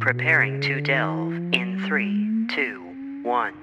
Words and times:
Preparing 0.00 0.60
to 0.62 0.80
delve 0.80 1.32
in 1.52 1.82
three, 1.86 2.46
two, 2.48 2.80
one. 3.22 3.54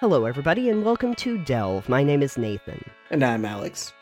Hello, 0.00 0.24
everybody, 0.24 0.70
and 0.70 0.84
welcome 0.84 1.14
to 1.16 1.36
Delve. 1.44 1.88
My 1.88 2.02
name 2.02 2.22
is 2.22 2.38
Nathan. 2.38 2.82
And 3.10 3.22
I'm 3.22 3.44
Alex. 3.44 3.92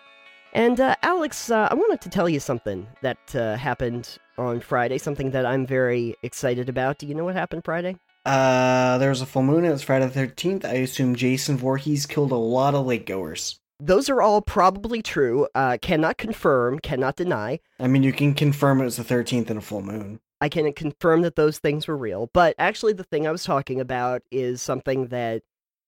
And, 0.53 0.80
uh, 0.80 0.95
Alex, 1.03 1.51
uh, 1.51 1.69
I 1.71 1.75
wanted 1.75 2.01
to 2.03 2.09
tell 2.09 2.29
you 2.29 2.41
something 2.41 2.87
that 3.03 3.35
uh, 3.35 3.57
happened 3.57 4.19
on 4.39 4.61
Friday, 4.61 4.99
something 4.99 5.33
that 5.33 5.45
I'm 5.45 5.67
very 5.67 6.17
excited 6.23 6.69
about. 6.69 6.99
Do 6.99 7.07
you 7.07 7.15
know 7.15 7.25
what 7.25 7.35
happened 7.35 7.65
Friday? 7.65 7.96
Uh, 8.29 8.99
there 8.99 9.09
was 9.09 9.23
a 9.23 9.27
full 9.27 9.43
moon. 9.43 9.65
It 9.65 9.71
was 9.71 9.83
Friday 9.83 10.07
the 10.07 10.21
13th. 10.21 10.63
I 10.67 10.75
assume 10.75 11.17
Jason 11.17 11.57
Voorhees 11.57 12.05
killed 12.05 12.31
a 12.31 12.37
lot 12.37 12.75
of 12.75 12.85
lake 12.85 13.07
goers. 13.07 13.59
Those 13.81 14.11
are 14.11 14.21
all 14.21 14.43
probably 14.43 15.00
true. 15.00 15.49
Uh, 15.55 15.79
cannot 15.81 16.19
confirm, 16.19 16.79
cannot 16.79 17.17
deny. 17.17 17.59
I 17.81 17.86
mean, 17.86 18.03
you 18.03 18.13
can 18.13 18.35
confirm 18.35 18.83
it 18.83 18.85
was 18.85 18.96
the 18.96 19.03
13th 19.03 19.49
and 19.49 19.59
a 19.59 19.63
full 19.63 19.81
moon. 19.81 20.21
I 20.43 20.50
can 20.50 20.71
confirm 20.75 21.22
that 21.22 21.36
those 21.36 21.59
things 21.59 21.89
were 21.89 21.96
real. 21.96 22.29
But 22.35 22.55
actually, 22.59 22.93
the 22.93 23.05
thing 23.05 23.27
I 23.27 23.31
was 23.31 23.45
talking 23.45 23.81
about 23.81 24.21
is 24.31 24.61
something 24.61 25.07
that 25.07 25.43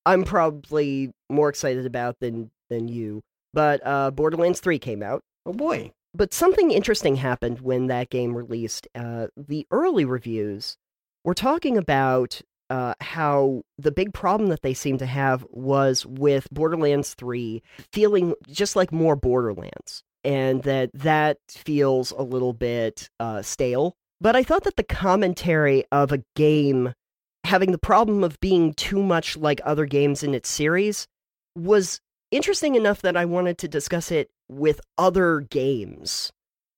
I'm 0.07 0.25
probably 0.25 1.13
more 1.29 1.51
excited 1.51 1.85
about 1.85 2.21
than 2.21 2.51
than 2.71 2.89
you. 2.89 3.21
But 3.53 3.87
uh, 3.87 4.13
Borderlands 4.13 4.61
3 4.61 4.79
came 4.79 5.03
out. 5.03 5.21
Oh 5.45 5.53
boy. 5.53 5.93
But 6.15 6.33
something 6.33 6.71
interesting 6.71 7.17
happened 7.17 7.61
when 7.61 7.89
that 7.89 8.09
game 8.09 8.35
released. 8.35 8.89
Uh, 8.95 9.27
the 9.37 9.67
early 9.71 10.07
reviews 10.07 10.79
were 11.25 11.35
talking 11.35 11.77
about 11.77 12.41
uh, 12.71 12.95
how 13.01 13.63
the 13.79 13.91
big 13.91 14.15
problem 14.15 14.49
that 14.51 14.63
they 14.63 14.75
seem 14.75 14.97
to 14.99 15.07
have 15.07 15.45
was 15.51 16.07
with 16.07 16.49
Borderlands 16.53 17.15
3 17.15 17.63
feeling 17.93 18.35
just 18.49 18.77
like 18.77 18.93
more 18.93 19.17
Borderlands, 19.17 20.03
and 20.23 20.63
that 20.63 20.91
that 20.95 21.39
feels 21.49 22.13
a 22.13 22.23
little 22.23 22.53
bit 22.53 23.09
uh, 23.19 23.43
stale. 23.43 23.97
But 24.21 24.37
I 24.37 24.43
thought 24.43 24.65
that 24.65 24.77
the 24.77 24.85
commentary 24.85 25.85
of 25.91 26.13
a 26.13 26.23
game 26.37 26.93
having 27.45 27.73
the 27.73 27.79
problem 27.79 28.23
of 28.23 28.39
being 28.41 28.75
too 28.75 29.03
much 29.03 29.37
like 29.37 29.61
other 29.65 29.87
games 29.87 30.23
in 30.23 30.35
its 30.35 30.49
series 30.49 31.07
was 31.57 32.01
interesting 32.31 32.75
enough 32.77 33.03
that 33.03 33.17
I 33.17 33.25
wanted 33.25 33.59
to 33.59 33.69
discuss 33.69 34.13
it 34.13 34.31
with 34.49 34.81
other 34.99 35.41
games, 35.41 36.31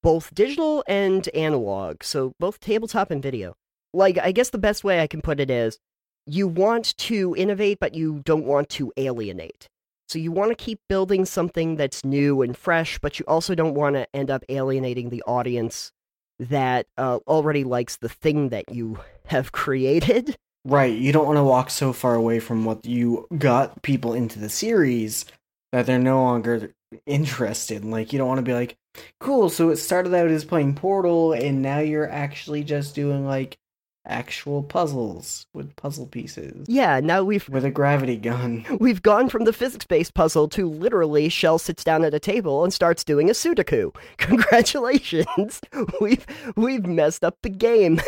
both 0.02 0.34
digital 0.34 0.84
and 0.86 1.28
analog, 1.34 2.02
so 2.02 2.32
both 2.38 2.60
tabletop 2.60 3.10
and 3.10 3.22
video. 3.22 3.54
Like, 3.94 4.18
I 4.18 4.32
guess 4.32 4.50
the 4.50 4.58
best 4.58 4.84
way 4.84 5.00
I 5.00 5.06
can 5.06 5.22
put 5.22 5.40
it 5.40 5.50
is 5.50 5.78
you 6.26 6.48
want 6.48 6.96
to 6.98 7.34
innovate, 7.36 7.78
but 7.80 7.94
you 7.94 8.22
don't 8.24 8.44
want 8.44 8.68
to 8.70 8.92
alienate. 8.96 9.68
So 10.08 10.18
you 10.18 10.30
want 10.30 10.50
to 10.50 10.54
keep 10.54 10.80
building 10.88 11.24
something 11.24 11.76
that's 11.76 12.04
new 12.04 12.42
and 12.42 12.56
fresh, 12.56 12.98
but 12.98 13.18
you 13.18 13.24
also 13.26 13.54
don't 13.54 13.74
want 13.74 13.96
to 13.96 14.06
end 14.14 14.30
up 14.30 14.44
alienating 14.48 15.08
the 15.08 15.22
audience 15.22 15.90
that 16.38 16.86
uh, 16.98 17.18
already 17.26 17.64
likes 17.64 17.96
the 17.96 18.08
thing 18.08 18.50
that 18.50 18.70
you 18.72 18.98
have 19.26 19.52
created. 19.52 20.36
Right. 20.64 20.96
You 20.96 21.12
don't 21.12 21.26
want 21.26 21.38
to 21.38 21.44
walk 21.44 21.70
so 21.70 21.92
far 21.92 22.14
away 22.14 22.38
from 22.40 22.64
what 22.64 22.84
you 22.86 23.26
got 23.36 23.82
people 23.82 24.14
into 24.14 24.38
the 24.38 24.48
series 24.48 25.24
that 25.72 25.86
they're 25.86 25.98
no 25.98 26.22
longer 26.22 26.72
interested. 27.06 27.84
Like, 27.84 28.12
you 28.12 28.18
don't 28.18 28.28
want 28.28 28.38
to 28.38 28.42
be 28.42 28.52
like, 28.52 28.76
cool, 29.18 29.48
so 29.48 29.70
it 29.70 29.76
started 29.76 30.14
out 30.14 30.28
as 30.28 30.44
playing 30.44 30.74
Portal, 30.74 31.32
and 31.32 31.62
now 31.62 31.78
you're 31.78 32.08
actually 32.08 32.62
just 32.62 32.94
doing 32.94 33.26
like 33.26 33.56
actual 34.06 34.62
puzzles 34.62 35.46
with 35.54 35.74
puzzle 35.76 36.06
pieces. 36.06 36.66
Yeah, 36.68 37.00
now 37.00 37.22
we've 37.22 37.48
with 37.48 37.64
a 37.64 37.70
gravity 37.70 38.16
gun. 38.16 38.64
We've 38.80 39.02
gone 39.02 39.28
from 39.28 39.44
the 39.44 39.52
physics-based 39.52 40.14
puzzle 40.14 40.48
to 40.50 40.68
literally 40.68 41.28
Chell 41.28 41.58
sits 41.58 41.84
down 41.84 42.04
at 42.04 42.14
a 42.14 42.18
table 42.18 42.64
and 42.64 42.72
starts 42.72 43.04
doing 43.04 43.30
a 43.30 43.32
Sudoku. 43.32 43.94
Congratulations. 44.18 45.60
we've 46.00 46.26
we've 46.56 46.86
messed 46.86 47.24
up 47.24 47.38
the 47.42 47.50
game. 47.50 48.00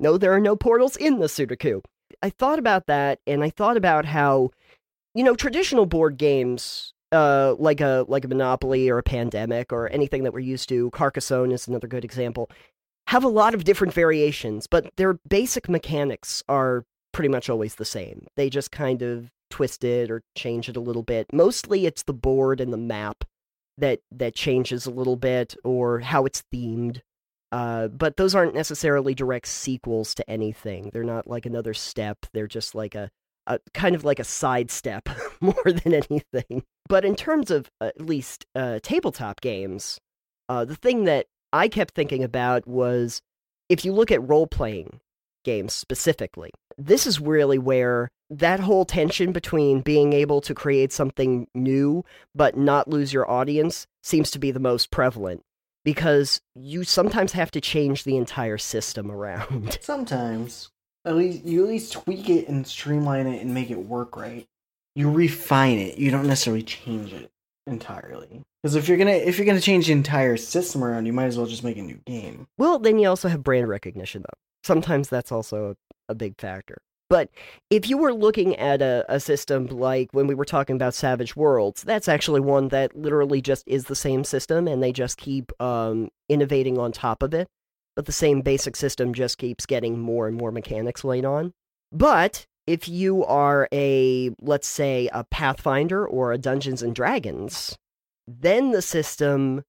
no, 0.00 0.18
there 0.18 0.32
are 0.32 0.40
no 0.40 0.56
portals 0.56 0.96
in 0.96 1.18
the 1.18 1.26
Sudoku. 1.26 1.82
I 2.22 2.30
thought 2.30 2.58
about 2.58 2.86
that 2.86 3.20
and 3.26 3.44
I 3.44 3.50
thought 3.50 3.76
about 3.76 4.04
how 4.04 4.50
you 5.14 5.24
know, 5.24 5.34
traditional 5.34 5.86
board 5.86 6.18
games 6.18 6.92
uh, 7.10 7.54
like 7.58 7.80
a 7.80 8.04
like 8.08 8.24
a 8.24 8.28
Monopoly 8.28 8.88
or 8.90 8.98
a 8.98 9.02
Pandemic 9.02 9.72
or 9.72 9.90
anything 9.90 10.24
that 10.24 10.32
we're 10.32 10.40
used 10.40 10.68
to, 10.68 10.90
Carcassonne 10.90 11.52
is 11.52 11.66
another 11.68 11.88
good 11.88 12.04
example 12.04 12.50
have 13.08 13.24
a 13.24 13.28
lot 13.28 13.54
of 13.54 13.64
different 13.64 13.94
variations, 13.94 14.66
but 14.66 14.90
their 14.96 15.14
basic 15.28 15.68
mechanics 15.68 16.42
are 16.48 16.84
pretty 17.12 17.28
much 17.28 17.48
always 17.48 17.76
the 17.76 17.84
same. 17.84 18.26
They 18.36 18.50
just 18.50 18.70
kind 18.70 19.02
of 19.02 19.30
twist 19.50 19.84
it 19.84 20.10
or 20.10 20.22
change 20.34 20.68
it 20.68 20.76
a 20.76 20.80
little 20.80 21.02
bit. 21.02 21.26
Mostly 21.32 21.86
it's 21.86 22.02
the 22.02 22.12
board 22.12 22.60
and 22.60 22.72
the 22.72 22.78
map 22.78 23.24
that 23.78 24.00
that 24.10 24.34
changes 24.34 24.86
a 24.86 24.90
little 24.90 25.16
bit 25.16 25.54
or 25.64 26.00
how 26.00 26.24
it's 26.24 26.42
themed. 26.52 27.00
Uh, 27.52 27.88
but 27.88 28.16
those 28.16 28.34
aren't 28.34 28.54
necessarily 28.54 29.14
direct 29.14 29.46
sequels 29.46 30.14
to 30.14 30.28
anything. 30.28 30.90
They're 30.92 31.04
not 31.04 31.28
like 31.28 31.46
another 31.46 31.74
step. 31.74 32.18
They're 32.32 32.48
just 32.48 32.74
like 32.74 32.94
a, 32.94 33.08
a 33.46 33.60
kind 33.72 33.94
of 33.94 34.04
like 34.04 34.18
a 34.18 34.24
sidestep 34.24 35.08
more 35.40 35.54
than 35.64 35.94
anything. 35.94 36.64
But 36.88 37.04
in 37.04 37.14
terms 37.14 37.50
of 37.50 37.70
uh, 37.80 37.86
at 37.86 38.00
least 38.00 38.46
uh, 38.54 38.80
tabletop 38.82 39.40
games, 39.40 39.98
uh, 40.48 40.64
the 40.64 40.74
thing 40.74 41.04
that 41.04 41.26
I 41.52 41.68
kept 41.68 41.94
thinking 41.94 42.24
about 42.24 42.66
was 42.66 43.22
if 43.68 43.84
you 43.84 43.92
look 43.92 44.10
at 44.10 44.26
role 44.26 44.46
playing 44.46 45.00
games 45.44 45.72
specifically, 45.72 46.50
this 46.76 47.06
is 47.06 47.20
really 47.20 47.58
where 47.58 48.10
that 48.30 48.60
whole 48.60 48.84
tension 48.84 49.32
between 49.32 49.80
being 49.80 50.12
able 50.12 50.40
to 50.40 50.54
create 50.54 50.92
something 50.92 51.46
new 51.54 52.04
but 52.34 52.56
not 52.56 52.88
lose 52.88 53.12
your 53.12 53.30
audience 53.30 53.86
seems 54.02 54.30
to 54.32 54.38
be 54.38 54.50
the 54.50 54.60
most 54.60 54.90
prevalent 54.90 55.42
because 55.84 56.40
you 56.56 56.82
sometimes 56.82 57.32
have 57.32 57.50
to 57.52 57.60
change 57.60 58.02
the 58.02 58.16
entire 58.16 58.58
system 58.58 59.10
around. 59.10 59.78
Sometimes. 59.82 60.70
At 61.04 61.14
least 61.14 61.44
you 61.44 61.62
at 61.62 61.68
least 61.68 61.92
tweak 61.92 62.28
it 62.28 62.48
and 62.48 62.66
streamline 62.66 63.28
it 63.28 63.40
and 63.40 63.54
make 63.54 63.70
it 63.70 63.78
work 63.78 64.16
right. 64.16 64.48
You 64.96 65.08
refine 65.08 65.78
it. 65.78 65.98
You 65.98 66.10
don't 66.10 66.26
necessarily 66.26 66.64
change 66.64 67.12
it 67.12 67.30
entirely. 67.66 68.42
Because 68.62 68.74
if 68.74 68.88
you're 68.88 68.98
gonna 68.98 69.12
if 69.12 69.38
you're 69.38 69.46
gonna 69.46 69.60
change 69.60 69.86
the 69.86 69.92
entire 69.92 70.36
system 70.36 70.82
around, 70.82 71.06
you 71.06 71.12
might 71.12 71.26
as 71.26 71.36
well 71.36 71.46
just 71.46 71.64
make 71.64 71.76
a 71.76 71.82
new 71.82 72.00
game. 72.06 72.46
Well, 72.58 72.78
then 72.78 72.98
you 72.98 73.08
also 73.08 73.28
have 73.28 73.42
brand 73.42 73.68
recognition, 73.68 74.22
though. 74.22 74.38
Sometimes 74.64 75.08
that's 75.08 75.30
also 75.30 75.76
a, 76.08 76.14
big 76.14 76.40
factor. 76.40 76.78
But 77.08 77.30
if 77.70 77.88
you 77.88 77.98
were 77.98 78.12
looking 78.12 78.56
at 78.56 78.82
a, 78.82 79.04
a 79.08 79.20
system 79.20 79.66
like 79.66 80.08
when 80.12 80.26
we 80.26 80.34
were 80.34 80.44
talking 80.44 80.74
about 80.74 80.94
Savage 80.94 81.36
Worlds, 81.36 81.84
that's 81.84 82.08
actually 82.08 82.40
one 82.40 82.68
that 82.68 82.96
literally 82.96 83.40
just 83.40 83.62
is 83.68 83.84
the 83.84 83.94
same 83.94 84.24
system, 84.24 84.66
and 84.66 84.82
they 84.82 84.92
just 84.92 85.16
keep 85.16 85.52
um, 85.62 86.08
innovating 86.28 86.78
on 86.78 86.90
top 86.90 87.22
of 87.22 87.34
it. 87.34 87.46
But 87.94 88.06
the 88.06 88.12
same 88.12 88.42
basic 88.42 88.76
system 88.76 89.14
just 89.14 89.38
keeps 89.38 89.66
getting 89.66 89.98
more 89.98 90.26
and 90.26 90.36
more 90.36 90.50
mechanics 90.50 91.04
laid 91.04 91.24
on. 91.24 91.52
But 91.92 92.46
if 92.66 92.88
you 92.88 93.24
are 93.24 93.68
a, 93.72 94.30
let's 94.40 94.68
say, 94.68 95.08
a 95.12 95.24
Pathfinder 95.24 96.06
or 96.06 96.32
a 96.32 96.38
Dungeons 96.38 96.82
and 96.82 96.94
Dragons, 96.94 97.76
then 98.26 98.72
the 98.72 98.82
system 98.82 99.62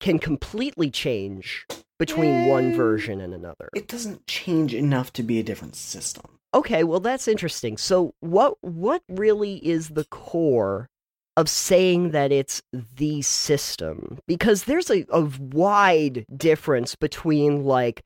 can 0.00 0.18
completely 0.18 0.90
change 0.90 1.66
between 1.98 2.46
one 2.46 2.72
Eh, 2.72 2.76
version 2.76 3.20
and 3.20 3.32
another. 3.32 3.68
It 3.74 3.88
doesn't 3.88 4.26
change 4.26 4.74
enough 4.74 5.12
to 5.14 5.22
be 5.22 5.38
a 5.38 5.42
different 5.42 5.76
system. 5.76 6.38
Okay, 6.52 6.84
well 6.84 7.00
that's 7.00 7.26
interesting. 7.26 7.76
So 7.76 8.14
what 8.20 8.56
what 8.60 9.02
really 9.08 9.56
is 9.66 9.90
the 9.90 10.04
core 10.04 10.88
of 11.36 11.48
saying 11.48 12.10
that 12.10 12.30
it's 12.30 12.62
the 12.72 13.22
system? 13.22 14.18
Because 14.28 14.64
there's 14.64 14.90
a, 14.90 15.04
a 15.10 15.22
wide 15.22 16.26
difference 16.36 16.94
between 16.94 17.64
like 17.64 18.02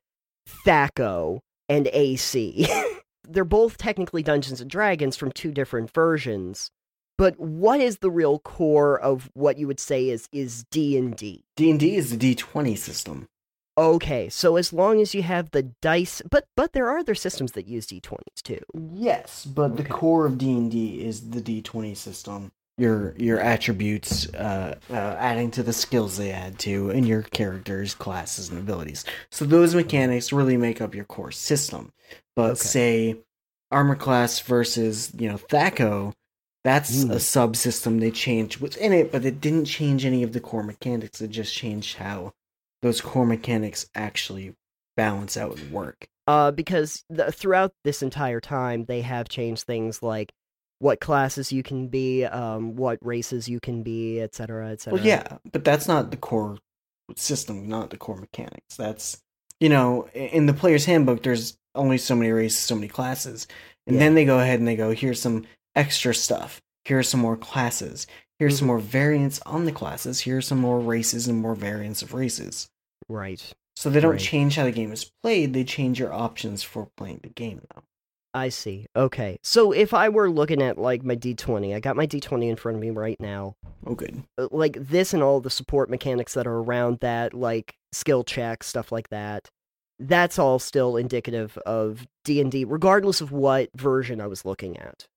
THACO 0.65 1.41
and 1.67 1.87
AC. 1.93 2.67
They're 3.29 3.45
both 3.45 3.77
technically 3.77 4.23
Dungeons 4.23 4.59
and 4.61 4.69
Dragons 4.69 5.15
from 5.15 5.31
two 5.31 5.51
different 5.51 5.91
versions. 5.93 6.71
But 7.17 7.39
what 7.39 7.79
is 7.81 7.97
the 7.97 8.09
real 8.09 8.39
core 8.39 8.99
of 8.99 9.29
what 9.33 9.57
you 9.57 9.67
would 9.67 9.79
say 9.79 10.09
is 10.09 10.27
is 10.31 10.63
D&D? 10.71 11.43
D&D 11.57 11.95
is 11.95 12.17
the 12.17 12.35
D20 12.35 12.77
system. 12.77 13.27
Okay, 13.77 14.27
so 14.27 14.57
as 14.57 14.73
long 14.73 14.99
as 14.99 15.13
you 15.15 15.21
have 15.23 15.51
the 15.51 15.63
dice, 15.81 16.21
but 16.29 16.45
but 16.57 16.73
there 16.73 16.89
are 16.89 16.97
other 16.97 17.15
systems 17.15 17.53
that 17.53 17.65
use 17.65 17.85
d20s 17.87 18.41
too. 18.43 18.59
Yes, 18.93 19.45
but 19.45 19.77
the 19.77 19.85
core 19.85 20.25
of 20.25 20.37
D&D 20.37 21.01
is 21.01 21.29
the 21.29 21.39
D20 21.41 21.95
system. 21.95 22.51
Your 22.77 23.13
your 23.17 23.39
attributes 23.39 24.27
uh, 24.33 24.77
uh, 24.89 24.93
adding 24.93 25.51
to 25.51 25.63
the 25.63 25.71
skills 25.73 26.17
they 26.17 26.31
add 26.31 26.59
to 26.59 26.89
and 26.89 27.07
your 27.07 27.23
characters, 27.23 27.93
classes 27.95 28.49
and 28.49 28.59
abilities. 28.59 29.03
So 29.31 29.43
those 29.45 29.75
mechanics 29.75 30.31
really 30.33 30.57
make 30.57 30.81
up 30.81 30.95
your 30.95 31.05
core 31.05 31.31
system. 31.31 31.91
But 32.35 32.51
Okay. 32.51 32.55
say 32.55 33.17
armor 33.71 33.95
class 33.95 34.39
versus, 34.39 35.11
you 35.17 35.29
know, 35.29 35.37
THACO, 35.37 36.13
that's 36.63 37.03
Mm. 37.03 37.11
a 37.11 37.15
subsystem 37.15 37.99
they 37.99 38.11
changed 38.11 38.59
what's 38.59 38.75
in 38.75 38.91
it, 38.91 39.11
but 39.11 39.25
it 39.25 39.39
didn't 39.39 39.65
change 39.65 40.05
any 40.05 40.23
of 40.23 40.33
the 40.33 40.39
core 40.39 40.63
mechanics. 40.63 41.21
It 41.21 41.29
just 41.29 41.53
changed 41.55 41.97
how 41.97 42.33
those 42.81 43.01
core 43.01 43.25
mechanics 43.25 43.89
actually 43.95 44.55
balance 44.97 45.37
out 45.37 45.57
and 45.57 45.71
work. 45.71 46.07
Uh, 46.27 46.51
because 46.51 47.03
the, 47.09 47.31
throughout 47.31 47.73
this 47.83 48.01
entire 48.03 48.39
time, 48.39 48.85
they 48.85 49.01
have 49.01 49.29
changed 49.29 49.63
things 49.63 50.03
like 50.03 50.31
what 50.79 50.99
classes 50.99 51.51
you 51.51 51.63
can 51.63 51.87
be, 51.87 52.23
um, 52.25 52.75
what 52.75 52.99
races 53.01 53.49
you 53.49 53.59
can 53.59 53.83
be, 53.83 54.21
etc., 54.21 54.69
etc. 54.69 54.97
Well, 54.97 55.05
yeah, 55.05 55.37
but 55.51 55.63
that's 55.63 55.87
not 55.87 56.11
the 56.11 56.17
core 56.17 56.57
system, 57.15 57.67
not 57.67 57.89
the 57.89 57.97
core 57.97 58.15
mechanics. 58.17 58.75
That's 58.77 59.21
you 59.59 59.67
know, 59.69 60.07
in 60.13 60.45
the 60.45 60.53
player's 60.53 60.85
handbook, 60.85 61.23
there's 61.23 61.57
only 61.79 61.97
so 61.97 62.15
many 62.15 62.31
races, 62.31 62.59
so 62.59 62.75
many 62.75 62.87
classes, 62.87 63.47
and 63.87 63.95
Yeah. 63.95 63.99
then 64.01 64.15
they 64.15 64.25
go 64.25 64.39
ahead 64.39 64.59
and 64.59 64.67
they 64.67 64.75
go, 64.75 64.91
here's 64.91 65.21
some 65.21 65.45
extra 65.75 66.13
stuff. 66.13 66.61
Here's 66.85 67.07
some 67.09 67.19
more 67.21 67.37
classes. 67.37 68.05
Here's 68.37 68.57
some 68.57 68.65
Mhm. 68.65 68.67
more 68.67 68.79
variants 68.79 69.39
on 69.45 69.65
the 69.65 69.71
classes. 69.71 70.21
Here's 70.21 70.47
some 70.47 70.59
more 70.59 70.79
races 70.79 71.27
and 71.27 71.39
more 71.41 71.55
variants 71.55 72.01
of 72.01 72.13
races. 72.13 72.67
Right. 73.07 73.41
So 73.75 73.89
they 73.89 73.99
don't 73.99 74.11
Right. 74.11 74.19
change 74.19 74.55
how 74.55 74.63
the 74.65 74.71
game 74.71 74.91
is 74.91 75.09
played. 75.23 75.53
They 75.53 75.63
change 75.63 75.99
your 75.99 76.13
options 76.13 76.63
for 76.63 76.89
playing 76.97 77.21
the 77.23 77.29
game, 77.29 77.61
though. 77.73 77.83
I 78.33 78.49
see. 78.49 78.85
Okay. 78.95 79.39
So 79.41 79.71
if 79.71 79.93
I 79.93 80.09
were 80.09 80.29
looking 80.29 80.61
at 80.61 80.77
like 80.77 81.03
my 81.03 81.15
D20, 81.15 81.73
I 81.73 81.79
got 81.79 81.95
my 81.95 82.05
D20 82.05 82.47
in 82.49 82.55
front 82.57 82.75
of 82.75 82.81
me 82.81 82.91
right 82.91 83.19
now. 83.19 83.55
Oh, 83.87 83.95
good. 83.95 84.23
Uh, 84.37 84.47
Like 84.51 84.77
this 84.79 85.13
and 85.13 85.23
all 85.23 85.39
the 85.41 85.49
support 85.49 85.89
mechanics 85.89 86.33
that 86.35 86.45
are 86.45 86.57
around 86.59 86.99
that, 87.01 87.33
like 87.33 87.73
skill 87.91 88.23
checks, 88.23 88.67
stuff 88.67 88.91
like 88.91 89.09
that. 89.09 89.49
That's 89.99 90.39
all 90.39 90.59
still 90.59 90.95
indicative 90.97 91.57
of 91.65 92.07
D&D 92.23 92.65
regardless 92.65 93.21
of 93.21 93.31
what 93.31 93.69
version 93.75 94.21
I 94.21 94.27
was 94.27 94.45
looking 94.45 94.77
at. 94.77 95.07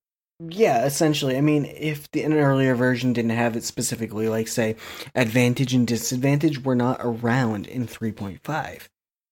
Yeah, 0.41 0.85
essentially. 0.85 1.37
I 1.37 1.41
mean, 1.41 1.67
if 1.67 2.11
the 2.11 2.23
an 2.23 2.33
earlier 2.33 2.75
version 2.75 3.13
didn't 3.13 3.31
have 3.31 3.55
it 3.55 3.63
specifically, 3.63 4.29
like 4.29 4.49
say, 4.49 4.75
advantage 5.15 5.73
and 5.73 5.87
disadvantage 5.87 6.65
were 6.65 6.75
not 6.75 6.99
around 7.01 7.67
in 7.69 7.87
3.5. 7.87 8.89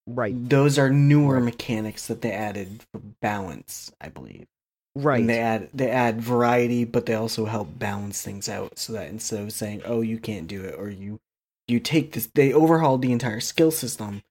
Right. 0.07 0.35
Those 0.49 0.79
are 0.79 0.91
newer 0.91 1.35
Right. 1.37 1.45
mechanics 1.45 2.07
that 2.07 2.21
they 2.23 2.31
added 2.33 2.85
for 2.93 3.01
balance, 3.21 3.91
I 4.01 4.09
believe. 4.09 4.47
Right. 4.95 5.21
And 5.21 5.29
they 5.31 5.39
add 5.39 5.69
they 5.75 5.91
add 5.91 6.21
variety, 6.21 6.85
but 6.85 7.07
they 7.07 7.15
also 7.15 7.47
help 7.47 7.79
balance 7.79 8.23
things 8.23 8.49
out 8.49 8.79
so 8.79 8.93
that 8.93 9.09
instead 9.09 9.41
of 9.43 9.53
saying, 9.53 9.83
"Oh, 9.85 10.01
you 10.01 10.19
can't 10.19 10.47
do 10.49 10.63
it," 10.65 10.75
or 10.79 10.91
you 10.91 11.19
you 11.69 11.79
take 11.81 12.13
this, 12.13 12.29
they 12.35 12.53
overhauled 12.53 13.03
the 13.03 13.13
entire 13.13 13.41
skill 13.41 13.71
system, 13.71 14.23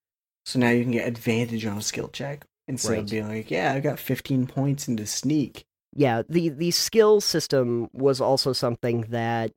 so 0.49 0.59
now 0.59 0.69
you 0.69 0.83
can 0.83 0.91
get 0.91 1.07
advantage 1.07 1.65
on 1.65 1.77
a 1.77 1.81
skill 1.81 2.07
check 2.09 2.45
instead 2.67 2.89
Right. 2.91 2.99
of 2.99 3.09
being 3.09 3.27
like, 3.27 3.51
"Yeah, 3.51 3.73
I 3.73 3.79
got 3.79 3.99
15 3.99 4.47
points 4.47 4.87
into 4.87 5.05
sneak." 5.05 5.63
yeah 5.95 6.21
the 6.29 6.49
the 6.49 6.69
skill 6.69 7.19
system 7.19 7.89
was 7.93 8.21
also 8.21 8.53
something 8.53 9.01
that 9.09 9.51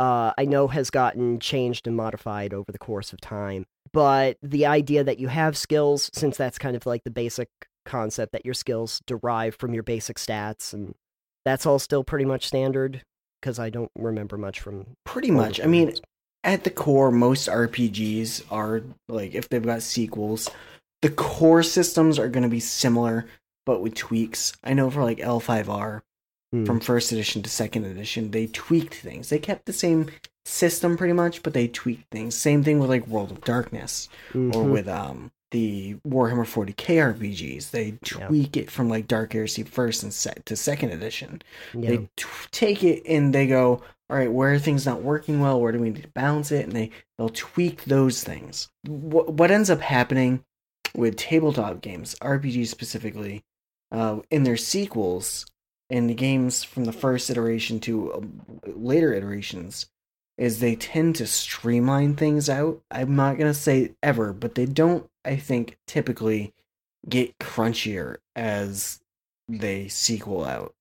uh, 0.00 0.32
I 0.36 0.44
know 0.44 0.66
has 0.68 0.90
gotten 0.90 1.38
changed 1.40 1.86
and 1.86 1.96
modified 1.96 2.52
over 2.52 2.70
the 2.72 2.78
course 2.78 3.12
of 3.12 3.20
time. 3.20 3.64
But 3.92 4.36
the 4.42 4.66
idea 4.66 5.04
that 5.04 5.18
you 5.18 5.28
have 5.28 5.56
skills, 5.56 6.10
since 6.12 6.36
that's 6.36 6.58
kind 6.58 6.76
of 6.76 6.84
like 6.86 7.04
the 7.04 7.10
basic 7.10 7.48
concept 7.86 8.32
that 8.32 8.44
your 8.44 8.52
skills 8.52 9.00
derive 9.06 9.54
from 9.54 9.72
your 9.72 9.84
basic 9.84 10.18
stats, 10.18 10.74
and 10.74 10.94
that's 11.46 11.64
all 11.64 11.78
still 11.78 12.04
pretty 12.04 12.24
much 12.26 12.46
standard. 12.46 13.02
Because 13.40 13.58
I 13.58 13.70
don't 13.70 13.92
remember 13.96 14.36
much 14.36 14.58
from 14.60 14.96
Pretty 15.04 15.30
much. 15.30 15.60
I 15.62 15.66
mean. 15.66 15.94
At 16.46 16.64
the 16.64 16.70
core, 16.70 17.10
most 17.10 17.48
RPGs 17.48 18.44
are 18.50 18.82
like 19.08 19.34
if 19.34 19.48
they've 19.50 19.62
got 19.64 19.82
sequels, 19.82 20.48
the 21.02 21.10
core 21.10 21.62
systems 21.62 22.18
are 22.18 22.28
going 22.28 22.42
to 22.44 22.48
be 22.48 22.60
similar 22.60 23.26
but 23.66 23.82
with 23.82 23.94
tweaks. 23.94 24.52
I 24.64 24.72
know 24.74 24.88
for 24.90 25.02
like 25.02 25.18
L5R 25.18 26.02
Hmm. 26.52 26.64
from 26.64 26.78
first 26.78 27.10
edition 27.10 27.42
to 27.42 27.50
second 27.50 27.84
edition, 27.86 28.30
they 28.30 28.46
tweaked 28.46 28.94
things. 28.94 29.28
They 29.30 29.40
kept 29.40 29.66
the 29.66 29.72
same 29.72 30.06
system 30.44 30.96
pretty 30.96 31.12
much, 31.12 31.42
but 31.42 31.52
they 31.52 31.66
tweaked 31.66 32.08
things. 32.12 32.36
Same 32.36 32.62
thing 32.62 32.78
with 32.78 32.88
like 32.88 33.04
World 33.08 33.32
of 33.32 33.40
Darkness 33.42 34.08
or 34.32 34.38
Mhm. 34.38 34.70
with 34.70 34.88
um 34.88 35.32
the 35.50 35.96
Warhammer 36.06 36.46
40k 36.46 36.98
RPGs. 37.00 37.70
They 37.72 37.98
Yeah. 38.16 38.28
tweak 38.28 38.56
it 38.56 38.70
from 38.70 38.88
like 38.88 39.08
Dark 39.08 39.32
Heresy 39.32 39.64
first 39.64 40.02
and 40.04 40.12
set 40.14 40.46
to 40.46 40.54
second 40.56 40.90
edition 40.90 41.42
yeah. 41.74 41.90
they 41.90 41.96
t- 42.16 42.24
take 42.52 42.84
it 42.84 43.02
and 43.06 43.34
they 43.34 43.46
go 43.48 43.82
all 44.08 44.16
right 44.16 44.30
where 44.30 44.54
are 44.54 44.58
things 44.58 44.86
not 44.86 45.02
working 45.02 45.40
well? 45.40 45.60
Where 45.60 45.72
do 45.72 45.80
we 45.80 45.90
need 45.90 46.02
to 46.02 46.08
balance 46.08 46.52
it? 46.52 46.64
And 46.64 46.72
they 46.72 46.90
they'll 47.18 47.28
tweak 47.28 47.84
those 47.84 48.22
things. 48.22 48.68
What, 48.86 49.32
what 49.32 49.50
ends 49.50 49.70
up 49.70 49.80
happening 49.80 50.44
with 50.94 51.16
tabletop 51.16 51.82
games 51.82 52.14
rpgs 52.22 52.68
specifically 52.68 53.44
uh, 53.92 54.20
in 54.30 54.44
their 54.44 54.56
sequels 54.56 55.46
and 55.90 56.08
the 56.08 56.14
games 56.14 56.64
from 56.64 56.84
the 56.84 56.92
first 56.92 57.28
iteration 57.30 57.80
to 57.80 58.14
um, 58.14 58.60
later 58.64 59.12
iterations 59.12 59.86
is 60.38 60.60
they 60.60 60.74
tend 60.76 61.16
to 61.16 61.26
streamline 61.26 62.14
things 62.14 62.48
out. 62.50 62.82
I'm 62.90 63.16
not 63.16 63.38
going 63.38 63.50
to 63.50 63.58
say 63.58 63.94
ever 64.02 64.32
but 64.32 64.54
they 64.54 64.66
don't 64.66 65.08
i 65.24 65.36
think 65.36 65.78
typically 65.86 66.54
get 67.08 67.38
crunchier 67.38 68.16
as 68.34 69.00
they 69.48 69.88
sequel 69.88 70.44
out 70.44 70.74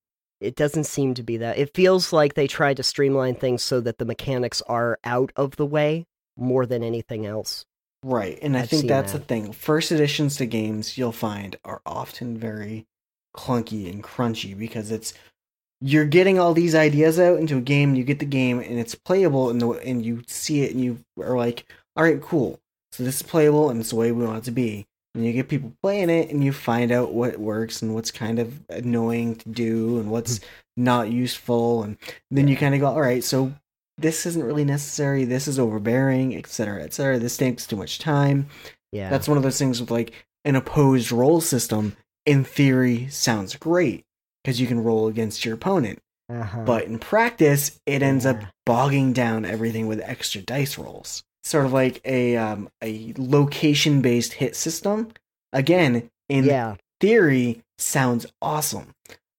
it 0.45 0.55
doesn't 0.55 0.85
seem 0.85 1.13
to 1.15 1.23
be 1.23 1.37
that. 1.37 1.57
It 1.57 1.73
feels 1.73 2.13
like 2.13 2.33
they 2.33 2.47
tried 2.47 2.77
to 2.77 2.83
streamline 2.83 3.35
things 3.35 3.63
so 3.63 3.81
that 3.81 3.97
the 3.97 4.05
mechanics 4.05 4.61
are 4.67 4.99
out 5.03 5.31
of 5.35 5.55
the 5.55 5.65
way 5.65 6.05
more 6.37 6.65
than 6.65 6.83
anything 6.83 7.25
else. 7.25 7.65
Right, 8.03 8.37
and 8.41 8.55
I 8.55 8.61
I've 8.61 8.69
think 8.69 8.81
seen 8.81 8.87
that's 8.87 9.13
the 9.13 9.19
thing. 9.19 9.51
First 9.51 9.91
editions 9.91 10.37
to 10.37 10.45
games 10.45 10.97
you'll 10.97 11.11
find 11.11 11.57
are 11.65 11.81
often 11.85 12.37
very 12.37 12.85
clunky 13.35 13.91
and 13.91 14.03
crunchy 14.03 14.57
because 14.57 14.91
it's 14.91 15.13
you're 15.81 16.05
getting 16.05 16.39
all 16.39 16.53
these 16.53 16.75
ideas 16.75 17.19
out 17.19 17.39
into 17.39 17.57
a 17.57 17.61
game, 17.61 17.95
you 17.95 18.03
get 18.03 18.19
the 18.19 18.25
game 18.25 18.59
and 18.59 18.79
it's 18.79 18.95
playable 18.95 19.49
and 19.49 19.61
the 19.61 19.69
and 19.69 20.05
you 20.05 20.21
see 20.27 20.61
it 20.61 20.71
and 20.71 20.83
you 20.83 20.99
are 21.19 21.37
like, 21.37 21.65
"All 21.95 22.03
right, 22.03 22.21
cool. 22.21 22.59
So 22.91 23.03
this 23.03 23.17
is 23.17 23.23
playable 23.23 23.69
and 23.69 23.79
it's 23.79 23.89
the 23.89 23.95
way 23.95 24.11
we 24.11 24.25
want 24.25 24.37
it 24.37 24.43
to 24.45 24.51
be." 24.51 24.85
And 25.15 25.25
you 25.25 25.33
get 25.33 25.47
people 25.47 25.73
playing 25.81 26.09
it 26.09 26.29
and 26.29 26.43
you 26.43 26.51
find 26.51 26.91
out 26.91 27.13
what 27.13 27.39
works 27.39 27.81
and 27.81 27.95
what's 27.95 28.11
kind 28.11 28.37
of 28.37 28.61
annoying 28.69 29.35
to 29.37 29.49
do 29.49 29.97
and 29.97 30.11
what's 30.11 30.41
not 30.77 31.09
useful 31.09 31.83
and 31.83 31.97
then 32.29 32.47
you 32.49 32.57
kind 32.57 32.75
of 32.75 32.81
go, 32.81 32.87
"All 32.87 33.01
right, 33.01 33.23
so 33.23 33.53
this 33.97 34.25
isn't 34.25 34.43
really 34.43 34.65
necessary. 34.65 35.25
This 35.25 35.47
is 35.47 35.59
overbearing, 35.59 36.35
etc., 36.35 36.83
etc. 36.83 37.17
This 37.17 37.37
takes 37.37 37.65
too 37.65 37.75
much 37.75 37.99
time. 37.99 38.47
Yeah. 38.91 39.09
That's 39.09 39.27
one 39.27 39.37
of 39.37 39.43
those 39.43 39.57
things 39.57 39.79
with 39.79 39.91
like 39.91 40.13
an 40.43 40.55
opposed 40.55 41.11
roll 41.11 41.41
system. 41.41 41.95
In 42.25 42.43
theory, 42.43 43.07
sounds 43.09 43.55
great 43.55 44.03
because 44.43 44.59
you 44.59 44.67
can 44.67 44.83
roll 44.83 45.07
against 45.07 45.45
your 45.45 45.53
opponent, 45.53 45.99
uh-huh. 46.27 46.63
but 46.65 46.85
in 46.85 46.97
practice, 46.97 47.79
it 47.85 48.01
ends 48.01 48.25
up 48.25 48.41
bogging 48.65 49.13
down 49.13 49.45
everything 49.45 49.85
with 49.85 50.01
extra 50.01 50.41
dice 50.41 50.77
rolls. 50.77 51.23
Sort 51.45 51.65
of 51.67 51.73
like 51.73 52.01
a 52.03 52.35
um, 52.37 52.69
a 52.83 53.13
location 53.17 54.01
based 54.01 54.33
hit 54.33 54.55
system. 54.55 55.11
Again, 55.53 56.09
in 56.27 56.45
yeah. 56.45 56.75
theory, 56.99 57.61
sounds 57.77 58.25
awesome, 58.41 58.95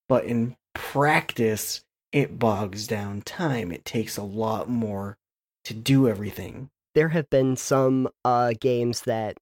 but 0.08 0.24
in 0.24 0.54
practice, 0.72 1.82
it 2.12 2.38
bogs 2.38 2.86
down 2.86 3.22
time. 3.22 3.72
It 3.72 3.84
takes 3.84 4.16
a 4.16 4.22
lot 4.22 4.70
more 4.70 5.18
to 5.64 5.74
do 5.74 6.08
everything. 6.08 6.70
There 6.94 7.08
have 7.08 7.28
been 7.28 7.56
some 7.56 8.08
uh 8.24 8.52
games 8.60 9.00
that 9.02 9.36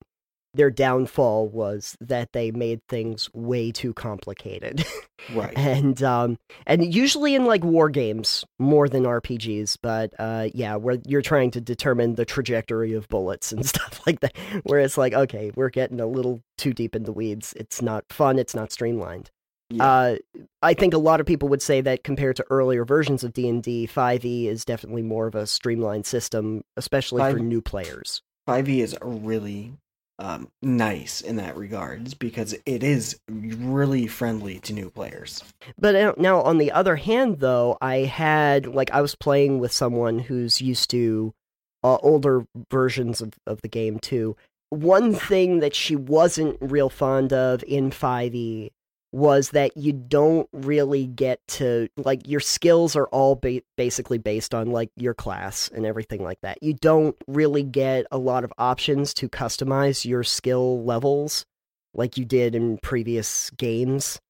their 0.54 0.70
downfall 0.70 1.48
was 1.48 1.96
that 2.00 2.32
they 2.32 2.50
made 2.50 2.80
things 2.88 3.28
way 3.34 3.70
too 3.70 3.92
complicated. 3.94 4.84
Right. 5.34 5.56
and 5.56 6.02
um 6.02 6.36
and 6.66 6.92
usually 6.92 7.34
in 7.34 7.46
like 7.46 7.64
war 7.64 7.88
games 7.88 8.44
more 8.58 8.90
than 8.90 9.04
RPGs, 9.04 9.78
but 9.80 10.12
uh 10.18 10.48
yeah, 10.52 10.76
where 10.76 10.98
you're 11.06 11.22
trying 11.22 11.50
to 11.52 11.62
determine 11.62 12.16
the 12.16 12.26
trajectory 12.26 12.92
of 12.92 13.08
bullets 13.08 13.50
and 13.50 13.64
stuff 13.74 14.02
like 14.06 14.20
that. 14.20 14.36
Where 14.64 14.80
it's 14.80 14.98
like, 14.98 15.14
okay, 15.14 15.50
we're 15.54 15.70
getting 15.70 15.98
a 15.98 16.06
little 16.06 16.42
too 16.58 16.74
deep 16.74 16.94
in 16.94 17.04
the 17.04 17.12
weeds. 17.12 17.54
It's 17.56 17.80
not 17.80 18.04
fun, 18.10 18.38
it's 18.38 18.54
not 18.54 18.70
streamlined. 18.70 19.30
Yeah. 19.70 19.84
Uh, 19.84 20.16
I 20.62 20.74
think 20.74 20.92
a 20.92 20.98
lot 20.98 21.20
of 21.20 21.26
people 21.26 21.48
would 21.48 21.62
say 21.62 21.80
that 21.80 22.04
compared 22.04 22.36
to 22.36 22.44
earlier 22.50 22.84
versions 22.84 23.24
of 23.24 23.32
D 23.32 23.48
and 23.48 23.62
D, 23.62 23.88
5e 23.90 24.46
is 24.46 24.64
definitely 24.64 25.02
more 25.02 25.26
of 25.26 25.34
a 25.34 25.46
streamlined 25.46 26.06
system, 26.06 26.62
especially 26.76 27.22
for 27.32 27.38
new 27.38 27.62
players. 27.62 28.20
5e 28.46 28.82
is 28.82 28.96
really 29.00 29.72
um, 30.18 30.48
nice 30.62 31.20
in 31.20 31.36
that 31.36 31.56
regards 31.56 32.14
because 32.14 32.54
it 32.66 32.82
is 32.82 33.18
really 33.28 34.06
friendly 34.06 34.60
to 34.60 34.72
new 34.72 34.90
players. 34.90 35.42
But 35.78 35.96
uh, 35.96 36.14
now, 36.16 36.40
on 36.42 36.58
the 36.58 36.72
other 36.72 36.96
hand, 36.96 37.40
though, 37.40 37.76
I 37.80 37.98
had 37.98 38.66
like 38.66 38.90
I 38.92 39.00
was 39.00 39.14
playing 39.14 39.58
with 39.58 39.72
someone 39.72 40.18
who's 40.18 40.60
used 40.60 40.90
to 40.90 41.34
uh, 41.82 41.98
older 42.02 42.46
versions 42.70 43.20
of, 43.20 43.34
of 43.46 43.60
the 43.62 43.68
game 43.68 43.98
too. 43.98 44.36
One 44.70 45.14
thing 45.14 45.60
that 45.60 45.74
she 45.74 45.94
wasn't 45.94 46.56
real 46.60 46.88
fond 46.88 47.32
of 47.32 47.62
in 47.64 47.90
5e 47.90 48.70
was 49.14 49.50
that 49.50 49.76
you 49.76 49.92
don't 49.92 50.48
really 50.52 51.06
get 51.06 51.38
to 51.46 51.88
like 51.96 52.26
your 52.26 52.40
skills 52.40 52.96
are 52.96 53.06
all 53.06 53.36
ba- 53.36 53.62
basically 53.76 54.18
based 54.18 54.52
on 54.52 54.72
like 54.72 54.90
your 54.96 55.14
class 55.14 55.70
and 55.72 55.86
everything 55.86 56.24
like 56.24 56.40
that. 56.42 56.60
You 56.60 56.74
don't 56.74 57.14
really 57.28 57.62
get 57.62 58.06
a 58.10 58.18
lot 58.18 58.42
of 58.42 58.52
options 58.58 59.14
to 59.14 59.28
customize 59.28 60.04
your 60.04 60.24
skill 60.24 60.82
levels 60.82 61.46
like 61.94 62.18
you 62.18 62.24
did 62.24 62.56
in 62.56 62.78
previous 62.78 63.50
games, 63.50 64.20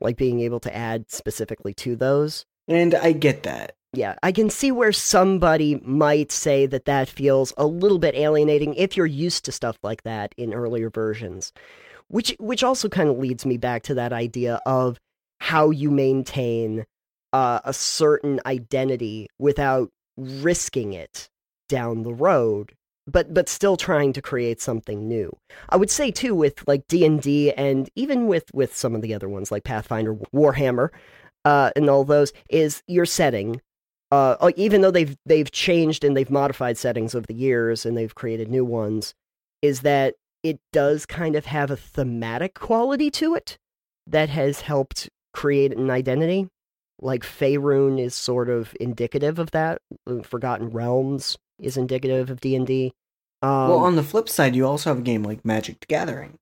like 0.00 0.16
being 0.16 0.40
able 0.40 0.58
to 0.58 0.76
add 0.76 1.08
specifically 1.08 1.72
to 1.74 1.94
those. 1.94 2.44
And 2.66 2.96
I 2.96 3.12
get 3.12 3.44
that. 3.44 3.76
Yeah, 3.92 4.16
I 4.24 4.32
can 4.32 4.50
see 4.50 4.72
where 4.72 4.90
somebody 4.90 5.76
might 5.84 6.32
say 6.32 6.66
that 6.66 6.86
that 6.86 7.08
feels 7.08 7.52
a 7.56 7.66
little 7.66 8.00
bit 8.00 8.16
alienating 8.16 8.74
if 8.74 8.96
you're 8.96 9.06
used 9.06 9.44
to 9.44 9.52
stuff 9.52 9.78
like 9.84 10.02
that 10.02 10.34
in 10.36 10.52
earlier 10.52 10.90
versions. 10.90 11.52
Which 12.12 12.36
which 12.38 12.62
also 12.62 12.88
kind 12.88 13.08
of 13.08 13.18
leads 13.18 13.44
me 13.44 13.56
back 13.56 13.82
to 13.84 13.94
that 13.94 14.12
idea 14.12 14.60
of 14.66 15.00
how 15.40 15.70
you 15.70 15.90
maintain 15.90 16.84
uh, 17.32 17.60
a 17.64 17.72
certain 17.72 18.40
identity 18.46 19.28
without 19.38 19.90
risking 20.16 20.92
it 20.92 21.28
down 21.68 22.02
the 22.02 22.12
road 22.12 22.74
but 23.06 23.32
but 23.32 23.48
still 23.48 23.76
trying 23.76 24.12
to 24.12 24.22
create 24.22 24.60
something 24.60 25.08
new. 25.08 25.36
I 25.68 25.76
would 25.76 25.90
say 25.90 26.10
too 26.10 26.34
with 26.34 26.62
like 26.66 26.86
d&d 26.86 27.52
and 27.52 27.90
even 27.96 28.26
with 28.26 28.44
with 28.52 28.76
some 28.76 28.94
of 28.94 29.02
the 29.02 29.14
other 29.14 29.28
ones 29.28 29.50
like 29.50 29.64
pathfinder 29.64 30.14
warhammer 30.34 30.90
uh, 31.44 31.70
and 31.74 31.90
all 31.90 32.04
those 32.04 32.32
is 32.48 32.82
your 32.86 33.06
setting 33.06 33.60
uh, 34.12 34.36
uh, 34.40 34.52
even 34.56 34.82
though 34.82 34.90
they've 34.90 35.16
they've 35.26 35.50
changed 35.50 36.04
and 36.04 36.16
they've 36.16 36.30
modified 36.30 36.78
settings 36.78 37.14
over 37.14 37.26
the 37.26 37.34
years 37.34 37.84
and 37.84 37.96
they've 37.96 38.14
created 38.14 38.50
new 38.50 38.64
ones 38.64 39.14
is 39.62 39.80
that 39.80 40.14
it 40.42 40.60
does 40.72 41.06
kind 41.06 41.36
of 41.36 41.46
have 41.46 41.70
a 41.70 41.76
thematic 41.76 42.54
quality 42.54 43.10
to 43.10 43.34
it 43.34 43.56
that 44.06 44.28
has 44.28 44.62
helped 44.62 45.08
create 45.32 45.76
an 45.76 45.90
identity 45.90 46.48
like 47.02 47.24
Faerun 47.24 48.00
is 48.00 48.14
sort 48.14 48.48
of 48.48 48.74
indicative 48.80 49.38
of 49.38 49.50
that. 49.50 49.82
Uh, 50.06 50.22
Forgotten 50.22 50.70
Realms 50.70 51.36
is 51.58 51.76
indicative 51.76 52.30
of 52.30 52.40
D 52.40 52.56
and 52.56 52.66
D. 52.66 52.92
Um, 53.42 53.68
well, 53.68 53.78
on 53.78 53.96
the 53.96 54.04
flip 54.04 54.28
side, 54.28 54.54
you 54.54 54.66
also 54.66 54.90
have 54.90 55.00
a 55.00 55.02
game 55.02 55.24
like 55.24 55.44
Magic 55.44 55.80
the 55.80 55.86
Gathering, 55.86 56.38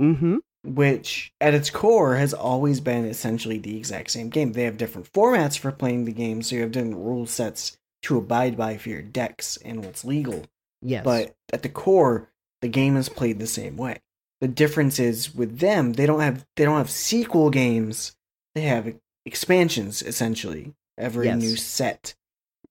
mm-hmm. 0.00 0.36
which 0.64 1.32
at 1.40 1.52
its 1.52 1.68
core 1.68 2.14
has 2.16 2.32
always 2.32 2.80
been 2.80 3.04
essentially 3.04 3.58
the 3.58 3.76
exact 3.76 4.12
same 4.12 4.30
game. 4.30 4.52
They 4.52 4.62
have 4.62 4.76
different 4.76 5.12
formats 5.12 5.58
for 5.58 5.72
playing 5.72 6.04
the 6.04 6.12
game, 6.12 6.42
so 6.42 6.54
you 6.54 6.62
have 6.62 6.70
different 6.70 6.96
rule 6.96 7.26
sets 7.26 7.76
to 8.02 8.16
abide 8.16 8.56
by 8.56 8.76
for 8.76 8.90
your 8.90 9.02
decks 9.02 9.58
and 9.64 9.84
what's 9.84 10.04
legal. 10.04 10.44
Yes, 10.80 11.02
But 11.02 11.34
at 11.52 11.62
the 11.62 11.70
core, 11.70 12.28
the 12.64 12.68
game 12.70 12.96
is 12.96 13.10
played 13.10 13.38
the 13.38 13.46
same 13.46 13.76
way. 13.76 14.00
The 14.40 14.48
difference 14.48 14.98
is 14.98 15.34
with 15.34 15.58
them, 15.58 15.92
they 15.92 16.06
don't 16.06 16.20
have 16.20 16.46
they 16.56 16.64
don't 16.64 16.78
have 16.78 16.88
sequel 16.88 17.50
games. 17.50 18.16
They 18.54 18.62
have 18.62 18.94
expansions 19.26 20.00
essentially 20.00 20.72
every 20.96 21.26
Yes. 21.26 21.42
new 21.42 21.56
set. 21.56 22.14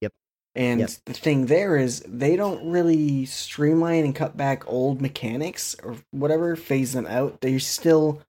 Yep. 0.02 0.12
And 0.56 0.80
Yep. 0.80 0.90
the 1.06 1.14
thing 1.14 1.46
there 1.46 1.78
is 1.78 2.04
they 2.08 2.36
don't 2.36 2.68
really 2.72 3.28
streamline 3.28 4.04
and 4.04 4.16
cut 4.16 4.36
back 4.36 4.68
old 4.68 5.00
mechanics 5.00 5.76
or 5.84 5.98
whatever, 6.10 6.56
phase 6.56 6.94
them 6.94 7.06
out. 7.06 7.42
They 7.42 7.60
still 7.60 8.24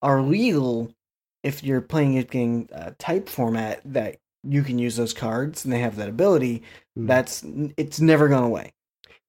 are 0.00 0.22
legal 0.22 0.94
if 1.42 1.62
you're 1.62 1.82
playing 1.82 2.14
it 2.14 2.34
in 2.34 2.70
a 2.72 2.92
type 2.92 3.28
format 3.28 3.82
that 3.84 4.16
you 4.42 4.62
can 4.62 4.78
use 4.78 4.96
those 4.96 5.12
cards 5.12 5.64
and 5.66 5.72
they 5.74 5.80
have 5.80 5.96
that 5.96 6.08
ability. 6.08 6.62
Mm. 6.98 7.06
That's 7.08 7.44
it's 7.76 8.00
never 8.00 8.26
gone 8.28 8.44
away. 8.44 8.72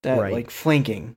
That 0.03 0.19
Right. 0.21 0.31
like 0.33 0.49
flanking, 0.49 1.15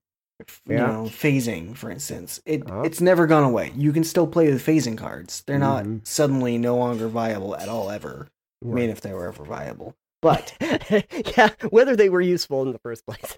you 0.67 0.75
Yeah. 0.75 0.87
know, 0.87 1.03
phasing, 1.05 1.77
for 1.77 1.91
instance, 1.91 2.41
it 2.45 2.69
Uh-huh. 2.69 2.83
it's 2.83 3.01
never 3.01 3.27
gone 3.27 3.45
away. 3.45 3.73
You 3.77 3.93
can 3.93 4.05
still 4.05 4.27
play 4.27 4.51
with 4.53 4.65
phasing 4.65 4.97
cards. 4.99 5.43
They're 5.47 5.59
not 5.59 5.85
Mhm. 5.85 6.07
suddenly 6.07 6.59
no 6.59 6.77
longer 6.77 7.09
viable 7.09 7.57
at 7.57 7.69
all 7.69 7.91
ever. 7.91 8.29
I 8.65 8.69
mean, 8.69 8.91
if 8.91 9.01
they 9.01 9.13
were 9.13 9.29
ever 9.29 9.45
viable. 9.45 9.95
But 10.23 10.55
yeah, 11.37 11.51
whether 11.71 11.95
they 11.97 12.09
were 12.09 12.21
useful 12.23 12.63
in 12.63 12.73
the 12.73 12.79
first 12.79 13.05
place. 13.07 13.37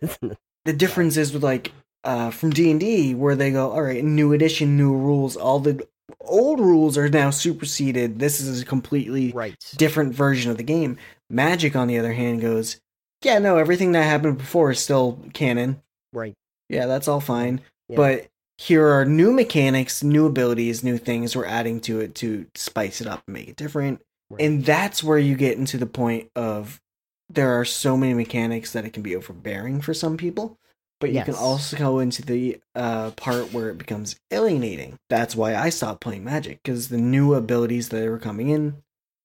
the 0.64 0.72
difference 0.72 1.16
is 1.16 1.32
with 1.32 1.42
like 1.44 1.72
uh 2.04 2.30
from 2.30 2.50
D&D 2.50 3.14
where 3.14 3.34
they 3.34 3.50
go, 3.50 3.70
"All 3.72 3.82
right, 3.82 4.04
new 4.04 4.32
edition, 4.32 4.76
new 4.76 4.94
rules. 4.94 5.36
All 5.36 5.58
the 5.58 5.86
old 6.20 6.60
rules 6.60 6.96
are 6.96 7.08
now 7.08 7.30
superseded. 7.30 8.20
This 8.20 8.40
is 8.40 8.62
a 8.62 8.64
completely 8.64 9.32
right. 9.32 9.56
different 9.76 10.14
version 10.14 10.50
of 10.50 10.56
the 10.56 10.62
game." 10.62 10.96
Magic 11.28 11.74
on 11.74 11.88
the 11.88 11.98
other 11.98 12.12
hand 12.12 12.40
goes, 12.40 12.80
"Yeah, 13.22 13.40
no, 13.40 13.56
everything 13.58 13.90
that 13.92 14.04
happened 14.04 14.38
before 14.38 14.70
is 14.70 14.78
still 14.78 15.18
canon. 15.34 15.82
Right. 16.12 16.34
Yeah, 16.68 16.86
that's 16.86 17.08
all 17.08 17.20
fine. 17.20 17.60
Yeah. 17.88 17.96
But 17.96 18.26
here 18.58 18.86
are 18.86 19.04
new 19.04 19.32
mechanics, 19.32 20.02
new 20.02 20.26
abilities, 20.26 20.82
new 20.82 20.98
things 20.98 21.36
we're 21.36 21.46
adding 21.46 21.80
to 21.80 22.00
it 22.00 22.14
to 22.16 22.46
spice 22.54 23.00
it 23.00 23.06
up 23.06 23.22
and 23.26 23.34
make 23.34 23.48
it 23.48 23.56
different. 23.56 24.00
Right. 24.30 24.42
And 24.42 24.64
that's 24.64 25.04
where 25.04 25.18
you 25.18 25.36
get 25.36 25.58
into 25.58 25.78
the 25.78 25.86
point 25.86 26.30
of 26.34 26.80
there 27.28 27.58
are 27.60 27.64
so 27.64 27.96
many 27.96 28.14
mechanics 28.14 28.72
that 28.72 28.84
it 28.84 28.92
can 28.92 29.02
be 29.02 29.16
overbearing 29.16 29.80
for 29.80 29.94
some 29.94 30.16
people. 30.16 30.58
But 30.98 31.12
you 31.12 31.22
can 31.22 31.34
also 31.34 31.76
go 31.76 31.98
into 31.98 32.22
the 32.22 32.58
uh, 32.74 33.10
part 33.10 33.52
where 33.52 33.68
it 33.68 33.76
becomes 33.76 34.16
alienating. 34.30 34.98
That's 35.10 35.36
why 35.36 35.54
I 35.54 35.68
stopped 35.68 36.00
playing 36.00 36.24
Magic 36.24 36.60
because 36.62 36.88
the 36.88 36.96
new 36.96 37.34
abilities 37.34 37.90
that 37.90 38.08
were 38.08 38.18
coming 38.18 38.48
in 38.48 38.82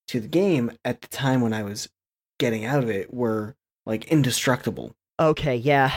to 0.10 0.20
the 0.20 0.28
game 0.28 0.74
at 0.84 1.02
the 1.02 1.08
time 1.08 1.40
when 1.40 1.54
I 1.54 1.64
was 1.64 1.88
getting 2.40 2.66
out 2.66 2.84
of 2.84 2.90
it 2.90 3.14
were 3.14 3.56
like 3.86 4.06
indestructible. 4.10 4.94
Okay, 5.18 5.56
yeah. 5.56 5.94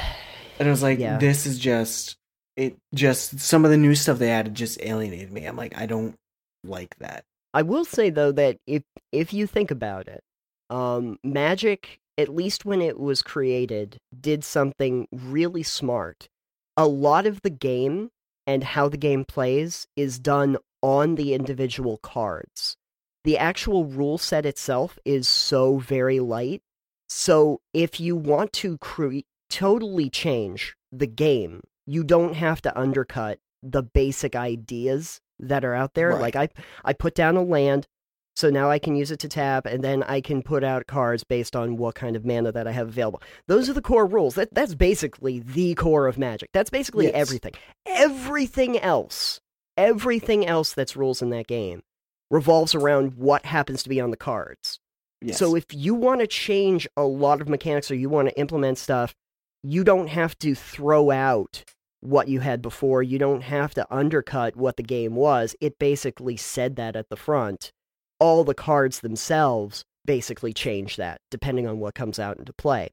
And 0.59 0.69
I 0.69 0.71
was 0.71 0.83
like, 0.83 0.99
Yeah. 0.99 1.19
this 1.19 1.47
is 1.47 1.59
just 1.59 2.17
it. 2.57 2.77
Just 2.95 3.41
some 3.41 3.65
of 3.65 3.71
the 3.71 3.77
new 3.77 3.95
stuff 3.95 4.19
they 4.19 4.31
added 4.31 4.55
just 4.55 4.81
alienated 4.83 5.33
me. 5.33 5.45
I'm 5.45 5.57
like, 5.57 5.77
I 5.77 5.87
don't 5.87 6.15
like 6.63 6.97
that. 6.99 7.25
I 7.53 7.63
will 7.63 7.85
say 7.85 8.11
though 8.11 8.33
that 8.33 8.59
if 8.67 8.83
if 9.13 9.33
you 9.33 9.47
think 9.47 9.71
about 9.71 10.09
it, 10.09 10.23
um, 10.71 11.19
Magic, 11.25 11.99
at 12.19 12.29
least 12.29 12.65
when 12.65 12.81
it 12.81 12.99
was 12.99 13.23
created, 13.23 13.99
did 14.19 14.45
something 14.45 15.07
really 15.13 15.63
smart. 15.63 16.29
A 16.77 16.87
lot 16.87 17.27
of 17.27 17.43
the 17.43 17.51
game 17.51 18.11
and 18.47 18.63
how 18.65 18.89
the 18.89 18.97
game 18.97 19.25
plays 19.25 19.87
is 19.97 20.19
done 20.19 20.57
on 20.83 21.15
the 21.15 21.33
individual 21.35 21.99
cards. 22.03 22.77
The 23.25 23.39
actual 23.39 23.85
rule 23.87 24.19
set 24.19 24.45
itself 24.45 24.99
is 25.05 25.29
so 25.29 25.79
very 25.79 26.21
light. 26.21 26.61
So 27.09 27.61
if 27.73 28.01
you 28.01 28.17
want 28.17 28.53
to 28.55 28.77
cre- 28.79 29.21
totally 29.55 30.11
change 30.11 30.75
the 30.91 31.07
game, 31.07 31.61
you 31.87 32.03
don't 32.03 32.35
have 32.35 32.61
to 32.63 32.79
undercut 32.79 33.39
the 33.63 33.83
basic 33.83 34.35
ideas 34.35 35.21
that 35.39 35.65
are 35.65 35.75
out 35.75 35.95
there. 35.95 36.11
Right. 36.11 36.21
Like 36.21 36.37
I 36.37 36.49
I 36.85 36.93
put 36.93 37.15
down 37.15 37.37
a 37.37 37.43
land, 37.43 37.87
so 38.35 38.51
now 38.51 38.69
I 38.69 38.79
can 38.81 38.97
use 38.97 39.11
it 39.13 39.21
to 39.21 39.29
tap, 39.29 39.65
and 39.67 39.83
then 39.85 40.03
I 40.03 40.21
can 40.21 40.43
put 40.43 40.65
out 40.65 40.87
cards 40.89 41.23
based 41.23 41.55
on 41.55 41.77
what 41.77 41.95
kind 41.95 42.17
of 42.17 42.25
mana 42.25 42.51
that 42.53 42.67
I 42.67 42.73
have 42.73 42.89
available. 42.89 43.23
Those 43.47 43.69
are 43.71 43.75
the 43.75 43.81
core 43.83 44.07
rules. 44.07 44.35
That 44.35 44.53
that's 44.53 44.75
basically 44.75 45.39
the 45.39 45.75
core 45.77 46.09
of 46.09 46.19
Magic. 46.19 46.51
That's 46.53 46.71
basically 46.71 47.07
Yes. 47.07 47.15
everything. 47.15 47.53
Everything 47.87 48.79
else, 48.79 49.41
everything 49.77 50.47
else 50.47 50.73
that's 50.73 50.97
rules 50.97 51.23
in 51.23 51.31
that 51.31 51.47
game 51.47 51.83
revolves 52.31 52.75
around 52.75 53.15
what 53.15 53.45
happens 53.47 53.83
to 53.85 53.89
be 53.89 54.01
on 54.01 54.11
the 54.11 54.17
cards. 54.17 54.81
Yes. 55.21 55.39
So 55.39 55.55
if 55.55 55.67
you 55.73 55.95
want 55.95 56.21
to 56.21 56.27
change 56.27 56.89
a 56.97 57.05
lot 57.05 57.41
of 57.41 57.49
mechanics 57.49 57.91
or 57.91 57.95
you 57.95 58.09
want 58.09 58.29
to 58.29 58.39
implement 58.39 58.79
stuff, 58.79 59.15
you 59.65 59.83
don't 59.83 60.09
have 60.09 60.39
to 60.41 60.55
throw 60.55 61.11
out 61.11 61.65
what 62.01 62.29
you 62.29 62.41
had 62.41 62.61
before. 62.61 63.03
You 63.03 63.19
don't 63.19 63.41
have 63.41 63.73
to 63.75 63.87
undercut 63.91 64.57
what 64.57 64.77
the 64.77 64.83
game 64.83 65.17
was. 65.17 65.57
It 65.61 65.79
basically 65.79 66.37
said 66.37 66.77
that 66.77 66.95
at 66.95 67.09
the 67.09 67.17
front. 67.17 67.73
All 68.21 68.45
the 68.45 68.55
cards 68.55 69.01
themselves 69.01 69.85
basically 70.05 70.53
change 70.53 70.97
that 70.97 71.21
depending 71.31 71.67
on 71.67 71.81
what 71.81 71.95
comes 71.95 72.19
out 72.19 72.39
into 72.39 72.53
play. 72.53 72.91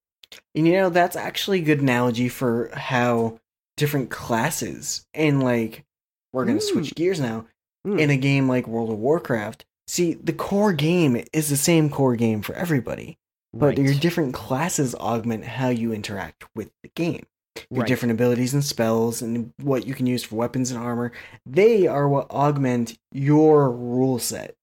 And 0.56 0.66
you 0.66 0.74
know, 0.74 0.90
that's 0.90 1.18
actually 1.18 1.60
a 1.60 1.64
good 1.64 1.82
analogy 1.82 2.30
for 2.30 2.72
how 2.74 3.40
different 3.76 4.10
classes 4.10 5.06
and 5.14 5.44
like 5.44 5.84
we're 6.32 6.46
gonna 6.46 6.62
switch 6.62 6.96
gears 6.96 7.20
now. 7.20 7.46
Hmm. 7.84 8.00
In 8.00 8.10
a 8.10 8.18
game 8.18 8.48
like 8.48 8.68
World 8.68 8.92
of 8.92 9.00
Warcraft, 9.00 9.66
see 9.88 10.14
the 10.14 10.34
core 10.34 10.72
game 10.72 11.22
is 11.34 11.50
the 11.50 11.58
same 11.58 11.90
core 11.90 12.16
game 12.16 12.42
for 12.42 12.56
everybody. 12.56 13.18
But 13.54 13.66
Right. 13.68 13.78
your 13.80 13.94
different 13.94 14.34
classes 14.34 14.96
augment 14.96 15.44
how 15.46 15.70
you 15.70 15.92
interact 15.94 16.46
with 16.56 16.72
the 16.84 16.90
game. 16.96 17.26
Your 17.70 17.82
Right. 17.82 17.88
different 17.88 18.14
abilities 18.14 18.54
and 18.54 18.64
spells 18.64 19.22
and 19.22 19.54
what 19.62 19.86
you 19.86 19.94
can 19.94 20.08
use 20.08 20.24
for 20.24 20.36
weapons 20.38 20.72
and 20.72 20.80
armor, 20.80 21.12
they 21.46 21.86
are 21.86 22.08
what 22.08 22.32
augment 22.32 22.98
your 23.12 23.70
rule 23.70 24.20
set. 24.20 24.56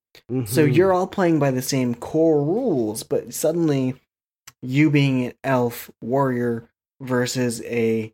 So 0.47 0.66
Mhm. 0.66 0.75
you're 0.75 0.92
all 0.92 1.07
playing 1.07 1.38
by 1.38 1.50
the 1.50 1.62
same 1.62 1.95
core 1.95 2.42
rules, 2.42 3.02
but 3.02 3.35
suddenly 3.35 3.95
you 4.62 4.90
being 4.90 5.26
an 5.26 5.33
elf 5.45 5.90
warrior 6.02 6.68
versus 7.00 7.62
a 7.62 8.12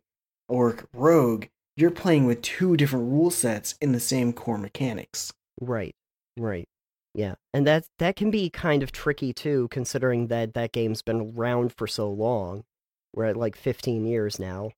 orc 0.49 0.87
rogue, 0.93 1.45
you're 1.77 1.89
playing 1.91 2.25
with 2.25 2.41
two 2.41 2.77
different 2.77 3.09
rule 3.09 3.31
sets 3.31 3.75
in 3.81 3.93
the 3.93 3.99
same 3.99 4.33
core 4.33 4.57
mechanics. 4.57 5.33
Right. 5.59 5.95
Right. 6.37 6.67
Yeah. 7.15 7.35
And 7.53 7.65
that 7.65 7.87
that 7.97 8.15
can 8.15 8.29
be 8.29 8.49
kind 8.49 8.83
of 8.83 8.91
tricky 8.91 9.33
too 9.33 9.69
considering 9.71 10.27
that 10.27 10.53
that 10.53 10.73
game's 10.73 11.01
been 11.01 11.33
around 11.35 11.73
for 11.73 11.87
so 11.87 12.09
long. 12.09 12.65
We're 13.13 13.25
at 13.25 13.37
like 13.37 13.55
15 13.55 14.05
years 14.05 14.37
now. 14.37 14.71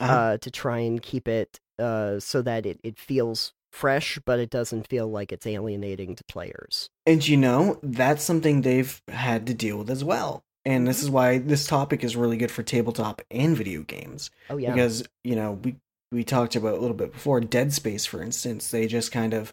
Uh-huh. 0.00 0.12
Uh 0.12 0.38
to 0.38 0.50
try 0.50 0.78
and 0.78 1.02
keep 1.02 1.28
it 1.28 1.60
uh 1.78 2.20
so 2.20 2.40
that 2.42 2.64
it 2.64 2.80
it 2.82 2.98
feels 2.98 3.52
fresh 3.72 4.18
but 4.24 4.38
it 4.38 4.50
doesn't 4.50 4.86
feel 4.86 5.08
like 5.08 5.32
it's 5.32 5.46
alienating 5.46 6.14
to 6.14 6.24
players. 6.24 6.88
And 7.04 7.26
you 7.26 7.36
know, 7.36 7.78
that's 7.82 8.22
something 8.22 8.62
they've 8.62 9.02
had 9.08 9.46
to 9.48 9.54
deal 9.54 9.78
with 9.78 9.90
as 9.90 10.04
well. 10.04 10.44
And 10.64 10.86
this 10.86 11.02
is 11.02 11.10
why 11.10 11.38
this 11.38 11.66
topic 11.66 12.04
is 12.04 12.14
really 12.14 12.36
good 12.36 12.52
for 12.52 12.62
tabletop 12.62 13.20
and 13.30 13.56
video 13.56 13.82
games. 13.82 14.30
Oh 14.48 14.56
yeah. 14.56 14.72
Because, 14.72 15.02
you 15.24 15.34
know, 15.34 15.58
we 15.64 15.76
we 16.12 16.22
talked 16.22 16.54
about 16.54 16.74
a 16.74 16.80
little 16.80 16.96
bit 16.96 17.12
before 17.12 17.40
Dead 17.40 17.72
Space 17.72 18.06
for 18.06 18.22
instance, 18.22 18.70
they 18.70 18.86
just 18.86 19.10
kind 19.10 19.34
of 19.34 19.52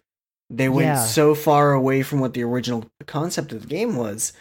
they 0.49 0.69
went 0.69 0.87
Yeah. 0.87 1.03
so 1.05 1.35
far 1.35 1.73
away 1.73 2.01
from 2.01 2.19
what 2.19 2.33
the 2.33 2.43
original 2.43 2.85
concept 3.05 3.51
of 3.51 3.61
the 3.61 3.67
game 3.67 3.95
was 3.95 4.33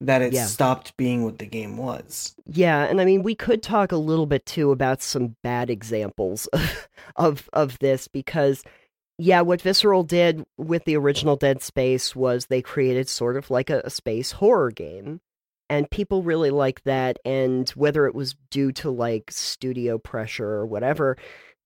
that 0.00 0.20
it 0.22 0.32
Yeah. 0.32 0.44
stopped 0.44 0.96
being 0.96 1.24
what 1.24 1.38
the 1.38 1.46
game 1.46 1.76
was. 1.76 2.34
Yeah, 2.46 2.84
and 2.84 3.00
I 3.00 3.04
mean 3.04 3.22
we 3.22 3.34
could 3.34 3.62
talk 3.62 3.92
a 3.92 3.96
little 3.96 4.26
bit 4.26 4.44
too 4.46 4.70
about 4.70 5.02
some 5.02 5.36
bad 5.42 5.70
examples 5.70 6.48
of 7.16 7.48
of, 7.52 7.78
this 7.78 8.06
because 8.08 8.62
Yeah, 9.18 9.40
what 9.40 9.62
Visceral 9.62 10.02
did 10.02 10.44
with 10.58 10.84
the 10.84 10.96
original 10.96 11.36
Dead 11.36 11.62
Space 11.62 12.14
was 12.14 12.46
they 12.46 12.60
created 12.60 13.08
sort 13.08 13.38
of 13.38 13.50
like 13.50 13.70
a, 13.70 13.80
a 13.84 13.88
space 13.90 14.32
horror 14.32 14.70
game. 14.70 15.20
And 15.70 15.90
people 15.90 16.22
really 16.22 16.50
liked 16.50 16.84
that. 16.84 17.18
And 17.24 17.68
whether 17.70 18.06
it 18.06 18.14
was 18.14 18.36
due 18.50 18.70
to 18.72 18.90
like 18.90 19.30
studio 19.32 19.96
pressure 19.98 20.46
or 20.48 20.66
whatever, 20.66 21.16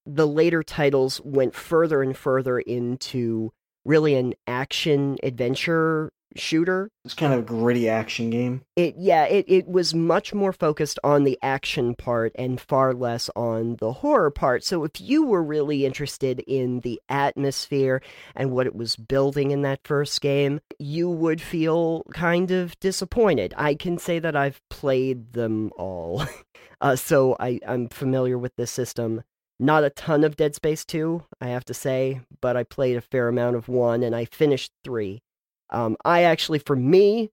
the 0.07 0.26
later 0.28 0.62
titles 0.62 1.21
went 1.25 1.54
further 1.57 2.02
and 2.02 2.16
further 2.16 2.61
into 2.61 3.50
really 3.84 4.14
an 4.14 4.34
action 4.46 5.18
adventure 5.22 6.10
shooter. 6.37 6.90
It's 7.04 7.14
kind 7.14 7.32
of 7.32 7.40
a 7.40 7.42
gritty 7.42 7.88
action 7.88 8.30
game. 8.30 8.62
It 8.76 8.94
yeah, 8.96 9.25
it, 9.25 9.44
it 9.49 9.68
was 9.68 9.94
much 9.94 10.32
more 10.32 10.52
focused 10.52 10.99
on 11.02 11.25
the 11.25 11.38
action 11.42 11.94
part 11.94 12.32
and 12.37 12.60
far 12.60 12.94
less 12.94 13.30
on 13.34 13.76
the 13.76 13.92
horror 13.92 14.30
part. 14.30 14.64
So 14.64 14.84
if 14.84 15.00
you 15.00 15.25
were 15.25 15.42
really 15.42 15.84
interested 15.84 16.40
in 16.40 16.80
the 16.80 17.00
atmosphere 17.08 18.02
and 18.34 18.52
what 18.52 18.66
it 18.66 18.75
was 18.75 18.96
building 18.96 19.50
in 19.50 19.62
that 19.62 19.80
first 19.84 20.20
game, 20.20 20.60
you 20.78 21.10
would 21.10 21.40
feel 21.40 22.04
kind 22.14 22.50
of 22.50 22.78
disappointed. 22.80 23.54
I 23.56 23.75
can 23.75 23.99
say 23.99 24.18
that 24.18 24.37
I've 24.37 24.60
played 24.68 25.32
them 25.32 25.70
all. 25.76 26.25
uh, 26.80 26.96
so 26.96 27.37
I, 27.40 27.60
I'm 27.66 27.88
familiar 27.88 28.38
with 28.38 28.54
this 28.56 28.70
system. 28.70 29.22
Not 29.62 29.84
a 29.84 29.90
ton 29.90 30.24
of 30.24 30.36
Dead 30.36 30.54
Space 30.54 30.86
2, 30.86 31.22
I 31.38 31.48
have 31.48 31.66
to 31.66 31.74
say, 31.74 32.22
but 32.40 32.56
I 32.56 32.64
played 32.64 32.96
a 32.96 33.02
fair 33.02 33.28
amount 33.28 33.56
of 33.56 33.68
1 33.68 34.02
and 34.02 34.16
I 34.16 34.24
finished 34.24 34.72
3. 34.84 35.20
Um, 35.68 35.98
I 36.02 36.22
actually, 36.22 36.60
for 36.60 36.74
me, 36.74 37.28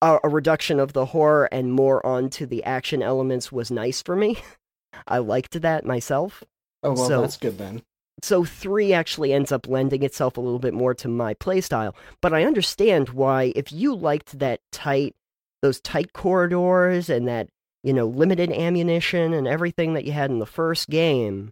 a, 0.00 0.20
a, 0.22 0.28
reduction 0.28 0.78
of 0.78 0.92
the 0.92 1.06
horror 1.06 1.48
and 1.50 1.72
more 1.72 2.04
onto 2.06 2.46
the 2.46 2.62
action 2.62 3.02
elements 3.02 3.50
was 3.50 3.72
nice 3.72 4.00
for 4.00 4.14
me. 4.14 4.38
I 5.08 5.18
liked 5.18 5.60
that 5.60 5.84
myself. 5.84 6.44
Oh, 6.84 6.92
well, 6.92 7.08
so, 7.08 7.20
that's 7.22 7.36
good 7.36 7.58
then. 7.58 7.82
So, 8.22 8.44
three 8.44 8.92
actually 8.92 9.32
ends 9.32 9.50
up 9.50 9.66
lending 9.66 10.04
itself 10.04 10.36
a 10.36 10.40
little 10.40 10.60
bit 10.60 10.74
more 10.74 10.94
to 10.94 11.08
my 11.08 11.34
playstyle. 11.34 11.96
But 12.20 12.32
I 12.32 12.44
understand 12.44 13.08
why, 13.08 13.52
if 13.56 13.72
you 13.72 13.92
liked 13.96 14.38
that 14.38 14.60
tight, 14.70 15.16
those 15.62 15.80
tight 15.80 16.12
corridors 16.12 17.10
and 17.10 17.26
that, 17.26 17.48
you 17.82 17.92
know, 17.92 18.06
limited 18.06 18.52
ammunition 18.52 19.34
and 19.34 19.48
everything 19.48 19.94
that 19.94 20.04
you 20.04 20.12
had 20.12 20.30
in 20.30 20.38
the 20.38 20.46
first 20.46 20.88
game, 20.88 21.50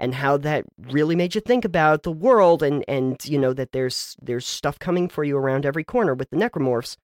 and 0.00 0.14
how 0.14 0.36
that 0.38 0.64
really 0.78 1.14
made 1.14 1.34
you 1.34 1.40
think 1.40 1.64
about 1.64 2.02
the 2.02 2.10
world 2.10 2.62
and 2.62 2.84
and 2.88 3.24
you 3.24 3.38
know 3.38 3.52
that 3.52 3.72
there's 3.72 4.16
there's 4.20 4.46
stuff 4.46 4.78
coming 4.78 5.08
for 5.08 5.22
you 5.22 5.36
around 5.36 5.64
every 5.64 5.84
corner 5.84 6.14
with 6.14 6.30
the 6.30 6.36
necromorphs 6.36 6.96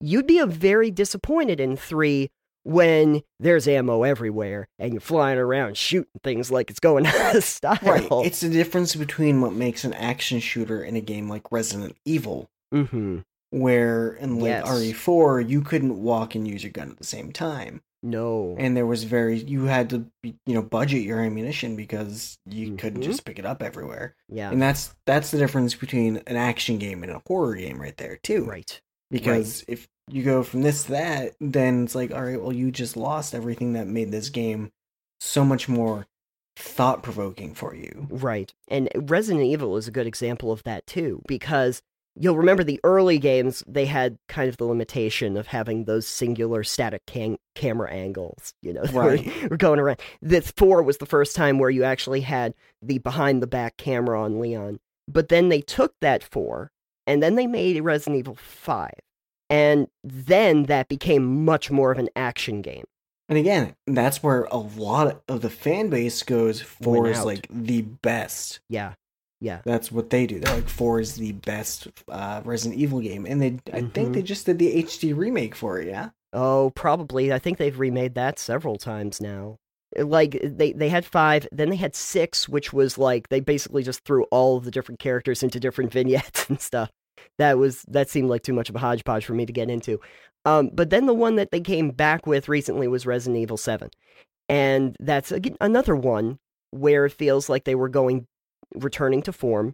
you'd 0.00 0.26
be 0.26 0.38
a 0.38 0.46
very 0.46 0.90
disappointed 0.90 1.58
in 1.58 1.76
3 1.76 2.30
when 2.64 3.22
there's 3.40 3.66
ammo 3.66 4.04
everywhere 4.04 4.68
and 4.78 4.92
you're 4.92 5.00
flying 5.00 5.38
around 5.38 5.76
shooting 5.76 6.20
things 6.22 6.50
like 6.50 6.70
it's 6.70 6.78
going 6.78 7.06
out 7.12 7.34
of 7.34 7.42
style 7.42 7.78
right 7.82 8.06
it's 8.24 8.40
the 8.40 8.48
difference 8.48 8.94
between 8.94 9.40
what 9.40 9.52
makes 9.52 9.82
an 9.82 9.92
action 9.94 10.38
shooter 10.38 10.84
in 10.84 10.94
a 10.94 11.00
game 11.00 11.28
like 11.28 11.50
resident 11.50 11.96
evil 12.04 12.48
mm-hmm. 12.72 13.18
where 13.50 14.12
in 14.12 14.38
like 14.38 14.48
Yes. 14.48 14.68
re4 14.68 15.48
you 15.48 15.60
couldn't 15.62 16.00
walk 16.02 16.34
and 16.36 16.46
use 16.46 16.62
your 16.62 16.72
gun 16.72 16.90
at 16.90 16.98
the 16.98 17.04
same 17.04 17.32
time 17.32 17.80
no. 18.02 18.56
And 18.58 18.76
there 18.76 18.86
was 18.86 19.04
very 19.04 19.38
you 19.38 19.64
had 19.64 19.90
to 19.90 20.06
you 20.22 20.34
know 20.54 20.62
budget 20.62 21.02
your 21.02 21.20
ammunition 21.20 21.76
because 21.76 22.38
you 22.46 22.76
couldn't 22.76 23.00
Mhm. 23.02 23.04
just 23.04 23.24
pick 23.24 23.38
it 23.38 23.46
up 23.46 23.62
everywhere. 23.62 24.14
Yeah. 24.28 24.50
And 24.50 24.60
that's 24.60 24.94
that's 25.06 25.30
the 25.30 25.38
difference 25.38 25.74
between 25.74 26.18
an 26.26 26.36
action 26.36 26.78
game 26.78 27.02
and 27.02 27.12
a 27.12 27.22
horror 27.26 27.54
game 27.56 27.80
right 27.80 27.96
there 27.96 28.18
too. 28.22 28.44
Right. 28.44 28.80
Because 29.10 29.64
if 29.68 29.88
you 30.08 30.22
go 30.24 30.42
from 30.42 30.62
this 30.62 30.84
to 30.84 30.92
that 30.92 31.32
then 31.40 31.84
it's 31.84 31.94
like 31.94 32.10
all 32.12 32.24
right 32.24 32.40
well 32.40 32.52
you 32.52 32.70
just 32.72 32.96
lost 32.96 33.34
everything 33.34 33.74
that 33.74 33.86
made 33.86 34.10
this 34.10 34.30
game 34.30 34.72
so 35.20 35.44
much 35.44 35.68
more 35.68 36.06
thought 36.56 37.02
provoking 37.02 37.54
for 37.54 37.74
you. 37.74 38.08
Right. 38.10 38.52
And 38.68 38.88
Resident 38.94 39.44
Evil 39.44 39.76
is 39.76 39.86
a 39.88 39.92
good 39.92 40.06
example 40.06 40.50
of 40.52 40.62
that 40.64 40.86
too, 40.86 41.22
because 41.26 41.80
you'll 42.14 42.36
remember 42.36 42.62
the 42.64 42.80
early 42.84 43.18
games, 43.18 43.62
they 43.66 43.86
had 43.86 44.18
kind 44.28 44.48
of 44.48 44.56
the 44.58 44.64
limitation 44.64 45.36
of 45.36 45.46
having 45.46 45.84
those 45.84 46.06
singular 46.06 46.62
static 46.62 47.04
cam- 47.06 47.38
camera 47.54 47.90
angles, 47.90 48.52
you 48.62 48.72
know, 48.72 48.82
Right. 48.92 49.30
were 49.50 49.56
going 49.56 49.78
around. 49.80 50.00
This 50.20 50.50
4 50.56 50.82
was 50.82 50.98
the 50.98 51.06
first 51.06 51.34
time 51.36 51.58
where 51.58 51.70
you 51.70 51.84
actually 51.84 52.20
had 52.22 52.54
the 52.82 52.98
behind 52.98 53.42
the 53.42 53.46
back 53.46 53.76
camera 53.76 54.20
on 54.22 54.40
Leon. 54.40 54.78
But 55.08 55.28
then 55.28 55.48
they 55.48 55.60
took 55.62 55.94
that 56.00 56.22
4 56.22 56.70
and 57.06 57.22
then 57.22 57.34
they 57.36 57.46
made 57.46 57.80
Resident 57.80 58.18
Evil 58.18 58.36
5. 58.36 58.90
And 59.50 59.88
then 60.04 60.64
that 60.64 60.88
became 60.88 61.44
much 61.44 61.70
more 61.70 61.92
of 61.92 61.98
an 61.98 62.08
action 62.16 62.62
game. 62.62 62.84
and 63.28 63.38
again 63.38 63.74
that's 63.86 64.22
where 64.22 64.44
a 64.44 64.56
lot 64.58 65.22
of 65.28 65.40
the 65.40 65.48
fan 65.50 65.88
base 65.88 66.22
goes 66.22 66.60
for 66.60 67.08
is 67.08 67.24
like 67.24 67.46
the 67.50 67.82
best 67.82 68.60
Yeah. 68.68 68.94
Yeah. 69.42 69.60
That's 69.64 69.90
what 69.90 70.10
they 70.10 70.26
do. 70.26 70.38
They're 70.38 70.54
like 70.54 70.68
four 70.68 71.00
is 71.00 71.16
the 71.16 71.32
best 71.32 71.88
uh, 72.08 72.42
Resident 72.44 72.80
Evil 72.80 73.00
game, 73.00 73.26
and 73.26 73.42
they 73.42 73.58
I 73.72 73.80
think 73.80 74.10
Mhm. 74.10 74.14
they 74.14 74.22
just 74.22 74.46
did 74.46 74.58
the 74.60 74.76
HD 74.84 75.12
remake 75.12 75.54
for 75.56 75.80
it. 75.80 75.88
Yeah, 75.88 76.10
Oh, 76.32 76.70
probably. 76.76 77.32
I 77.32 77.38
think 77.40 77.58
they've 77.58 77.78
remade 77.78 78.14
that 78.14 78.38
several 78.38 78.76
times 78.76 79.20
now. 79.20 79.56
Like 79.98 80.38
they 80.42 80.72
they 80.72 80.88
had 80.88 81.04
five, 81.04 81.46
then 81.52 81.70
they 81.70 81.76
had 81.76 81.94
six, 81.96 82.48
which 82.48 82.72
was 82.72 82.96
like 82.98 83.28
they 83.30 83.40
basically 83.40 83.82
just 83.82 84.04
threw 84.04 84.24
all 84.30 84.56
of 84.56 84.64
the 84.64 84.70
different 84.70 85.00
characters 85.00 85.42
into 85.42 85.58
different 85.60 85.92
vignettes 85.98 86.48
and 86.48 86.60
stuff. 86.60 86.90
That 87.38 87.58
was 87.58 87.82
that 87.88 88.08
seemed 88.08 88.30
like 88.30 88.42
too 88.42 88.52
much 88.54 88.70
of 88.70 88.76
a 88.76 88.78
hodgepodge 88.78 89.24
for 89.26 89.34
me 89.34 89.44
to 89.44 89.52
get 89.52 89.68
into. 89.68 90.00
Um, 90.44 90.70
but 90.72 90.90
then 90.90 91.06
the 91.06 91.14
one 91.14 91.36
that 91.36 91.50
they 91.50 91.60
came 91.60 91.90
back 91.90 92.26
with 92.26 92.48
recently 92.48 92.86
was 92.88 93.06
Resident 93.06 93.42
Evil 93.42 93.56
Seven, 93.56 93.90
and 94.48 94.96
that's 95.00 95.32
again 95.32 95.56
another 95.60 95.94
one 95.96 96.38
where 96.70 97.04
it 97.06 97.12
feels 97.12 97.48
like 97.50 97.64
they 97.64 97.74
were 97.74 97.88
going 97.90 98.26
returning 98.74 99.22
to 99.22 99.32
form, 99.32 99.72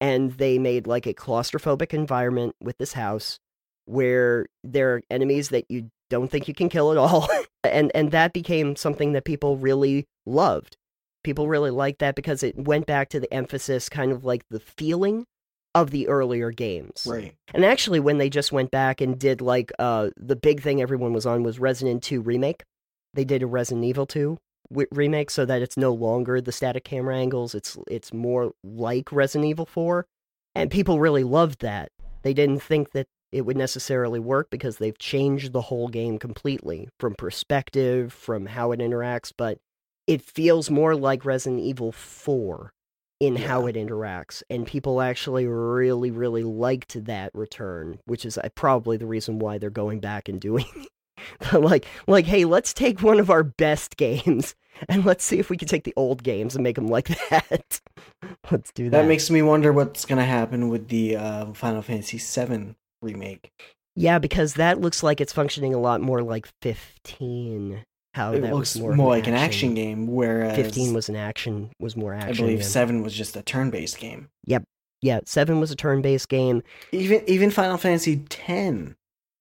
and 0.00 0.32
they 0.32 0.58
made 0.58 0.86
like 0.86 1.06
a 1.06 1.14
claustrophobic 1.14 1.92
environment 1.92 2.54
with 2.60 2.78
this 2.78 2.94
house 2.94 3.38
where 3.86 4.46
there 4.62 4.94
are 4.94 5.02
enemies 5.10 5.48
that 5.50 5.64
you 5.68 5.90
don't 6.08 6.30
think 6.30 6.48
you 6.48 6.54
can 6.54 6.68
kill 6.68 6.90
at 6.92 6.98
all 6.98 7.28
and 7.64 7.90
and 7.94 8.10
that 8.10 8.32
became 8.32 8.76
something 8.76 9.12
that 9.12 9.24
people 9.24 9.56
really 9.56 10.06
loved. 10.26 10.76
People 11.22 11.48
really 11.48 11.70
liked 11.70 11.98
that 11.98 12.14
because 12.14 12.42
it 12.42 12.56
went 12.56 12.86
back 12.86 13.10
to 13.10 13.20
the 13.20 13.32
emphasis 13.32 13.88
kind 13.88 14.10
of 14.10 14.24
like 14.24 14.42
the 14.50 14.60
feeling 14.60 15.24
of 15.74 15.90
the 15.90 16.08
earlier 16.08 16.50
games. 16.50 17.06
Right. 17.08 17.34
and 17.54 17.64
actually 17.64 18.00
when 18.00 18.18
they 18.18 18.30
just 18.30 18.52
went 18.52 18.70
back 18.70 19.00
and 19.00 19.18
did 19.18 19.40
like 19.40 19.70
uh 19.78 20.10
the 20.16 20.36
big 20.36 20.62
thing 20.62 20.80
everyone 20.80 21.12
was 21.12 21.26
on 21.26 21.42
was 21.42 21.58
resident 21.58 22.02
2 22.02 22.20
remake. 22.20 22.62
They 23.14 23.24
did 23.24 23.42
a 23.42 23.46
resident 23.46 23.84
evil 23.84 24.06
2 24.06 24.38
w- 24.70 24.88
remake 24.92 25.30
so 25.30 25.44
that 25.44 25.62
it's 25.62 25.76
no 25.76 25.92
longer 25.92 26.40
the 26.40 26.52
static 26.52 26.84
camera 26.84 27.16
angles 27.16 27.54
it's 27.54 27.76
it's 27.88 28.12
more 28.12 28.52
like 28.64 29.10
resident 29.12 29.48
evil 29.48 29.66
4 29.66 30.06
and 30.54 30.70
people 30.70 30.98
really 30.98 31.24
loved 31.24 31.60
that. 31.60 31.90
They 32.22 32.34
didn't 32.34 32.62
think 32.62 32.92
that 32.92 33.06
it 33.32 33.42
would 33.42 33.56
necessarily 33.56 34.18
work 34.18 34.48
because 34.50 34.76
they've 34.76 34.98
changed 34.98 35.52
the 35.52 35.62
whole 35.62 35.88
game 35.88 36.18
completely 36.18 36.88
from 36.98 37.14
perspective 37.14 38.12
from 38.12 38.46
how 38.46 38.72
it 38.72 38.80
interacts 38.80 39.32
but 39.36 39.58
it 40.08 40.20
feels 40.20 40.68
more 40.68 40.96
like 40.96 41.24
resident 41.24 41.60
evil 41.60 41.92
4 41.92 42.72
in 43.20 43.36
how 43.36 43.66
it 43.66 43.76
interacts 43.76 44.42
and 44.50 44.66
people 44.66 45.00
actually 45.00 45.46
really 45.46 46.10
really 46.10 46.42
liked 46.42 47.04
that 47.04 47.30
return 47.32 48.00
which 48.04 48.24
is 48.24 48.36
uh, 48.36 48.48
probably 48.56 48.96
the 48.96 49.06
reason 49.06 49.38
why 49.38 49.58
they're 49.58 49.70
going 49.70 50.00
back 50.00 50.28
and 50.28 50.40
doing 50.40 50.66
like 51.52 51.86
like 52.06 52.24
hey 52.26 52.44
let's 52.44 52.72
take 52.72 53.02
one 53.02 53.18
of 53.20 53.30
our 53.30 53.42
best 53.42 53.96
games 53.96 54.54
and 54.88 55.04
let's 55.04 55.24
see 55.24 55.38
if 55.38 55.50
we 55.50 55.56
can 55.56 55.68
take 55.68 55.84
the 55.84 55.94
old 55.96 56.22
games 56.22 56.54
and 56.54 56.62
make 56.62 56.76
them 56.76 56.86
like 56.88 57.08
that 57.30 57.80
let's 58.50 58.72
do 58.72 58.90
that 58.90 59.02
That 59.02 59.08
makes 59.08 59.30
me 59.30 59.42
wonder 59.42 59.72
what's 59.72 60.04
gonna 60.04 60.24
happen 60.24 60.68
with 60.68 60.88
the 60.88 61.16
uh, 61.16 61.52
Final 61.52 61.82
Fantasy 61.82 62.18
VII 62.18 62.74
remake. 63.02 63.50
yeah 63.96 64.18
because 64.18 64.54
that 64.54 64.80
looks 64.80 65.02
like 65.02 65.20
it's 65.20 65.32
functioning 65.32 65.74
a 65.74 65.78
lot 65.78 66.00
more 66.00 66.22
like 66.22 66.48
15 66.62 67.84
how 68.14 68.32
it 68.32 68.40
that 68.40 68.52
looks 68.52 68.74
was 68.74 68.82
more, 68.82 68.94
more, 68.94 69.08
like 69.10 69.28
an 69.28 69.34
action 69.34 69.72
game, 69.74 70.08
whereas 70.08 70.56
15 70.56 70.94
was 70.94 71.08
an 71.08 71.14
action 71.14 71.70
was 71.78 71.96
more 71.96 72.12
action. 72.12 72.30
I 72.30 72.32
believe 72.36 72.58
yeah. 72.58 72.64
Seven 72.64 73.02
was 73.02 73.14
just 73.14 73.36
a 73.36 73.42
turn-based 73.42 73.98
game. 74.00 74.28
Yep. 74.46 74.64
Yeah 75.00 75.20
7 75.24 75.60
was 75.60 75.70
a 75.70 75.76
turn-based 75.76 76.28
game 76.28 76.62
Even 76.92 77.22
even 77.28 77.50
Final 77.50 77.78
Fantasy 77.78 78.22
X, 78.30 78.94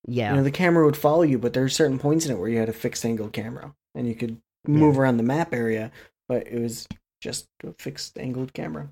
yeah 0.08 0.32
you 0.32 0.38
know, 0.38 0.44
the 0.44 0.52
camera 0.52 0.86
would 0.86 0.98
follow 0.98 1.24
you, 1.24 1.38
but 1.38 1.54
there 1.54 1.64
are 1.64 1.70
certain 1.70 2.00
points 2.00 2.26
in 2.26 2.32
it 2.32 2.40
where 2.40 2.50
you 2.50 2.58
had 2.58 2.70
a 2.70 2.74
fixed 2.74 3.06
angle 3.06 3.30
camera 3.30 3.74
and 3.96 4.08
you 4.08 4.16
could 4.16 4.38
move 4.68 5.00
around 5.00 5.18
the 5.18 5.24
map 5.24 5.54
area, 5.54 5.92
but 6.28 6.48
it 6.48 6.60
was 6.60 6.88
just 7.22 7.48
a 7.64 7.74
fixed 7.80 8.18
angled 8.18 8.54
camera. 8.54 8.90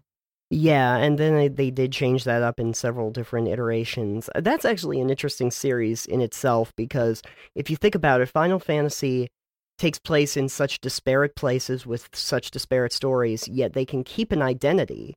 Yeah, 0.50 0.96
and 0.96 1.18
then 1.18 1.36
they, 1.36 1.48
they 1.50 1.72
did 1.72 1.92
change 1.92 2.24
that 2.24 2.42
up 2.42 2.60
in 2.60 2.74
several 2.74 3.12
different 3.12 3.50
iterations. 3.50 4.30
Uh, 4.34 4.40
That's 4.40 4.64
actually 4.64 5.02
an 5.02 5.10
interesting 5.10 5.52
series 5.52 6.06
in 6.06 6.22
itself 6.22 6.74
because 6.78 7.22
if 7.54 7.70
you 7.70 7.76
think 7.76 7.96
about 7.96 8.22
it, 8.22 8.30
Final 8.30 8.60
Fantasy 8.60 9.28
takes 9.78 10.00
place 10.00 10.38
in 10.38 10.48
such 10.48 10.80
disparate 10.80 11.36
places 11.36 11.86
with 11.86 12.08
such 12.14 12.52
disparate 12.52 12.94
stories, 12.94 13.48
yet 13.48 13.74
they 13.74 13.86
can 13.86 14.04
keep 14.04 14.32
an 14.32 14.42
identity 14.42 15.14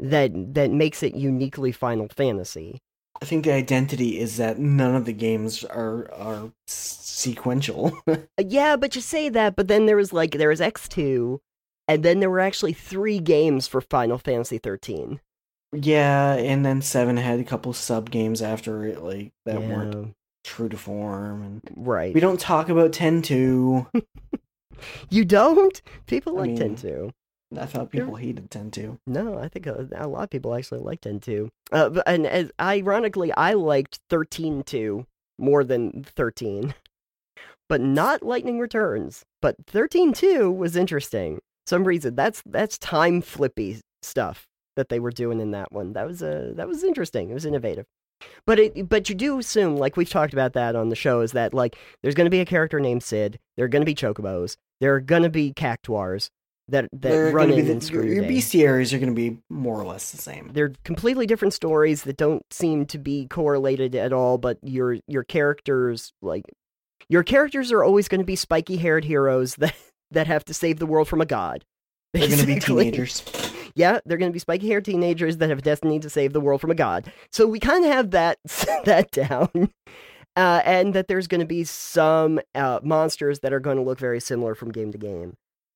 that 0.00 0.32
that 0.54 0.72
makes 0.72 1.02
it 1.02 1.14
uniquely 1.14 1.70
Final 1.70 2.08
Fantasy. 2.08 2.78
I 3.22 3.24
think 3.24 3.44
the 3.44 3.52
identity 3.52 4.18
is 4.18 4.36
that 4.38 4.58
none 4.58 4.96
of 4.96 5.04
the 5.04 5.12
games 5.12 5.62
are 5.64 6.12
are 6.12 6.50
sequential. 6.66 7.96
Yeah, 8.44 8.76
but 8.76 8.96
you 8.96 9.00
say 9.00 9.28
that, 9.28 9.54
but 9.54 9.68
then 9.68 9.86
there 9.86 9.96
was 9.96 10.12
like 10.12 10.32
there 10.32 10.48
was 10.48 10.58
X2 10.60 11.38
and 11.86 12.02
then 12.02 12.18
there 12.18 12.28
were 12.30 12.40
actually 12.40 12.72
3 12.72 13.20
games 13.20 13.68
for 13.68 13.80
Final 13.80 14.18
Fantasy 14.18 14.58
13. 14.58 15.20
Yeah, 15.72 16.34
and 16.34 16.66
then 16.66 16.82
seven 16.82 17.16
had 17.16 17.38
a 17.38 17.44
couple 17.44 17.72
sub 17.72 18.10
games 18.10 18.42
after 18.42 18.84
it, 18.84 19.02
like 19.02 19.32
that 19.46 19.62
weren't 19.62 20.14
true 20.44 20.68
to 20.68 20.76
form. 20.76 21.42
And 21.42 21.62
right. 21.76 22.12
we 22.12 22.20
don't 22.20 22.40
talk 22.40 22.68
about 22.68 22.92
ten 22.92 23.22
two. 23.22 23.86
You 25.10 25.24
don't? 25.24 25.80
People 26.06 26.36
I 26.38 26.40
like 26.46 26.56
ten 26.56 26.68
mean- 26.68 26.76
two. 26.76 27.12
I 27.58 27.66
thought 27.66 27.90
people 27.90 28.16
hated 28.16 28.50
ten 28.50 28.70
two. 28.70 28.98
No, 29.06 29.38
I 29.38 29.48
think 29.48 29.66
a, 29.66 29.88
a 29.94 30.08
lot 30.08 30.24
of 30.24 30.30
people 30.30 30.54
actually 30.54 30.80
like 30.80 31.00
10-2. 31.00 31.48
Uh, 31.70 31.88
but- 31.90 32.08
and 32.08 32.26
as, 32.26 32.50
ironically, 32.60 33.32
I 33.32 33.54
liked 33.54 34.00
13-2 34.10 35.06
more 35.38 35.64
than 35.64 36.04
13. 36.04 36.74
But 37.68 37.80
not 37.80 38.22
Lightning 38.22 38.58
Returns. 38.58 39.24
But 39.40 39.64
13-2 39.64 40.54
was 40.54 40.76
interesting. 40.76 41.40
Some 41.66 41.84
reason 41.84 42.14
that's 42.14 42.42
that's 42.44 42.76
time 42.76 43.22
flippy 43.22 43.80
stuff 44.02 44.46
that 44.76 44.90
they 44.90 45.00
were 45.00 45.12
doing 45.12 45.40
in 45.40 45.52
that 45.52 45.72
one. 45.72 45.94
That 45.94 46.06
was 46.06 46.22
uh, 46.22 46.52
that 46.56 46.68
was 46.68 46.84
interesting. 46.84 47.30
It 47.30 47.34
was 47.34 47.46
innovative. 47.46 47.86
But 48.46 48.58
it 48.58 48.88
but 48.90 49.08
you 49.08 49.14
do 49.14 49.38
assume 49.38 49.76
like 49.76 49.96
we've 49.96 50.10
talked 50.10 50.34
about 50.34 50.52
that 50.52 50.76
on 50.76 50.90
the 50.90 50.96
show 50.96 51.20
is 51.20 51.32
that 51.32 51.54
like 51.54 51.76
there's 52.02 52.14
going 52.14 52.26
to 52.26 52.30
be 52.30 52.40
a 52.40 52.44
character 52.44 52.78
named 52.78 53.02
Cid. 53.04 53.38
There 53.56 53.64
are 53.64 53.68
going 53.68 53.82
to 53.82 53.86
be 53.86 53.94
chocobos. 53.94 54.56
There 54.80 54.94
are 54.94 55.00
going 55.00 55.22
to 55.22 55.30
be 55.30 55.52
cactuars 55.54 56.30
that 56.68 56.88
that 56.92 57.00
They're 57.02 57.30
run 57.32 57.50
in 57.50 57.64
be 57.66 57.72
and 57.72 57.82
screw 57.82 58.04
your, 58.04 58.14
your 58.14 58.24
bestiaries 58.24 58.92
are 58.92 58.98
going 58.98 59.14
to 59.14 59.14
be 59.14 59.38
more 59.50 59.80
or 59.80 59.84
less 59.84 60.12
the 60.12 60.18
same. 60.18 60.50
they're 60.52 60.72
completely 60.84 61.26
different 61.26 61.54
stories 61.54 62.02
that 62.02 62.16
don't 62.16 62.44
seem 62.52 62.86
to 62.86 62.98
be 62.98 63.26
correlated 63.26 63.94
at 63.94 64.12
all 64.12 64.38
but 64.38 64.58
your 64.62 64.98
your 65.08 65.24
characters 65.24 66.12
like 66.22 66.44
your 67.08 67.22
characters 67.24 67.72
are 67.72 67.82
always 67.82 68.08
going 68.08 68.20
to 68.20 68.24
be 68.24 68.36
spiky 68.36 68.76
haired 68.76 69.04
heroes 69.04 69.56
that 69.58 69.74
that 70.10 70.26
have 70.26 70.44
to 70.44 70.54
save 70.54 70.78
the 70.78 70.86
world 70.86 71.08
from 71.08 71.20
a 71.20 71.26
god 71.26 71.64
They're 72.12 72.28
going 72.28 72.40
to 72.40 72.46
be 72.46 72.60
teenagers. 72.60 73.24
yeah 73.74 73.98
they're 74.06 74.18
going 74.18 74.30
to 74.30 74.34
be 74.34 74.38
spiky 74.38 74.68
haired 74.68 74.84
teenagers 74.84 75.38
that 75.38 75.48
have 75.48 75.58
a 75.58 75.62
destiny 75.62 75.98
to 76.00 76.10
save 76.10 76.32
the 76.32 76.40
world 76.40 76.60
from 76.60 76.70
a 76.70 76.74
god 76.76 77.10
so 77.32 77.46
we 77.46 77.58
kind 77.58 77.84
of 77.84 77.90
have 77.90 78.10
that 78.12 78.38
that 78.84 79.10
down 79.10 79.70
uh, 80.34 80.62
and 80.64 80.94
that 80.94 81.08
there's 81.08 81.26
going 81.26 81.40
to 81.40 81.46
be 81.46 81.64
some 81.64 82.40
uh, 82.54 82.80
monsters 82.82 83.40
that 83.40 83.52
are 83.52 83.60
going 83.60 83.76
to 83.76 83.82
look 83.82 83.98
very 83.98 84.20
similar 84.20 84.54
from 84.54 84.70
game 84.72 84.90
to 84.92 84.96
game 84.98 85.34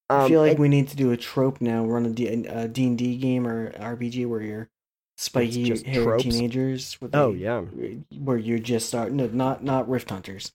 I 0.08 0.22
um, 0.22 0.28
feel 0.28 0.40
like 0.40 0.52
and- 0.52 0.60
we 0.60 0.68
need 0.68 0.88
to 0.88 0.96
do 0.96 1.10
a 1.12 1.16
trope 1.16 1.60
now. 1.60 1.84
A 1.96 2.08
D 2.08 2.26
a 2.26 2.68
D 2.68 2.86
and 2.86 2.98
D 2.98 3.16
game 3.16 3.46
or 3.46 3.72
RPG 3.72 4.26
where 4.26 4.40
you're 4.42 4.68
spiky 5.16 5.76
haired 5.84 6.20
teenagers. 6.20 7.00
With 7.00 7.14
oh 7.14 7.32
the- 7.32 7.38
yeah 7.38 7.60
where 8.18 8.38
you're 8.38 8.58
just 8.58 8.86
start 8.88 9.12
no, 9.12 9.26
not 9.26 9.64
not 9.64 9.88
Rift 9.88 10.10
Hunters. 10.10 10.52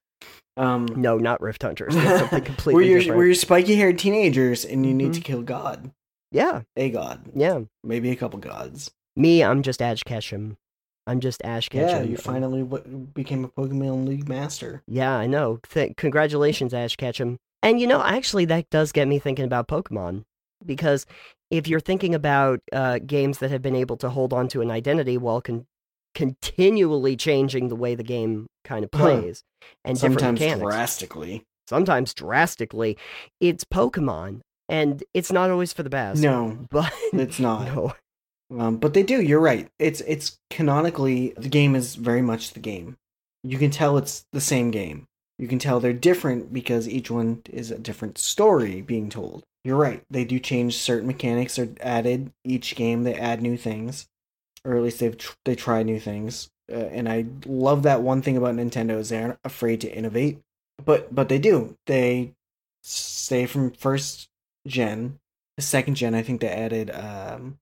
Um, 0.58 0.86
no 0.98 1.18
not 1.18 1.40
rift 1.42 1.64
hunters 1.64 1.96
that's 1.96 2.20
something 2.20 2.30
where 2.40 2.42
completely 2.46 2.90
you're 2.90 3.00
different 3.00 3.18
where 3.18 3.26
you're 3.26 3.36
spiky 3.36 3.76
haired 3.78 3.98
teenagers 3.98 4.66
and 4.66 4.86
you 4.86 4.94
need 4.94 5.12
Mhm. 5.12 5.16
to 5.16 5.22
kill 5.22 5.42
God, 5.44 5.92
yeah 6.30 6.62
a 6.76 6.90
god, 6.90 7.32
yeah 7.34 7.62
maybe 7.86 8.12
a 8.12 8.18
couple 8.18 8.38
gods. 8.38 8.92
Me, 9.16 9.42
I'm 9.44 9.64
just 9.64 9.82
Ash 9.82 10.04
Ketchum. 10.04 10.58
I'm 11.08 11.22
just 11.22 11.42
Ash 11.46 11.70
Ketchum. 11.70 12.04
Yeah, 12.04 12.04
you 12.04 12.18
finally 12.18 12.64
w- 12.64 12.84
became 13.14 13.46
a 13.46 13.48
Pokemon 13.48 14.06
League 14.08 14.28
master. 14.28 14.84
Yeah, 14.88 15.16
I 15.16 15.26
know. 15.26 15.60
Th- 15.70 15.96
congratulations, 15.96 16.74
Ash 16.74 16.96
Ketchum. 16.98 17.38
And 17.63 17.80
you 17.80 17.88
know, 17.88 18.02
actually, 18.04 18.45
that 18.45 18.69
does 18.69 18.91
get 18.91 19.08
me 19.08 19.19
thinking 19.19 19.45
about 19.45 19.67
Pokemon. 19.67 20.24
Because 20.65 21.06
if 21.50 21.67
you're 21.67 21.80
thinking 21.80 22.13
about 22.15 22.60
uh, 22.71 23.00
games 23.06 23.39
that 23.39 23.50
have 23.52 23.62
been 23.62 23.76
able 23.76 23.97
to 23.97 24.10
hold 24.10 24.32
on 24.34 24.47
to 24.50 24.62
an 24.62 24.69
identity 24.71 25.17
while 25.17 25.41
con- 25.41 25.65
continually 26.15 27.15
changing 27.15 27.67
the 27.69 27.76
way 27.76 27.95
the 27.95 28.04
game 28.04 28.47
kind 28.63 28.84
of 28.86 28.89
Huh. 28.93 29.00
plays 29.00 29.43
and 29.84 29.95
different 30.00 30.19
Sometimes 30.39 30.60
drastically. 30.62 31.43
sometimes 31.67 32.13
drastically, 32.13 32.97
it's 33.39 33.63
Pokemon. 33.63 34.41
And 34.69 35.04
it's 35.13 35.32
not 35.34 35.50
always 35.50 35.74
for 35.74 35.84
the 35.84 35.89
best. 35.89 36.21
No, 36.21 36.58
But 36.69 36.93
it's 37.12 37.39
not. 37.39 37.65
no. 37.65 37.93
Um, 38.58 38.78
but 38.78 38.93
they 38.93 39.04
do. 39.04 39.21
You're 39.21 39.39
right. 39.41 39.67
It's 39.80 40.02
it's 40.02 40.38
canonically 40.50 41.34
the 41.38 41.50
game 41.50 41.74
is 41.76 41.95
very 41.95 42.21
much 42.21 42.52
the 42.52 42.60
game. 42.60 42.97
You 43.43 43.58
can 43.58 43.71
tell 43.71 43.97
it's 43.97 44.26
the 44.32 44.39
same 44.41 44.71
game. 44.71 45.08
You 45.42 45.48
can 45.48 45.58
tell 45.58 45.80
they're 45.80 45.92
different 45.92 46.54
because 46.54 46.88
each 46.88 47.10
one 47.10 47.42
is 47.50 47.72
a 47.72 47.80
different 47.80 48.20
story 48.20 48.84
being 48.84 49.10
told. 49.10 49.44
You're 49.64 49.76
right. 49.76 50.04
They 50.08 50.24
do 50.24 50.38
change 50.38 50.78
certain 50.78 51.08
mechanics 51.08 51.58
are 51.58 51.70
added 51.82 52.32
each 52.44 52.76
game. 52.76 53.02
They 53.02 53.16
add 53.16 53.42
new 53.42 53.58
things, 53.58 54.08
or 54.64 54.76
at 54.76 54.84
least 54.84 55.00
they've 55.00 55.18
tr- 55.18 55.34
they 55.44 55.56
try 55.56 55.82
new 55.82 56.00
things. 56.00 56.52
Uh, 56.72 56.76
and 56.76 57.10
I 57.10 57.26
love 57.48 57.82
that 57.84 58.04
one 58.04 58.22
thing 58.22 58.38
about 58.38 58.56
Nintendo 58.56 59.00
is 59.00 59.10
they 59.10 59.20
aren't 59.20 59.40
afraid 59.44 59.82
to 59.82 59.92
innovate. 59.92 60.42
But 60.86 61.14
but 61.14 61.28
they 61.28 61.40
do. 61.40 61.76
They 61.88 62.34
stay 62.84 63.48
from 63.48 63.72
first 63.72 64.30
gen. 64.68 65.18
The 65.58 65.64
second 65.64 65.96
gen, 65.96 66.14
I 66.14 66.22
think 66.22 66.42
they 66.42 66.50
added 66.50 66.92
um, 66.92 67.58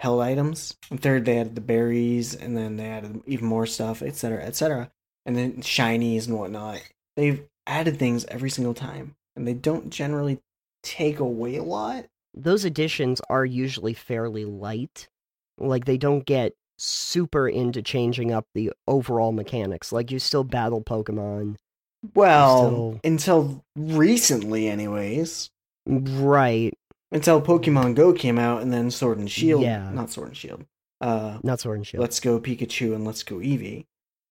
held 0.00 0.20
items. 0.20 0.76
And 0.90 1.00
third, 1.00 1.26
they 1.26 1.38
added 1.38 1.54
the 1.54 1.60
berries, 1.60 2.34
and 2.34 2.56
then 2.56 2.76
they 2.76 2.86
added 2.86 3.22
even 3.24 3.46
more 3.46 3.66
stuff, 3.66 4.02
etc., 4.02 4.42
etc. 4.42 4.90
And 5.26 5.36
then 5.36 5.62
shinies 5.62 6.26
and 6.26 6.36
whatnot. 6.38 6.80
They've 7.16 7.44
added 7.66 7.98
things 7.98 8.24
every 8.28 8.50
single 8.50 8.74
time, 8.74 9.14
and 9.36 9.46
they 9.46 9.54
don't 9.54 9.90
generally 9.90 10.40
take 10.82 11.20
away 11.20 11.56
a 11.56 11.62
lot. 11.62 12.06
those 12.34 12.64
additions 12.64 13.20
are 13.28 13.44
usually 13.44 13.92
fairly 13.94 14.44
light. 14.44 15.06
Like 15.58 15.84
they 15.84 15.98
don't 15.98 16.24
get 16.24 16.54
super 16.78 17.46
into 17.48 17.82
changing 17.82 18.32
up 18.32 18.46
the 18.54 18.72
overall 18.88 19.30
mechanics. 19.32 19.92
Like 19.92 20.10
you 20.10 20.18
still 20.18 20.42
battle 20.42 20.82
Pokemon. 20.82 21.56
Well, 22.14 22.66
Still- 22.66 23.00
until 23.04 23.64
recently, 23.76 24.66
anyways. 24.68 25.50
Right. 25.86 26.72
Until 27.12 27.40
Pokemon 27.42 27.94
Go 27.94 28.12
came 28.12 28.38
out, 28.38 28.62
and 28.62 28.72
then 28.72 28.90
Sword 28.90 29.18
and 29.18 29.30
Shield. 29.30 29.62
Yeah. 29.62 29.90
Not 29.92 30.10
Sword 30.10 30.28
and 30.28 30.36
Shield. 30.36 30.64
Uh, 31.00 31.38
Not 31.42 31.60
Sword 31.60 31.76
and 31.78 31.86
Shield. 31.86 32.00
Let's 32.00 32.18
Go 32.18 32.40
Pikachu 32.40 32.94
and 32.94 33.04
Let's 33.04 33.22
Go 33.22 33.36
Eevee. 33.36 33.84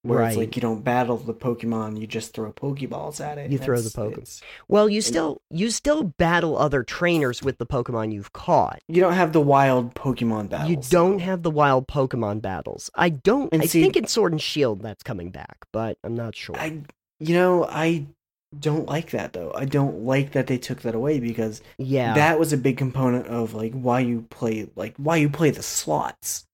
Where 0.03 0.19
right. 0.19 0.29
it's 0.29 0.37
like 0.37 0.55
you 0.55 0.61
don't 0.63 0.83
battle 0.83 1.17
the 1.17 1.33
Pokemon, 1.33 1.99
you 1.99 2.07
just 2.07 2.33
throw 2.33 2.51
Pokeballs 2.51 3.21
at 3.21 3.37
it. 3.37 3.51
You 3.51 3.59
throw 3.59 3.77
the 3.77 3.83
That's- 3.83 3.95
Poke- 3.95 4.13
it's- 4.13 4.41
well, 4.67 4.89
you 4.89 4.99
still 4.99 5.41
you 5.51 5.69
still 5.69 6.03
battle 6.03 6.57
other 6.57 6.83
trainers 6.83 7.43
with 7.43 7.59
the 7.59 7.67
Pokemon 7.67 8.11
you've 8.11 8.33
caught. 8.33 8.79
You 8.87 8.99
don't 8.99 9.13
have 9.13 9.31
the 9.31 9.41
wild 9.41 9.93
Pokemon 9.93 10.49
battles. 10.49 10.69
You 10.69 10.77
don't 10.89 11.19
have 11.19 11.43
the 11.43 11.51
wild 11.51 11.87
Pokemon 11.87 12.41
battles. 12.41 12.89
I 12.95 13.09
don't. 13.09 13.53
And 13.53 13.61
I 13.61 13.65
see- 13.65 13.83
think 13.83 13.95
in 13.95 14.07
Sword 14.07 14.31
and 14.31 14.41
Shield 14.41 14.81
that's 14.81 15.03
coming 15.03 15.29
back, 15.29 15.65
but 15.71 15.99
I'm 16.03 16.15
not 16.15 16.35
sure. 16.35 16.57
I, 16.57 16.81
you 17.19 17.35
know, 17.35 17.65
I 17.65 18.07
don't 18.59 18.87
like 18.87 19.11
that 19.11 19.33
though. 19.33 19.51
I 19.55 19.65
don't 19.65 20.03
like 20.03 20.31
that 20.31 20.47
they 20.47 20.57
took 20.57 20.81
that 20.81 20.95
away 20.95 21.19
because 21.19 21.61
yeah. 21.77 22.13
that 22.15 22.39
was 22.39 22.51
a 22.51 22.57
big 22.57 22.77
component 22.77 23.27
of 23.27 23.53
like 23.53 23.73
why 23.73 23.99
you 23.99 24.25
play 24.29 24.67
like 24.75 24.95
why 24.97 25.17
you 25.17 25.29
play 25.29 25.51
the 25.51 25.63
slots. 25.63 26.45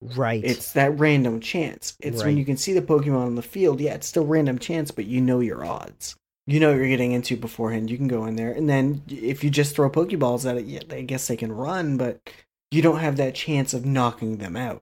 Right. 0.00 0.42
It's 0.44 0.72
that 0.72 0.98
random 0.98 1.40
chance. 1.40 1.96
It's 2.00 2.22
when 2.22 2.36
you 2.36 2.44
can 2.44 2.56
see 2.56 2.72
the 2.72 2.82
Pokemon 2.82 3.26
on 3.26 3.34
the 3.34 3.42
field. 3.42 3.80
Yeah, 3.80 3.94
it's 3.94 4.06
still 4.06 4.26
random 4.26 4.58
chance, 4.58 4.90
but 4.90 5.06
you 5.06 5.20
know 5.20 5.40
your 5.40 5.64
odds. 5.64 6.16
You 6.46 6.60
know 6.60 6.70
what 6.70 6.78
you're 6.78 6.88
getting 6.88 7.12
into 7.12 7.36
beforehand. 7.36 7.90
You 7.90 7.98
can 7.98 8.08
go 8.08 8.24
in 8.24 8.36
there, 8.36 8.52
and 8.52 8.68
then 8.68 9.02
if 9.08 9.44
you 9.44 9.50
just 9.50 9.74
throw 9.76 9.90
Pokeballs 9.90 10.48
at 10.48 10.56
it, 10.56 10.64
yeah, 10.64 10.80
I 10.90 11.02
guess 11.02 11.26
they 11.26 11.36
can 11.36 11.52
run, 11.52 11.96
but 11.98 12.20
you 12.70 12.80
don't 12.80 13.00
have 13.00 13.16
that 13.18 13.34
chance 13.34 13.74
of 13.74 13.84
knocking 13.84 14.38
them 14.38 14.56
out. 14.56 14.80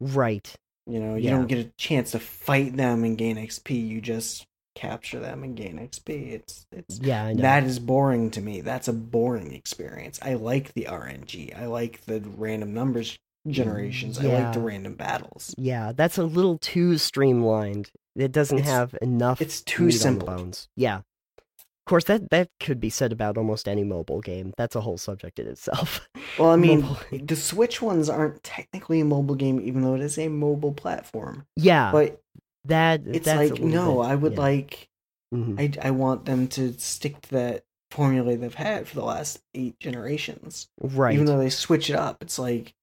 right. 0.00 0.54
You 0.86 1.00
know, 1.00 1.14
you 1.14 1.22
Yeah. 1.24 1.30
don't 1.30 1.46
get 1.46 1.58
a 1.66 1.70
chance 1.78 2.10
to 2.10 2.18
fight 2.18 2.76
them 2.76 3.04
and 3.04 3.16
gain 3.16 3.36
XP. 3.38 3.74
You 3.88 4.02
just 4.02 4.44
capture 4.74 5.18
them 5.18 5.42
and 5.42 5.56
gain 5.56 5.78
XP. 5.78 6.32
It's 6.32 6.66
it's 6.72 6.98
Yeah, 7.00 7.24
I 7.24 7.32
know. 7.32 7.40
that 7.42 7.64
is 7.64 7.78
boring 7.78 8.30
to 8.32 8.42
me. 8.42 8.60
That's 8.60 8.86
a 8.88 8.92
boring 8.92 9.54
experience. 9.54 10.18
I 10.20 10.34
like 10.34 10.74
the 10.74 10.86
RNG. 10.86 11.54
I 11.56 11.66
like 11.66 12.04
the 12.04 12.20
random 12.20 12.74
numbers 12.74 13.16
generations. 13.48 14.18
I 14.18 14.24
like 14.24 14.52
the 14.52 14.60
random 14.60 14.94
battles. 14.94 15.54
Yeah, 15.58 15.92
that's 15.94 16.18
a 16.18 16.24
little 16.24 16.58
too 16.58 16.98
streamlined. 16.98 17.90
It 18.16 18.32
doesn't 18.32 18.58
It's- 18.58 18.72
have 18.72 18.94
enough. 19.02 19.40
it's 19.40 19.60
too 19.62 19.90
simple. 19.90 20.26
bones. 20.28 20.68
Yeah. 20.76 20.98
Of 21.38 21.90
course, 21.90 22.04
that 22.04 22.30
that 22.30 22.48
could 22.60 22.80
be 22.80 22.88
said 22.88 23.12
about 23.12 23.36
almost 23.36 23.68
any 23.68 23.84
mobile 23.84 24.20
game. 24.22 24.54
That's 24.56 24.74
a 24.74 24.80
whole 24.80 24.96
subject 24.96 25.38
in 25.38 25.46
itself. 25.46 26.00
Well, 26.38 26.50
I 26.50 26.56
mean, 26.56 26.84
the 27.12 27.36
Switch 27.36 27.80
ones 27.80 28.08
aren't 28.08 28.42
technically 28.42 28.98
a 29.00 29.04
mobile 29.04 29.36
game, 29.36 29.60
even 29.60 29.82
though 29.82 29.94
it 29.94 30.00
is 30.00 30.18
a 30.18 30.26
mobile 30.28 30.72
platform. 30.72 31.46
yeah, 31.56 31.92
But 31.92 32.20
that 32.64 33.02
it's 33.06 33.26
that's 33.26 33.50
like, 33.52 33.60
no, 33.60 34.00
bit- 34.02 34.10
I 34.10 34.14
would 34.16 34.32
yeah. 34.32 34.40
like, 34.40 34.88
Mhm. 35.32 35.60
I, 35.82 35.88
I 35.88 35.90
want 35.92 36.24
them 36.24 36.48
to 36.48 36.72
stick 36.72 37.20
to 37.22 37.30
that 37.32 37.64
formula 37.92 38.36
they've 38.36 38.52
had 38.54 38.88
for 38.88 38.96
the 38.96 39.04
last 39.04 39.40
eight 39.54 39.78
generations. 39.78 40.66
right. 40.80 41.14
Even 41.14 41.26
though 41.26 41.38
they 41.38 41.50
switch 41.50 41.88
it 41.90 41.94
up, 41.96 42.20
it's 42.22 42.38
like, 42.38 42.74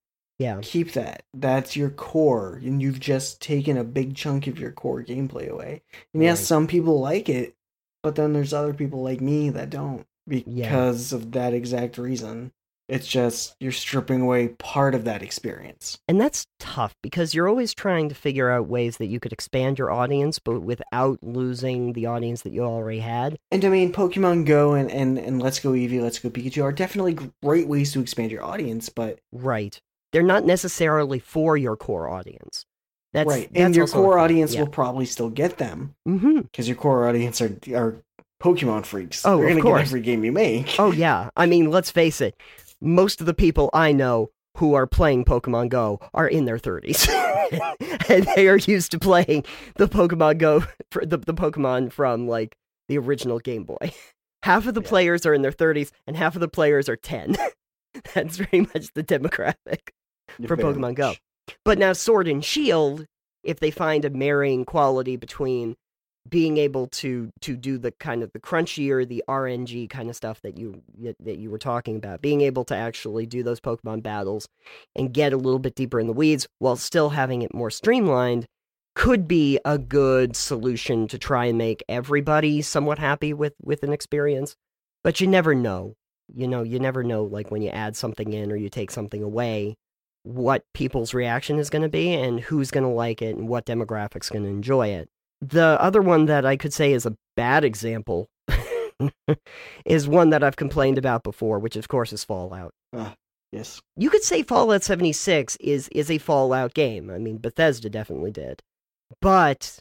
yeah, 0.41 0.59
keep 0.61 0.93
that. 0.93 1.23
That's 1.33 1.75
your 1.75 1.89
core, 1.89 2.59
and 2.63 2.81
you've 2.81 2.99
just 2.99 3.41
taken 3.41 3.77
a 3.77 3.83
big 3.83 4.15
chunk 4.15 4.47
of 4.47 4.59
your 4.59 4.71
core 4.71 5.03
gameplay 5.03 5.47
away. 5.49 5.81
And 6.13 6.23
yes, 6.23 6.39
Right. 6.39 6.45
some 6.47 6.67
people 6.67 6.99
like 6.99 7.29
it, 7.29 7.55
but 8.03 8.15
then 8.15 8.33
there's 8.33 8.53
other 8.53 8.73
people 8.73 9.01
like 9.03 9.21
me 9.21 9.49
that 9.51 9.69
don't 9.69 10.05
because 10.27 11.13
of 11.13 11.31
that 11.33 11.53
exact 11.53 11.97
reason. 11.97 12.51
It's 12.89 13.07
just 13.07 13.55
you're 13.61 13.71
stripping 13.71 14.19
away 14.19 14.49
part 14.49 14.93
of 14.95 15.05
that 15.05 15.21
experience. 15.23 15.99
and 16.09 16.19
that's 16.19 16.45
tough 16.59 16.93
because 17.01 17.33
you're 17.33 17.47
always 17.47 17.73
trying 17.73 18.09
to 18.09 18.15
figure 18.15 18.49
out 18.49 18.67
ways 18.67 18.97
that 18.97 19.05
you 19.05 19.17
could 19.17 19.31
expand 19.31 19.79
your 19.79 19.91
audience, 19.91 20.39
but 20.39 20.59
without 20.59 21.19
losing 21.23 21.93
the 21.93 22.05
audience 22.05 22.41
that 22.41 22.51
you 22.51 22.63
already 22.63 22.99
had. 22.99 23.37
And 23.49 23.63
I 23.63 23.69
mean, 23.69 23.93
Pokemon 23.93 24.45
Go 24.45 24.73
and, 24.73 24.91
and, 24.91 25.17
and 25.17 25.41
Let's 25.41 25.59
Go 25.59 25.69
Eevee, 25.71 26.01
Let's 26.01 26.19
Go 26.19 26.29
Pikachu 26.29 26.63
are 26.63 26.73
definitely 26.73 27.17
great 27.41 27.67
ways 27.69 27.93
to 27.93 28.01
expand 28.01 28.29
your 28.29 28.43
audience, 28.43 28.89
but 28.89 29.19
Right. 29.31 29.79
They're 30.11 30.23
not 30.23 30.45
necessarily 30.45 31.19
for 31.19 31.57
your 31.57 31.75
core 31.77 32.09
audience. 32.09 32.65
That's 33.13 33.27
right, 33.27 33.49
That's 33.51 33.61
and 33.65 33.75
your 33.75 33.87
core 33.87 34.17
audience 34.19 34.53
yeah. 34.53 34.61
will 34.61 34.69
probably 34.69 35.05
still 35.05 35.29
get 35.29 35.57
them 35.57 35.95
Mm-hmm. 36.07 36.41
because 36.41 36.67
your 36.67 36.77
core 36.77 37.07
audience 37.07 37.41
are 37.41 37.57
are 37.75 37.95
Pokemon 38.41 38.85
freaks. 38.85 39.25
Oh, 39.25 39.37
They're 39.37 39.47
of 39.47 39.51
gonna 39.51 39.61
course. 39.61 39.79
get 39.81 39.87
every 39.87 40.01
game 40.01 40.23
you 40.23 40.31
make. 40.31 40.75
Oh 40.79 40.91
yeah. 40.91 41.29
I 41.35 41.45
mean, 41.45 41.69
let's 41.71 41.91
face 41.91 42.21
it. 42.21 42.35
Most 42.79 43.19
of 43.19 43.27
the 43.27 43.33
people 43.33 43.69
I 43.73 43.91
know 43.91 44.29
who 44.57 44.73
are 44.73 44.87
playing 44.87 45.25
Pokemon 45.25 45.69
Go 45.69 45.99
are 46.13 46.27
in 46.27 46.45
their 46.45 46.57
30s. 46.57 47.07
and 48.09 48.27
they 48.35 48.47
are 48.47 48.57
used 48.57 48.91
to 48.91 48.99
playing 48.99 49.43
the 49.75 49.87
Pokemon 49.87 50.37
Go 50.39 50.59
the, 50.91 51.17
the 51.17 51.33
Pokemon 51.33 51.91
from 51.91 52.27
like 52.27 52.55
the 52.87 52.97
original 52.97 53.39
Game 53.39 53.63
Boy. 53.65 53.93
Half 54.43 54.65
of 54.67 54.73
the 54.73 54.81
Yeah. 54.81 54.87
players 54.89 55.25
are 55.25 55.33
in 55.33 55.41
their 55.43 55.51
30s 55.51 55.91
and 56.07 56.15
half 56.17 56.35
of 56.35 56.39
the 56.41 56.47
players 56.47 56.89
are 56.89 56.95
10. 56.95 57.35
That's 58.15 58.37
very 58.37 58.61
much 58.73 58.93
the 58.95 59.03
demographic. 59.03 59.89
For 60.47 60.55
Very 60.55 60.73
Pokemon 60.73 60.95
Go. 60.95 61.13
But 61.65 61.77
now 61.77 61.93
Sword 61.93 62.27
and 62.27 62.43
Shield, 62.43 63.05
if 63.43 63.59
they 63.59 63.71
find 63.71 64.05
a 64.05 64.09
marrying 64.09 64.65
quality 64.65 65.15
between 65.15 65.75
being 66.29 66.57
able 66.57 66.87
to 66.87 67.31
to 67.41 67.57
do 67.57 67.77
the 67.77 67.91
kind 67.91 68.21
of 68.21 68.31
the 68.31 68.39
crunchier, 68.39 69.07
the 69.07 69.23
RNG 69.27 69.89
kind 69.89 70.09
of 70.09 70.15
stuff 70.15 70.41
that 70.41 70.57
you 70.57 70.81
that 71.19 71.37
you 71.37 71.49
were 71.49 71.57
talking 71.57 71.95
about, 71.95 72.21
being 72.21 72.41
able 72.41 72.63
to 72.65 72.75
actually 72.75 73.25
do 73.25 73.43
those 73.43 73.59
Pokemon 73.59 74.03
battles 74.03 74.47
and 74.95 75.13
get 75.13 75.33
a 75.33 75.37
little 75.37 75.59
bit 75.59 75.75
deeper 75.75 75.99
in 75.99 76.07
the 76.07 76.13
weeds 76.13 76.47
while 76.59 76.75
still 76.75 77.09
having 77.09 77.41
it 77.41 77.53
more 77.53 77.71
streamlined, 77.71 78.45
could 78.95 79.27
be 79.27 79.59
a 79.65 79.77
good 79.77 80.35
solution 80.35 81.07
to 81.07 81.17
try 81.17 81.45
and 81.45 81.57
make 81.57 81.83
everybody 81.89 82.61
somewhat 82.61 82.99
happy 82.99 83.33
with 83.33 83.53
with 83.61 83.83
an 83.83 83.93
experience. 83.93 84.55
But 85.03 85.19
you 85.21 85.27
never 85.27 85.55
know. 85.55 85.95
You 86.33 86.47
know, 86.47 86.63
you 86.63 86.79
never 86.79 87.03
know 87.03 87.23
like 87.23 87.51
when 87.51 87.61
you 87.61 87.69
add 87.69 87.95
something 87.95 88.31
in 88.31 88.51
or 88.51 88.55
you 88.55 88.69
take 88.69 88.91
something 88.91 89.21
away 89.21 89.75
what 90.23 90.63
people's 90.73 91.13
reaction 91.13 91.57
is 91.57 91.69
going 91.69 91.81
to 91.81 91.89
be 91.89 92.13
and 92.13 92.39
who's 92.39 92.71
going 92.71 92.83
to 92.83 92.89
like 92.89 93.21
it 93.21 93.35
and 93.35 93.47
what 93.47 93.65
demographics 93.65 94.31
going 94.31 94.43
to 94.43 94.49
enjoy 94.49 94.87
it. 94.87 95.09
The 95.41 95.81
other 95.81 96.01
one 96.01 96.25
that 96.25 96.45
I 96.45 96.57
could 96.57 96.73
say 96.73 96.93
is 96.93 97.05
a 97.05 97.15
bad 97.35 97.63
example 97.63 98.27
is 99.85 100.07
one 100.07 100.29
that 100.29 100.43
I've 100.43 100.55
complained 100.55 100.97
about 100.97 101.23
before, 101.23 101.57
which 101.57 101.75
of 101.75 101.87
course 101.87 102.13
is 102.13 102.23
Fallout. 102.23 102.73
Ah, 102.93 103.15
yes. 103.51 103.81
You 103.97 104.11
could 104.11 104.23
say 104.23 104.43
Fallout 104.43 104.83
76 104.83 105.57
is 105.59 105.87
is 105.89 106.11
a 106.11 106.19
Fallout 106.19 106.75
game. 106.75 107.09
I 107.09 107.17
mean, 107.17 107.37
Bethesda 107.37 107.89
definitely 107.89 108.31
did. 108.31 108.61
But 109.19 109.79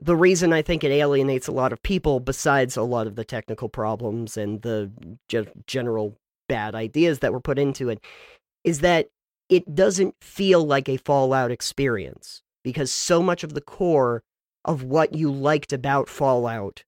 the 0.00 0.16
reason 0.16 0.52
I 0.52 0.62
think 0.62 0.82
it 0.82 0.90
alienates 0.90 1.46
a 1.46 1.52
lot 1.52 1.72
of 1.72 1.82
people 1.82 2.18
besides 2.18 2.76
a 2.76 2.82
lot 2.82 3.06
of 3.06 3.16
the 3.16 3.24
technical 3.24 3.68
problems 3.68 4.36
and 4.36 4.62
the 4.62 4.90
ge- 5.28 5.48
general 5.66 6.16
bad 6.48 6.74
ideas 6.74 7.20
that 7.20 7.32
were 7.32 7.40
put 7.40 7.58
into 7.58 7.88
it 7.88 8.00
is 8.64 8.80
that 8.80 9.08
it 9.52 9.74
doesn't 9.74 10.14
feel 10.22 10.64
like 10.64 10.88
a 10.88 10.96
Fallout 10.96 11.50
experience 11.50 12.42
because 12.64 12.90
so 12.90 13.22
much 13.22 13.44
of 13.44 13.52
the 13.52 13.60
core 13.60 14.22
of 14.64 14.82
what 14.82 15.14
you 15.14 15.30
liked 15.30 15.72
about 15.74 16.08
Fallout 16.08 16.84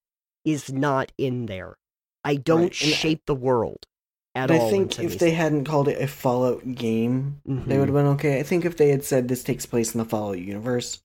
is 0.46 0.72
not 0.72 1.12
in 1.18 1.44
there. 1.46 1.76
I 2.24 2.36
don't 2.36 2.64
Right, 2.64 2.74
shape 2.74 3.22
the 3.26 3.34
world 3.34 3.86
at 4.34 4.48
But 4.48 4.60
all. 4.60 4.66
I 4.66 4.70
think 4.70 4.92
if 4.92 4.96
they 5.18 5.32
76. 5.32 5.36
hadn't 5.36 5.64
called 5.66 5.88
it 5.88 6.00
a 6.00 6.06
Fallout 6.06 6.74
game, 6.74 7.40
they 7.44 7.52
Mhm. 7.76 7.78
would 7.80 7.88
have 7.88 7.94
been 7.94 8.06
okay. 8.14 8.40
I 8.40 8.42
think 8.42 8.64
if 8.64 8.78
they 8.78 8.88
had 8.88 9.04
said 9.04 9.28
this 9.28 9.44
takes 9.44 9.66
place 9.66 9.94
in 9.94 9.98
the 9.98 10.06
Fallout 10.06 10.38
universe, 10.38 11.02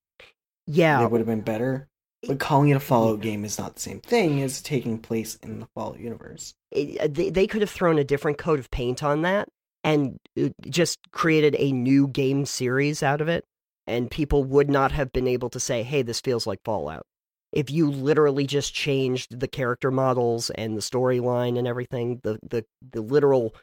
yeah, 0.66 1.00
they 1.00 1.08
would 1.08 1.20
have 1.20 1.28
been 1.28 1.42
better. 1.42 1.90
But 2.26 2.40
calling 2.40 2.70
it 2.70 2.76
a 2.76 2.80
Fallout 2.82 3.22
game 3.22 3.44
is 3.44 3.58
not 3.58 3.76
the 3.76 3.82
same 3.82 4.00
thing 4.02 4.42
as 4.42 4.62
taking 4.62 4.98
place 5.00 5.36
in 5.44 5.60
the 5.60 5.68
Fallout 5.76 6.00
universe. 6.00 6.54
it- 6.72 7.00
uh, 7.02 7.08
they, 7.10 7.30
they 7.30 7.48
could 7.48 7.62
have 7.62 7.70
thrown 7.70 7.98
a 7.98 8.04
different 8.04 8.38
coat 8.38 8.60
of 8.60 8.70
paint 8.72 9.02
on 9.04 9.22
that 9.24 9.50
and 9.84 10.18
uh, 10.42 10.50
just 10.70 11.00
created 11.12 11.56
a 11.58 11.72
new 11.72 12.08
game 12.08 12.46
series 12.46 13.04
out 13.04 13.22
of 13.22 13.28
it 13.28 13.46
and 13.88 14.12
people 14.12 14.44
would 14.44 14.70
not 14.70 14.92
have 14.92 15.12
been 15.12 15.28
able 15.28 15.50
to 15.50 15.60
say 15.60 15.84
hey 15.84 16.02
this 16.02 16.22
feels 16.22 16.46
like 16.48 16.60
fallout 16.64 17.04
if 17.52 17.72
you 17.72 17.90
literally 17.90 18.46
just 18.46 18.74
changed 18.74 19.40
the 19.40 19.48
character 19.48 19.90
models 19.90 20.50
and 20.52 20.78
the 20.78 20.82
storyline 20.82 21.58
and 21.58 21.68
everything 21.68 22.20
the, 22.24 22.40
the 22.48 22.66
the 22.92 23.02
literal 23.02 23.56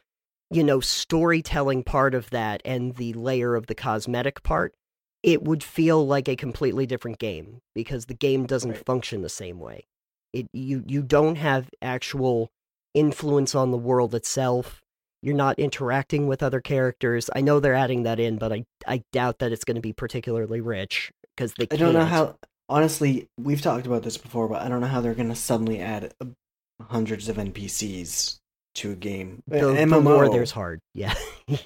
you 0.49 0.63
know 0.63 0.79
storytelling 0.79 1.83
part 1.83 2.13
of 2.13 2.29
that 2.29 2.61
and 2.65 2.95
the 2.95 3.13
layer 3.13 3.55
of 3.55 3.67
the 3.67 3.75
cosmetic 3.75 4.43
part 4.43 4.73
it 5.23 5.43
would 5.43 5.63
feel 5.63 6.05
like 6.05 6.29
a 6.29 6.35
completely 6.35 6.85
different 6.85 7.17
game 7.19 7.59
because 7.73 8.05
the 8.05 8.13
game 8.13 8.45
doesn't 8.45 8.71
Right. 8.71 8.85
function 8.85 9.21
the 9.21 9.29
same 9.29 9.59
way 9.59 9.85
it 10.33 10.47
you 10.53 10.83
you 10.87 11.01
don't 11.01 11.35
have 11.35 11.69
actual 11.81 12.49
influence 12.93 13.53
on 13.53 13.71
the 13.71 13.77
world 13.77 14.15
itself. 14.15 14.81
You're 15.27 15.35
not 15.35 15.59
interacting 15.59 16.27
with 16.27 16.41
other 16.41 16.61
characters. 16.61 17.29
I 17.35 17.41
know 17.41 17.59
they're 17.59 17.73
adding 17.73 18.03
that 18.03 18.17
in, 18.17 18.37
but 18.37 18.53
I 18.53 18.63
I 18.87 19.03
doubt 19.11 19.39
that 19.39 19.51
it's 19.51 19.65
going 19.65 19.75
to 19.75 19.81
be 19.81 19.91
particularly 19.91 20.61
rich 20.61 21.11
because 21.35 21.53
they. 21.55 21.67
I 21.69 21.75
don't 21.75 21.91
know 21.91 21.99
can't. 21.99 22.09
how. 22.09 22.37
Honestly, 22.69 23.27
we've 23.37 23.61
talked 23.61 23.85
about 23.85 24.03
this 24.03 24.17
before, 24.17 24.47
but 24.47 24.61
I 24.61 24.69
don't 24.69 24.79
know 24.79 24.87
how 24.87 25.01
they're 25.01 25.13
going 25.13 25.27
to 25.27 25.35
suddenly 25.35 25.81
add 25.81 26.13
uh, 26.21 26.27
hundreds 26.81 27.27
of 27.27 27.35
NPCs 27.35 28.37
to 28.77 28.91
a 28.91 28.95
game. 28.95 29.43
The, 29.47 29.59
the 29.59 29.65
MMO. 29.73 30.03
lore 30.03 30.29
there's 30.29 30.51
hard. 30.51 30.79
Yeah, 30.93 31.13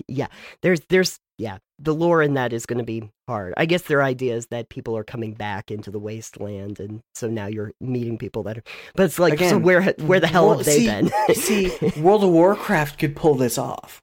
yeah. 0.07 0.27
There's 0.61 0.81
there's 0.89 1.17
yeah. 1.37 1.57
The 1.79 1.93
lore 1.95 2.21
in 2.21 2.33
that 2.35 2.53
is 2.53 2.65
going 2.65 2.77
to 2.79 2.83
be 2.83 3.09
hard. 3.27 3.53
I 3.57 3.65
guess 3.65 3.83
their 3.83 4.03
idea 4.03 4.35
is 4.35 4.47
that 4.47 4.69
people 4.69 4.95
are 4.97 5.03
coming 5.03 5.33
back 5.33 5.71
into 5.71 5.89
the 5.89 5.99
wasteland, 5.99 6.79
and 6.79 6.99
so 7.15 7.27
now 7.27 7.47
you're 7.47 7.71
meeting 7.79 8.17
people 8.17 8.43
that 8.43 8.57
are. 8.59 8.63
But 8.95 9.03
it's 9.03 9.17
like, 9.19 9.39
so 9.39 9.57
where 9.57 9.81
where 9.99 10.19
the 10.19 10.27
hell 10.27 10.47
well, 10.49 10.57
have 10.57 10.65
they 10.65 10.79
see- 10.79 10.85
been? 10.85 11.11
See, 11.35 11.71
World 12.01 12.23
of 12.23 12.29
Warcraft 12.31 12.99
could 12.99 13.15
pull 13.15 13.35
this 13.35 13.57
off. 13.57 14.01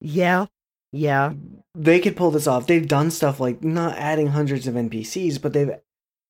yeah, 0.00 0.46
yeah. 0.92 1.32
They 1.74 2.00
could 2.00 2.16
pull 2.16 2.30
this 2.30 2.46
off. 2.46 2.66
They've 2.66 2.86
done 2.88 3.10
stuff 3.10 3.38
like 3.38 3.62
not 3.62 3.96
adding 3.96 4.28
hundreds 4.28 4.66
of 4.66 4.74
NPCs, 4.74 5.40
but 5.40 5.52
they've 5.52 5.70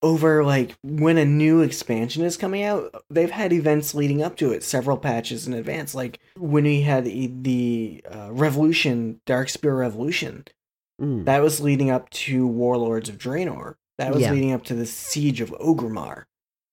over 0.07 0.45
like 0.45 0.75
when 0.83 1.19
a 1.19 1.25
new 1.25 1.61
expansion 1.63 2.23
is 2.25 2.37
coming 2.37 2.63
out, 2.63 3.03
they've 3.11 3.31
had 3.31 3.53
events 3.53 3.95
leading 3.95 4.23
up 4.23 4.37
to 4.37 4.53
it, 4.53 4.63
several 4.63 4.97
patches 4.97 5.47
in 5.47 5.53
advance. 5.55 5.95
Like 5.95 6.19
when 6.39 6.65
we 6.65 6.83
had 6.83 7.05
the, 7.05 7.31
the 7.43 8.05
uh, 8.11 8.29
Revolution, 8.33 9.21
Darkspear 9.27 9.79
Revolution, 9.79 10.45
Mm. 10.99 11.27
that 11.27 11.43
was 11.43 11.61
leading 11.61 11.91
up 11.91 12.09
to 12.09 12.47
Warlords 12.47 13.11
of 13.11 13.19
Draenor. 13.19 13.75
That 13.99 14.15
was 14.15 14.23
Yeah. 14.23 14.33
leading 14.33 14.53
up 14.53 14.65
to 14.65 14.75
the 14.75 14.87
Siege 14.87 15.43
of 15.43 15.51
Orgrimmar. 15.61 16.25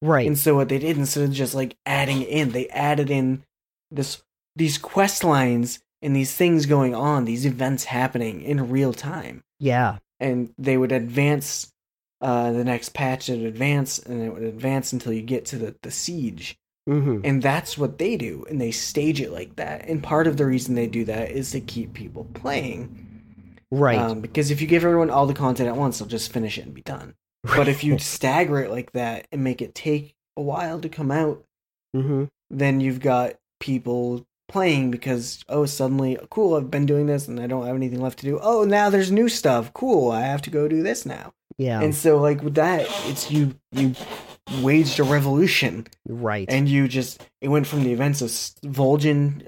Right. 0.02 0.26
And 0.26 0.38
so 0.38 0.56
what 0.56 0.70
they 0.70 0.80
did 0.80 0.98
instead 0.98 1.26
of 1.26 1.32
just 1.34 1.54
like 1.54 1.76
adding 1.86 2.22
in, 2.22 2.52
they 2.52 2.70
added 2.70 3.10
in 3.10 3.44
this 3.92 4.22
these 4.56 4.78
quest 4.78 5.26
lines 5.26 5.80
and 6.02 6.16
these 6.16 6.34
things 6.34 6.66
going 6.68 6.96
on, 6.96 7.26
these 7.26 7.46
events 7.46 7.84
happening 7.86 8.42
in 8.42 8.70
real 8.70 8.94
time. 8.94 9.44
yeah. 9.60 9.98
And 10.22 10.54
they 10.58 10.78
would 10.78 10.94
advance 10.94 11.73
uh, 12.24 12.52
the 12.54 12.64
next 12.64 12.94
patch 12.94 13.30
it 13.30 13.38
would 13.38 13.46
advance 13.48 14.00
and 14.00 14.24
it 14.24 14.34
would 14.34 14.44
advance 14.44 14.94
until 14.94 15.14
you 15.14 15.22
get 15.22 15.46
to 15.48 15.58
the, 15.58 15.76
the 15.84 15.92
siege. 15.92 16.58
hmm 16.88 17.20
And 17.24 17.42
that's 17.42 17.78
what 17.78 17.98
they 18.00 18.18
do. 18.18 18.46
And 18.50 18.60
they 18.60 18.72
stage 18.72 19.22
it 19.22 19.32
like 19.32 19.58
that. 19.58 19.88
And 19.88 20.02
part 20.02 20.26
of 20.28 20.38
the 20.38 20.46
reason 20.46 20.76
they 20.76 20.88
do 20.88 21.06
that 21.06 21.32
is 21.32 21.52
to 21.52 21.60
keep 21.62 21.94
people 21.94 22.28
playing. 22.34 23.00
Right. 23.72 23.98
Um, 24.00 24.22
because 24.22 24.52
if 24.52 24.62
you 24.62 24.68
give 24.68 24.86
everyone 24.86 25.10
all 25.10 25.26
the 25.26 25.34
content 25.34 25.68
at 25.70 25.76
once, 25.76 26.00
they'll 26.00 26.08
just 26.08 26.32
finish 26.32 26.58
it 26.58 26.66
and 26.66 26.74
be 26.74 26.82
done. 26.82 27.16
But 27.44 27.68
if 27.68 27.84
you 27.84 27.98
stagger 28.14 28.60
it 28.60 28.72
like 28.72 28.92
that 28.94 29.28
and 29.32 29.44
make 29.44 29.62
it 29.62 29.76
take 29.76 30.16
a 30.38 30.42
while 30.42 30.80
to 30.80 30.90
come 30.90 31.12
out, 31.12 31.44
hmm 31.94 32.26
then 32.50 32.80
you've 32.80 33.00
got 33.00 33.34
people 33.60 34.28
playing 34.48 34.92
because 34.92 35.44
oh 35.50 35.66
suddenly 35.66 36.18
cool 36.30 36.56
I've 36.56 36.70
been 36.70 36.86
doing 36.86 37.08
this 37.08 37.28
and 37.28 37.40
I 37.40 37.48
don't 37.48 37.66
have 37.66 37.76
anything 37.76 38.02
left 38.02 38.20
to 38.20 38.26
do. 38.26 38.40
Oh 38.42 38.64
now 38.64 38.90
there's 38.92 39.12
new 39.12 39.28
stuff. 39.30 39.74
Cool, 39.74 40.12
I 40.12 40.22
have 40.22 40.42
to 40.44 40.52
go 40.52 40.68
do 40.68 40.84
this 40.84 41.06
now. 41.06 41.34
Yeah. 41.58 41.82
And 41.82 41.94
so 41.94 42.18
like 42.20 42.42
with 42.42 42.56
that, 42.56 42.88
it's 43.08 43.30
you 43.32 43.56
you 43.72 43.96
waged 44.62 45.00
a 45.00 45.04
revolution 45.04 45.88
right. 46.08 46.46
and 46.50 46.68
you 46.68 46.88
just 46.88 47.26
it 47.42 47.48
went 47.48 47.66
from 47.66 47.84
the 47.84 47.94
events 47.94 48.22
of 48.22 48.30
Vol'jin 48.70 49.42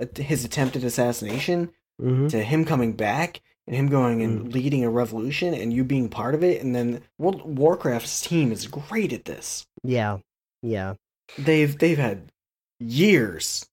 uh, 0.00 0.06
his 0.22 0.44
attempted 0.44 0.84
assassination 0.84 1.70
hmm 2.00 2.28
to 2.28 2.42
him 2.42 2.64
coming 2.64 2.92
back 2.92 3.40
and 3.66 3.74
him 3.74 3.88
going 3.88 4.22
and 4.22 4.46
Mm. 4.46 4.54
leading 4.54 4.84
a 4.84 4.90
revolution 4.90 5.52
and 5.54 5.72
you 5.72 5.82
being 5.82 6.08
part 6.08 6.34
of 6.36 6.44
it 6.44 6.62
and 6.62 6.74
then 6.74 7.02
World 7.18 7.58
Warcraft's 7.58 8.20
team 8.20 8.52
is 8.52 8.66
great 8.68 9.12
at 9.12 9.24
this. 9.24 9.66
Yeah. 9.82 10.18
Yeah. 10.62 10.94
They've 11.36 11.76
they've 11.76 11.98
had 11.98 12.30
years 12.78 13.66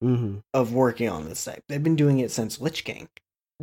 hmm 0.00 0.36
of 0.54 0.72
working 0.72 1.08
on 1.08 1.28
this 1.28 1.44
type. 1.44 1.64
They've 1.68 1.82
been 1.82 1.96
doing 1.96 2.18
it 2.20 2.30
since 2.30 2.60
Lich 2.60 2.84
King. 2.84 3.08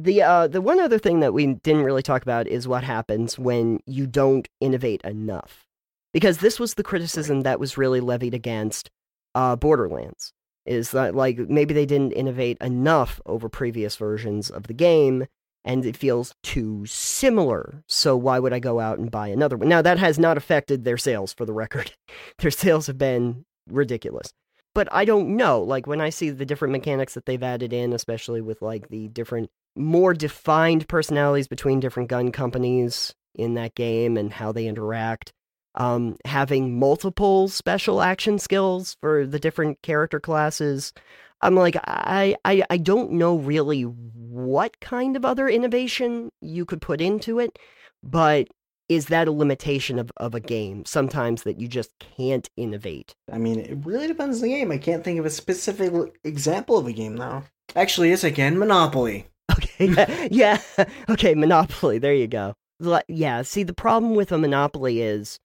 The 0.01 0.21
uh 0.21 0.47
the 0.47 0.61
one 0.61 0.79
other 0.79 0.97
thing 0.97 1.19
that 1.19 1.33
we 1.33 1.45
didn't 1.45 1.83
really 1.83 2.01
talk 2.01 2.21
about 2.21 2.47
is 2.47 2.67
what 2.67 2.83
happens 2.83 3.37
when 3.37 3.79
you 3.85 4.07
don't 4.07 4.47
innovate 4.61 5.01
enough. 5.01 5.65
Because 6.13 6.37
this 6.37 6.59
was 6.59 6.75
the 6.75 6.83
criticism 6.83 7.41
that 7.41 7.59
was 7.59 7.77
really 7.77 7.99
levied 7.99 8.33
against 8.33 8.89
uh 9.35 9.55
Borderlands. 9.57 10.31
Is 10.65 10.91
that 10.91 11.15
like 11.15 11.37
maybe 11.37 11.73
they 11.73 11.85
didn't 11.85 12.13
innovate 12.13 12.57
enough 12.61 13.19
over 13.25 13.49
previous 13.49 13.97
versions 13.97 14.49
of 14.49 14.67
the 14.67 14.73
game 14.73 15.27
and 15.65 15.85
it 15.85 15.97
feels 15.97 16.33
too 16.43 16.85
similar. 16.85 17.83
So 17.87 18.15
why 18.15 18.39
would 18.39 18.53
I 18.53 18.59
go 18.59 18.79
out 18.79 18.99
and 18.99 19.11
buy 19.11 19.27
another 19.27 19.57
one? 19.57 19.67
Now 19.67 19.81
that 19.81 19.99
has 19.99 20.17
not 20.17 20.37
affected 20.37 20.85
their 20.85 20.97
sales 20.97 21.33
for 21.33 21.45
the 21.45 21.53
record. 21.53 21.91
their 22.39 22.51
sales 22.51 22.87
have 22.87 22.97
been 22.97 23.45
ridiculous. 23.67 24.31
But 24.73 24.87
I 24.93 25.03
don't 25.03 25.35
know. 25.35 25.61
Like 25.61 25.87
when 25.87 25.99
I 25.99 26.09
see 26.09 26.29
the 26.29 26.45
different 26.45 26.71
mechanics 26.71 27.15
that 27.15 27.25
they've 27.25 27.43
added 27.43 27.73
in, 27.73 27.91
especially 27.91 28.39
with 28.39 28.61
like 28.61 28.87
the 28.87 29.09
different 29.09 29.49
more 29.79 30.13
defined 30.13 30.87
personalities 30.87 31.47
between 31.47 31.79
different 31.79 32.09
gun 32.09 32.31
companies 32.31 33.13
in 33.35 33.53
that 33.55 33.75
game 33.75 34.17
and 34.17 34.33
how 34.33 34.51
they 34.51 34.67
interact. 34.67 35.31
Um, 35.75 36.17
having 36.25 36.77
multiple 36.77 37.47
special 37.47 38.01
action 38.01 38.39
skills 38.39 38.97
for 39.01 39.25
the 39.25 39.39
different 39.39 39.81
character 39.81 40.19
classes. 40.19 40.93
I'm 41.41 41.55
like, 41.55 41.77
I, 41.85 42.35
I, 42.43 42.63
I 42.69 42.77
don't 42.77 43.11
know 43.11 43.37
really 43.37 43.83
what 43.83 44.79
kind 44.81 45.15
of 45.15 45.23
other 45.23 45.47
innovation 45.47 46.31
you 46.41 46.65
could 46.65 46.81
put 46.81 46.99
into 46.99 47.39
it, 47.39 47.57
but 48.03 48.47
is 48.89 49.05
that 49.05 49.27
a 49.27 49.31
limitation 49.31 49.99
of, 49.99 50.11
of 50.17 50.33
a 50.33 50.39
game 50.39 50.83
sometimes 50.85 51.43
that 51.43 51.61
you 51.61 51.67
just 51.67 51.91
can't 51.99 52.49
innovate? 52.57 53.15
I 53.31 53.37
mean, 53.37 53.59
it 53.59 53.77
really 53.85 54.07
depends 54.07 54.37
on 54.37 54.49
the 54.49 54.55
game. 54.55 54.71
I 54.71 54.79
can't 54.79 55.03
think 55.03 55.19
of 55.19 55.25
a 55.25 55.29
specific 55.29 55.93
example 56.23 56.77
of 56.77 56.87
a 56.87 56.91
game 56.91 57.15
though. 57.15 57.43
Actually, 57.75 58.09
yes, 58.09 58.23
again. 58.23 58.57
Monopoly. 58.57 59.27
Yeah, 59.79 60.27
yeah. 60.31 60.61
okay, 61.09 61.35
Monopoly. 61.35 61.97
There 61.99 62.13
you 62.13 62.27
go. 62.27 62.53
Yeah, 63.07 63.41
see, 63.41 63.63
the 63.63 63.73
problem 63.73 64.15
with 64.15 64.31
a 64.31 64.37
Monopoly 64.37 65.01
is, 65.01 65.37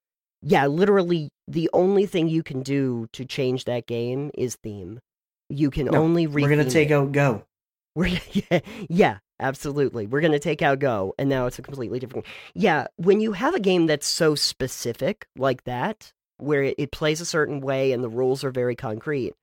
yeah, 0.43 0.67
literally 0.67 1.31
the 1.49 1.69
only 1.73 2.07
thing 2.07 2.29
you 2.29 2.43
can 2.43 2.63
do 2.63 3.09
to 3.13 3.25
change 3.25 3.65
that 3.65 3.87
game 3.87 4.31
is 4.35 4.57
theme. 4.57 5.01
You 5.49 5.71
can 5.71 5.87
No, 5.87 5.99
only 6.03 6.27
We're 6.27 6.49
gonna 6.49 6.69
take 6.69 6.91
it. 6.91 6.95
out 6.95 7.13
Go. 7.13 7.45
We're 7.95 8.07
yeah, 8.33 8.61
yeah, 8.89 9.19
absolutely. 9.41 10.07
We're 10.07 10.21
gonna 10.21 10.39
take 10.39 10.63
out 10.63 10.79
Go, 10.79 11.15
and 11.19 11.29
now 11.29 11.47
it's 11.47 11.59
a 11.59 11.63
completely 11.63 11.99
different. 11.99 12.27
Yeah, 12.55 12.87
when 12.97 13.21
you 13.21 13.33
have 13.33 13.55
a 13.55 13.61
game 13.61 13.87
that's 13.87 14.07
so 14.07 14.35
specific 14.35 15.27
like 15.37 15.65
that, 15.65 16.13
where 16.39 16.63
it, 16.63 16.75
it 16.79 16.93
plays 16.93 17.21
a 17.21 17.27
certain 17.27 17.61
way 17.61 17.93
and 17.93 18.03
the 18.03 18.09
rules 18.09 18.43
are 18.45 18.51
very 18.51 18.75
concrete, 18.77 19.35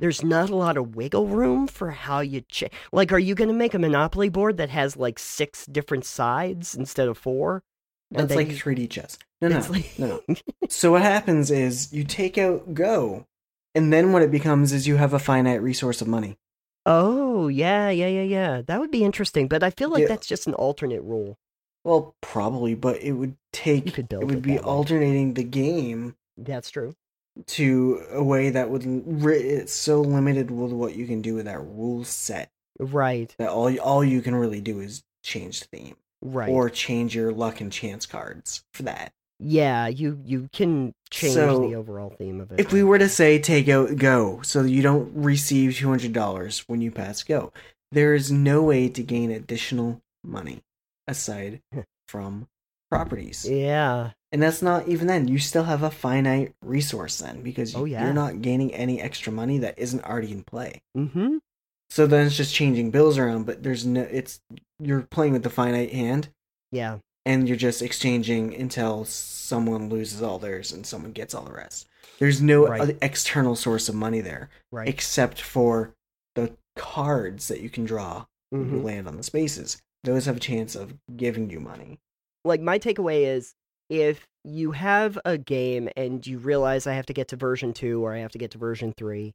there's 0.00 0.22
not 0.24 0.50
a 0.50 0.56
lot 0.56 0.76
of 0.76 0.94
wiggle 0.96 1.26
room 1.26 1.66
for 1.66 1.90
how 1.90 2.20
you 2.20 2.40
change. 2.42 2.72
Like, 2.92 3.12
are 3.12 3.18
you 3.18 3.34
gonna 3.34 3.52
make 3.52 3.74
a 3.74 3.78
Monopoly 3.78 4.28
board 4.28 4.56
that 4.58 4.70
has 4.70 4.96
like 4.96 5.18
six 5.18 5.66
different 5.66 6.04
sides 6.04 6.74
instead 6.74 7.08
of 7.08 7.18
four? 7.18 7.62
That's 8.10 8.34
like 8.34 8.48
you- 8.50 8.56
3D 8.56 8.88
chess. 8.90 9.18
No, 9.40 9.48
no, 9.48 9.60
like- 9.70 9.98
no. 9.98 10.22
So 10.70 10.90
what 10.92 11.02
happens 11.02 11.50
is 11.50 11.92
you 11.92 12.04
take 12.04 12.36
out 12.38 12.74
Go, 12.74 13.26
and 13.74 13.92
then 13.92 14.12
what 14.12 14.22
it 14.22 14.30
becomes 14.30 14.72
is 14.72 14.86
you 14.86 14.96
have 14.96 15.12
a 15.14 15.18
finite 15.18 15.62
resource 15.62 16.00
of 16.02 16.08
money. 16.08 16.36
Oh 16.86 17.48
yeah, 17.48 17.90
yeah, 17.90 18.06
yeah, 18.08 18.22
yeah. 18.22 18.62
That 18.66 18.80
would 18.80 18.90
be 18.90 19.04
interesting, 19.04 19.46
but 19.48 19.62
I 19.62 19.70
feel 19.70 19.90
like 19.90 20.02
Yeah. 20.02 20.08
that's 20.08 20.26
just 20.26 20.46
an 20.46 20.54
alternate 20.54 21.02
rule. 21.02 21.38
Well, 21.84 22.14
probably, 22.20 22.74
but 22.74 23.00
it 23.02 23.12
would 23.12 23.36
take. 23.52 23.86
You 23.86 23.92
could 23.92 24.08
build 24.08 24.22
it 24.24 24.26
would 24.26 24.38
it 24.38 24.42
be 24.42 24.54
that 24.56 24.64
way. 24.64 24.68
alternating 24.70 25.34
the 25.34 25.44
game 25.44 26.16
That's 26.36 26.70
true. 26.70 26.94
To 27.46 28.02
a 28.12 28.22
way 28.22 28.50
that 28.50 28.70
would 28.70 28.84
ri- 28.84 29.38
it's 29.40 29.72
so 29.72 30.00
limited 30.00 30.50
with 30.50 30.72
what 30.72 30.96
you 30.96 31.06
can 31.06 31.22
do 31.22 31.34
with 31.34 31.44
that 31.46 31.60
rule 31.60 32.04
set 32.04 32.50
Right, 32.80 33.34
that 33.38 33.48
all 33.50 33.76
all 33.80 34.04
you 34.04 34.22
can 34.22 34.34
really 34.34 34.60
do 34.60 34.80
is 34.80 35.02
change 35.24 35.60
the 35.60 35.66
theme 35.66 35.96
right. 36.22 36.48
or 36.48 36.70
change 36.70 37.14
your 37.14 37.32
luck 37.32 37.60
and 37.60 37.72
chance 37.72 38.06
cards 38.06 38.62
for 38.72 38.84
that. 38.84 39.12
Yeah, 39.40 39.86
you 39.88 40.20
you 40.24 40.48
can 40.52 40.92
change 41.10 41.34
So, 41.34 41.68
the 41.68 41.74
overall 41.76 42.10
theme 42.10 42.40
of 42.40 42.52
it. 42.52 42.60
If 42.60 42.72
we 42.72 42.82
were 42.82 42.98
to 42.98 43.08
say 43.08 43.38
take 43.38 43.68
out 43.68 43.96
Go, 43.96 44.40
so 44.42 44.62
you 44.62 44.82
don't 44.82 45.12
receive 45.14 45.76
two 45.76 45.88
hundred 45.88 46.12
dollars 46.12 46.64
when 46.66 46.80
you 46.80 46.90
pass 46.90 47.22
Go, 47.22 47.52
there 47.92 48.14
is 48.14 48.30
no 48.32 48.62
way 48.62 48.88
to 48.88 49.02
gain 49.02 49.30
additional 49.30 50.00
money 50.24 50.60
aside 51.06 51.60
from 52.08 52.46
properties. 52.90 53.46
yeah, 53.48 54.10
And 54.32 54.42
that's 54.42 54.62
not 54.62 54.88
even 54.88 55.06
then. 55.06 55.28
You 55.28 55.38
still 55.38 55.64
have 55.64 55.82
a 55.82 55.90
finite 55.90 56.54
resource 56.62 57.18
then 57.18 57.42
because 57.42 57.74
Oh, 57.74 57.84
yeah. 57.84 58.04
you're 58.04 58.14
not 58.14 58.40
gaining 58.42 58.74
any 58.74 59.00
extra 59.00 59.32
money 59.32 59.58
that 59.58 59.78
isn't 59.78 60.04
already 60.04 60.32
in 60.32 60.42
play. 60.44 60.82
mm-hmm. 60.96 61.36
So 61.90 62.06
then 62.06 62.26
it's 62.26 62.36
just 62.36 62.54
changing 62.54 62.90
bills 62.90 63.16
around, 63.16 63.46
but 63.46 63.62
there's 63.62 63.86
no 63.86 64.02
it's 64.02 64.40
you're 64.78 65.02
playing 65.02 65.32
with 65.32 65.42
the 65.42 65.48
finite 65.50 65.90
hand 65.92 66.28
Yeah, 66.70 66.98
and 67.24 67.48
you're 67.48 67.56
just 67.56 67.80
exchanging 67.80 68.54
until 68.54 69.06
someone 69.06 69.88
loses 69.88 70.20
all 70.22 70.38
theirs 70.38 70.70
and 70.72 70.84
someone 70.84 71.12
gets 71.12 71.34
all 71.34 71.44
the 71.44 71.52
rest. 71.52 71.86
There's 72.18 72.42
no 72.42 72.66
Right. 72.66 72.96
external 73.00 73.56
source 73.56 73.88
of 73.88 73.94
money 73.94 74.20
there 74.20 74.50
right. 74.70 74.86
except 74.88 75.40
for 75.40 75.94
the 76.34 76.52
cards 76.76 77.48
that 77.48 77.60
you 77.60 77.70
can 77.70 77.84
draw 77.86 78.26
when 78.50 78.70
you 78.70 78.82
land 78.82 79.08
on 79.08 79.16
the 79.16 79.22
spaces. 79.22 79.80
Those 80.04 80.26
have 80.26 80.36
a 80.36 80.40
chance 80.40 80.76
of 80.76 80.94
giving 81.16 81.48
you 81.50 81.58
money. 81.58 81.98
Like 82.44 82.60
my 82.60 82.78
takeaway 82.78 83.26
is 83.26 83.54
if 83.90 84.26
you 84.44 84.72
have 84.72 85.18
a 85.24 85.36
game 85.38 85.88
and 85.96 86.26
you 86.26 86.38
realize 86.38 86.86
I 86.86 86.94
have 86.94 87.06
to 87.06 87.12
get 87.12 87.28
to 87.28 87.36
version 87.36 87.72
2 87.72 88.04
or 88.04 88.14
I 88.14 88.18
have 88.18 88.32
to 88.32 88.38
get 88.38 88.50
to 88.52 88.58
version 88.58 88.92
3, 88.96 89.32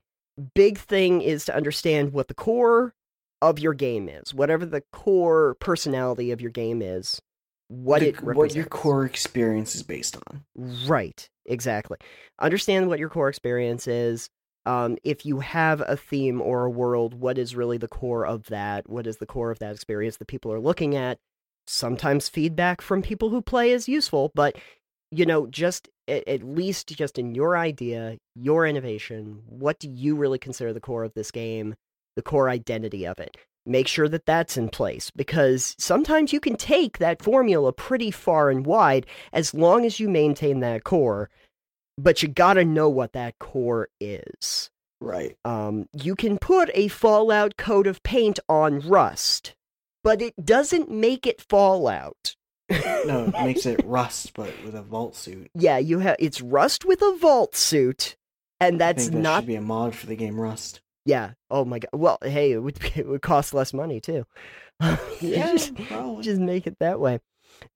big 0.55 0.77
thing 0.77 1.21
is 1.21 1.45
to 1.45 1.55
understand 1.55 2.13
what 2.13 2.27
the 2.27 2.33
core 2.33 2.93
of 3.41 3.59
your 3.59 3.73
game 3.73 4.07
is. 4.09 4.33
Whatever 4.33 4.65
the 4.65 4.81
core 4.93 5.55
personality 5.59 6.31
of 6.31 6.39
your 6.41 6.51
game 6.51 6.81
is, 6.81 7.19
what 7.67 7.99
The- 7.99 8.09
it 8.09 8.15
represents. 8.21 8.37
what 8.37 8.55
your 8.55 8.65
core 8.65 9.05
experience 9.05 9.75
is 9.75 9.83
based 9.83 10.15
on. 10.27 10.43
Right, 10.87 11.27
exactly. 11.45 11.97
Understand 12.39 12.87
what 12.87 12.99
your 12.99 13.09
core 13.09 13.29
experience 13.29 13.87
is. 13.87 14.29
Um, 14.65 14.97
if 15.03 15.25
you 15.25 15.41
have 15.41 15.81
a 15.85 15.97
theme 15.97 16.41
or 16.41 16.63
a 16.63 16.69
world, 16.69 17.15
what 17.15 17.37
is 17.37 17.53
really 17.55 17.77
the 17.77 17.89
core 17.89 18.25
of 18.25 18.45
that? 18.45 18.89
What 18.89 19.05
is 19.07 19.17
the 19.17 19.25
core 19.25 19.51
of 19.51 19.59
that 19.59 19.75
experience 19.75 20.17
that 20.17 20.27
people 20.29 20.53
are 20.53 20.59
looking 20.59 20.95
at? 20.95 21.19
Sometimes 21.67 22.29
feedback 22.29 22.81
from 22.81 23.01
people 23.01 23.29
who 23.29 23.41
play 23.41 23.71
is 23.71 23.87
useful, 23.87 24.31
but 24.35 24.55
you 25.11 25.25
know, 25.25 25.45
just 25.47 25.89
at, 26.07 26.43
least 26.43 26.87
just 26.89 27.19
in 27.19 27.35
your 27.35 27.55
idea, 27.55 28.17
your 28.35 28.65
innovation, 28.65 29.43
what 29.47 29.79
do 29.79 29.89
you 29.89 30.15
really 30.15 30.39
consider 30.39 30.73
the 30.73 30.79
core 30.79 31.03
of 31.03 31.13
this 31.13 31.31
game, 31.31 31.75
the 32.15 32.23
core 32.23 32.49
identity 32.49 33.05
of 33.05 33.19
it? 33.19 33.37
Make 33.65 33.87
sure 33.87 34.09
that 34.09 34.25
that's 34.25 34.57
in 34.57 34.69
place 34.69 35.09
because 35.15 35.75
sometimes 35.77 36.33
you 36.33 36.39
can 36.39 36.57
take 36.57 36.97
that 36.97 37.21
formula 37.21 37.71
pretty 37.71 38.11
far 38.11 38.49
and 38.49 38.65
wide 38.65 39.05
as 39.31 39.53
long 39.53 39.85
as 39.85 39.99
you 39.99 40.09
maintain 40.09 40.59
that 40.59 40.83
core. 40.83 41.29
But 41.97 42.21
you 42.21 42.27
gotta 42.27 42.65
know 42.65 42.89
what 42.89 43.13
that 43.13 43.39
core 43.39 43.87
is. 44.01 44.69
Right. 44.99 45.37
Um, 45.45 45.87
you 45.93 46.15
can 46.15 46.37
put 46.37 46.71
a 46.73 46.87
Fallout 46.87 47.55
coat 47.55 47.87
of 47.87 48.01
paint 48.03 48.39
on 48.49 48.79
Rust, 48.79 49.53
but 50.03 50.21
it 50.21 50.33
doesn't 50.43 50.89
make 50.91 51.25
it 51.25 51.41
Fallout. 51.41 52.35
No, 52.69 53.25
it 53.25 53.33
makes 53.43 53.65
it 53.65 53.81
rust, 53.83 54.33
but 54.33 54.53
with 54.63 54.75
a 54.75 54.81
vault 54.81 55.15
suit. 55.15 55.49
yeah, 55.53 55.77
you 55.77 55.99
have 55.99 56.15
it's 56.19 56.41
Rust 56.41 56.85
with 56.85 57.01
a 57.01 57.15
vault 57.17 57.55
suit, 57.55 58.15
and 58.59 58.79
that's 58.79 59.09
that 59.09 59.17
not. 59.17 59.39
should 59.41 59.47
be 59.47 59.55
a 59.55 59.61
mod 59.61 59.95
for 59.95 60.07
the 60.07 60.15
game 60.15 60.39
Rust. 60.39 60.81
Yeah. 61.05 61.31
Oh 61.49 61.65
my 61.65 61.79
god. 61.79 61.89
Well, 61.93 62.17
hey, 62.23 62.53
it 62.53 62.59
would 62.59 62.79
it 62.95 63.07
would 63.07 63.21
cost 63.21 63.53
less 63.53 63.73
money 63.73 63.99
too. 63.99 64.25
just, 65.21 65.73
just 66.21 66.41
make 66.41 66.65
it 66.67 66.77
that 66.79 66.99
way. 66.99 67.19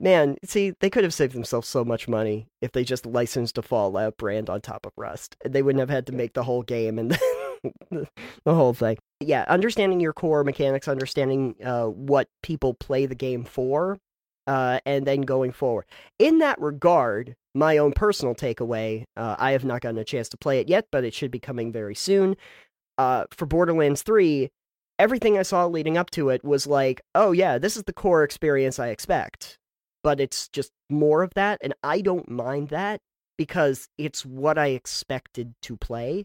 Man, 0.00 0.36
see, 0.44 0.72
they 0.80 0.90
could 0.90 1.04
have 1.04 1.14
saved 1.14 1.34
themselves 1.34 1.68
so 1.68 1.84
much 1.84 2.08
money 2.08 2.48
if 2.60 2.72
they 2.72 2.84
just 2.84 3.06
licensed 3.06 3.58
a 3.58 3.62
Fallout 3.62 4.16
brand 4.16 4.48
on 4.48 4.60
top 4.60 4.86
of 4.86 4.92
Rust. 4.96 5.36
They 5.44 5.62
wouldn't 5.62 5.80
have 5.80 5.90
had 5.90 6.06
to 6.06 6.12
make 6.12 6.34
the 6.34 6.44
whole 6.44 6.62
game 6.62 6.98
and 6.98 7.10
the, 7.90 8.08
the 8.44 8.54
whole 8.54 8.74
thing. 8.74 8.98
Yeah, 9.20 9.44
understanding 9.48 10.00
your 10.00 10.12
core 10.12 10.44
mechanics, 10.44 10.88
understanding 10.88 11.56
uh, 11.64 11.86
what 11.86 12.28
people 12.42 12.74
play 12.74 13.06
the 13.06 13.14
game 13.14 13.44
for, 13.44 13.98
uh, 14.46 14.80
and 14.86 15.06
then 15.06 15.22
going 15.22 15.52
forward. 15.52 15.86
In 16.18 16.38
that 16.38 16.60
regard, 16.60 17.34
my 17.54 17.78
own 17.78 17.92
personal 17.92 18.34
takeaway, 18.34 19.04
uh, 19.16 19.36
I 19.38 19.52
have 19.52 19.64
not 19.64 19.80
gotten 19.80 19.98
a 19.98 20.04
chance 20.04 20.28
to 20.30 20.38
play 20.38 20.60
it 20.60 20.68
yet, 20.68 20.86
but 20.90 21.04
it 21.04 21.14
should 21.14 21.30
be 21.30 21.40
coming 21.40 21.72
very 21.72 21.94
soon. 21.94 22.36
Uh, 22.96 23.24
for 23.30 23.46
Borderlands 23.46 24.02
3, 24.02 24.48
everything 24.98 25.38
I 25.38 25.42
saw 25.42 25.66
leading 25.66 25.96
up 25.96 26.10
to 26.10 26.30
it 26.30 26.44
was 26.44 26.66
like, 26.66 27.00
oh 27.14 27.32
yeah, 27.32 27.58
this 27.58 27.76
is 27.76 27.84
the 27.84 27.92
core 27.92 28.24
experience 28.24 28.78
I 28.78 28.88
expect. 28.88 29.58
But 30.02 30.20
it's 30.20 30.48
just 30.48 30.70
more 30.88 31.22
of 31.22 31.34
that, 31.34 31.58
and 31.62 31.74
I 31.82 32.00
don't 32.00 32.30
mind 32.30 32.68
that 32.68 33.00
because 33.36 33.88
it's 33.98 34.24
what 34.24 34.58
I 34.58 34.68
expected 34.68 35.54
to 35.62 35.76
play. 35.76 36.24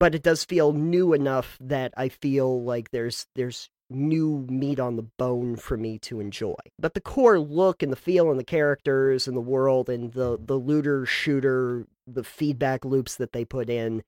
But 0.00 0.14
it 0.14 0.22
does 0.22 0.44
feel 0.44 0.72
new 0.72 1.12
enough 1.12 1.56
that 1.60 1.94
I 1.96 2.08
feel 2.08 2.62
like 2.62 2.90
there's 2.90 3.26
there's 3.34 3.70
new 3.90 4.46
meat 4.50 4.80
on 4.80 4.96
the 4.96 5.06
bone 5.18 5.56
for 5.56 5.76
me 5.76 5.98
to 6.00 6.20
enjoy. 6.20 6.56
But 6.78 6.94
the 6.94 7.00
core 7.00 7.38
look 7.38 7.82
and 7.82 7.92
the 7.92 7.96
feel 7.96 8.30
and 8.30 8.40
the 8.40 8.44
characters 8.44 9.28
and 9.28 9.36
the 9.36 9.40
world 9.40 9.88
and 9.88 10.12
the 10.12 10.38
the 10.42 10.56
looter 10.58 11.06
shooter, 11.06 11.86
the 12.06 12.24
feedback 12.24 12.84
loops 12.84 13.16
that 13.16 13.32
they 13.32 13.44
put 13.44 13.70
in, 13.70 14.02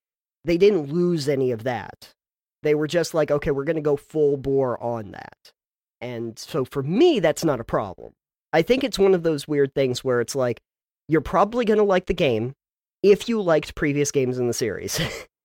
they 0.44 0.56
didn't 0.56 0.92
lose 0.92 1.28
any 1.28 1.50
of 1.50 1.64
that. 1.64 2.14
They 2.62 2.74
were 2.74 2.88
just 2.88 3.14
like, 3.14 3.30
okay, 3.30 3.50
we're 3.50 3.64
going 3.64 3.76
to 3.76 3.82
go 3.82 3.96
full 3.96 4.36
bore 4.36 4.82
on 4.82 5.12
that. 5.12 5.52
And 6.00 6.38
so 6.38 6.64
for 6.64 6.82
me, 6.82 7.20
that's 7.20 7.44
not 7.44 7.60
a 7.60 7.64
problem. 7.64 8.12
I 8.56 8.62
think 8.62 8.84
it's 8.84 8.98
one 8.98 9.12
of 9.12 9.22
those 9.22 9.46
weird 9.46 9.74
things 9.74 10.02
where 10.02 10.22
it's 10.22 10.34
like, 10.34 10.62
you're 11.08 11.20
probably 11.20 11.66
going 11.66 11.76
to 11.76 11.84
like 11.84 12.06
the 12.06 12.14
game 12.14 12.54
if 13.02 13.28
you 13.28 13.42
liked 13.42 13.74
previous 13.74 14.10
games 14.10 14.38
in 14.38 14.46
the 14.46 14.54
series. 14.54 14.98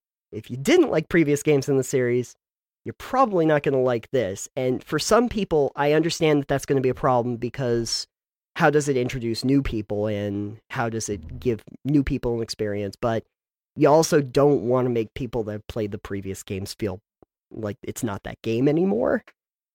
if 0.32 0.50
you 0.50 0.56
didn't 0.56 0.92
like 0.92 1.10
previous 1.10 1.44
games 1.44 1.68
in 1.68 1.76
the 1.76 1.84
series, 1.84 2.36
you're 2.86 2.94
probably 2.94 3.46
not 3.46 3.64
going 3.64 3.74
to 3.74 3.82
like 3.82 4.10
this. 4.12 4.48
And 4.56 4.82
for 4.82 4.98
some 4.98 5.28
people, 5.28 5.74
I 5.76 5.92
understand 5.92 6.40
that 6.40 6.48
that's 6.48 6.66
going 6.66 6.78
to 6.78 6.82
be 6.82 6.88
a 6.88 6.94
problem 6.94 7.36
because 7.36 8.08
how 8.56 8.70
does 8.70 8.88
it 8.88 8.96
introduce 8.96 9.44
new 9.44 9.62
people 9.62 10.08
and 10.08 10.60
How 10.70 10.88
does 10.88 11.10
it 11.10 11.38
give 11.38 11.62
new 11.84 12.06
people 12.06 12.36
an 12.36 12.42
experience? 12.42 12.96
But 12.96 13.26
you 13.76 13.90
also 13.90 14.22
don't 14.22 14.62
want 14.62 14.86
to 14.86 14.90
make 14.90 15.14
people 15.16 15.44
that 15.44 15.52
have 15.52 15.68
played 15.68 15.92
the 15.92 15.98
previous 15.98 16.44
games 16.44 16.74
feel 16.74 17.02
like 17.52 17.76
it's 17.84 18.06
not 18.06 18.24
that 18.24 18.42
game 18.42 18.70
anymore. 18.70 19.26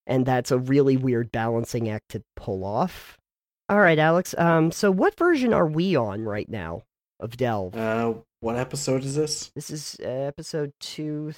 and 0.07 0.25
that's 0.25 0.51
a 0.51 0.59
really 0.59 0.97
weird 0.97 1.31
balancing 1.33 1.91
act 1.91 2.09
to 2.13 2.23
pull 2.35 2.65
off. 2.65 3.19
All 3.69 3.81
right, 3.81 3.99
Alex. 3.99 4.35
Um, 4.39 4.71
so 4.71 4.91
what 4.91 5.17
version 5.19 5.53
are 5.53 5.67
we 5.67 5.97
on 5.97 6.23
right 6.25 6.49
now 6.49 6.83
of 7.19 7.37
Delve? 7.37 7.75
Uh, 7.77 8.15
what 8.41 8.57
episode 8.57 9.03
is 9.05 9.17
this? 9.17 9.51
This 9.57 9.71
is 9.71 9.97
uh, 10.03 10.07
episode 10.09 10.73
two, 10.79 11.33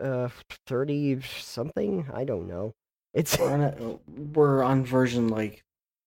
uh, 0.00 0.28
thirty 0.66 1.20
something. 1.40 2.06
I 2.12 2.24
don't 2.24 2.48
know. 2.48 2.74
It's 3.14 3.38
We're 3.38 3.50
on, 3.52 3.60
a, 3.62 3.98
we're 4.32 4.62
on 4.62 4.84
version 4.84 5.28
like 5.28 5.62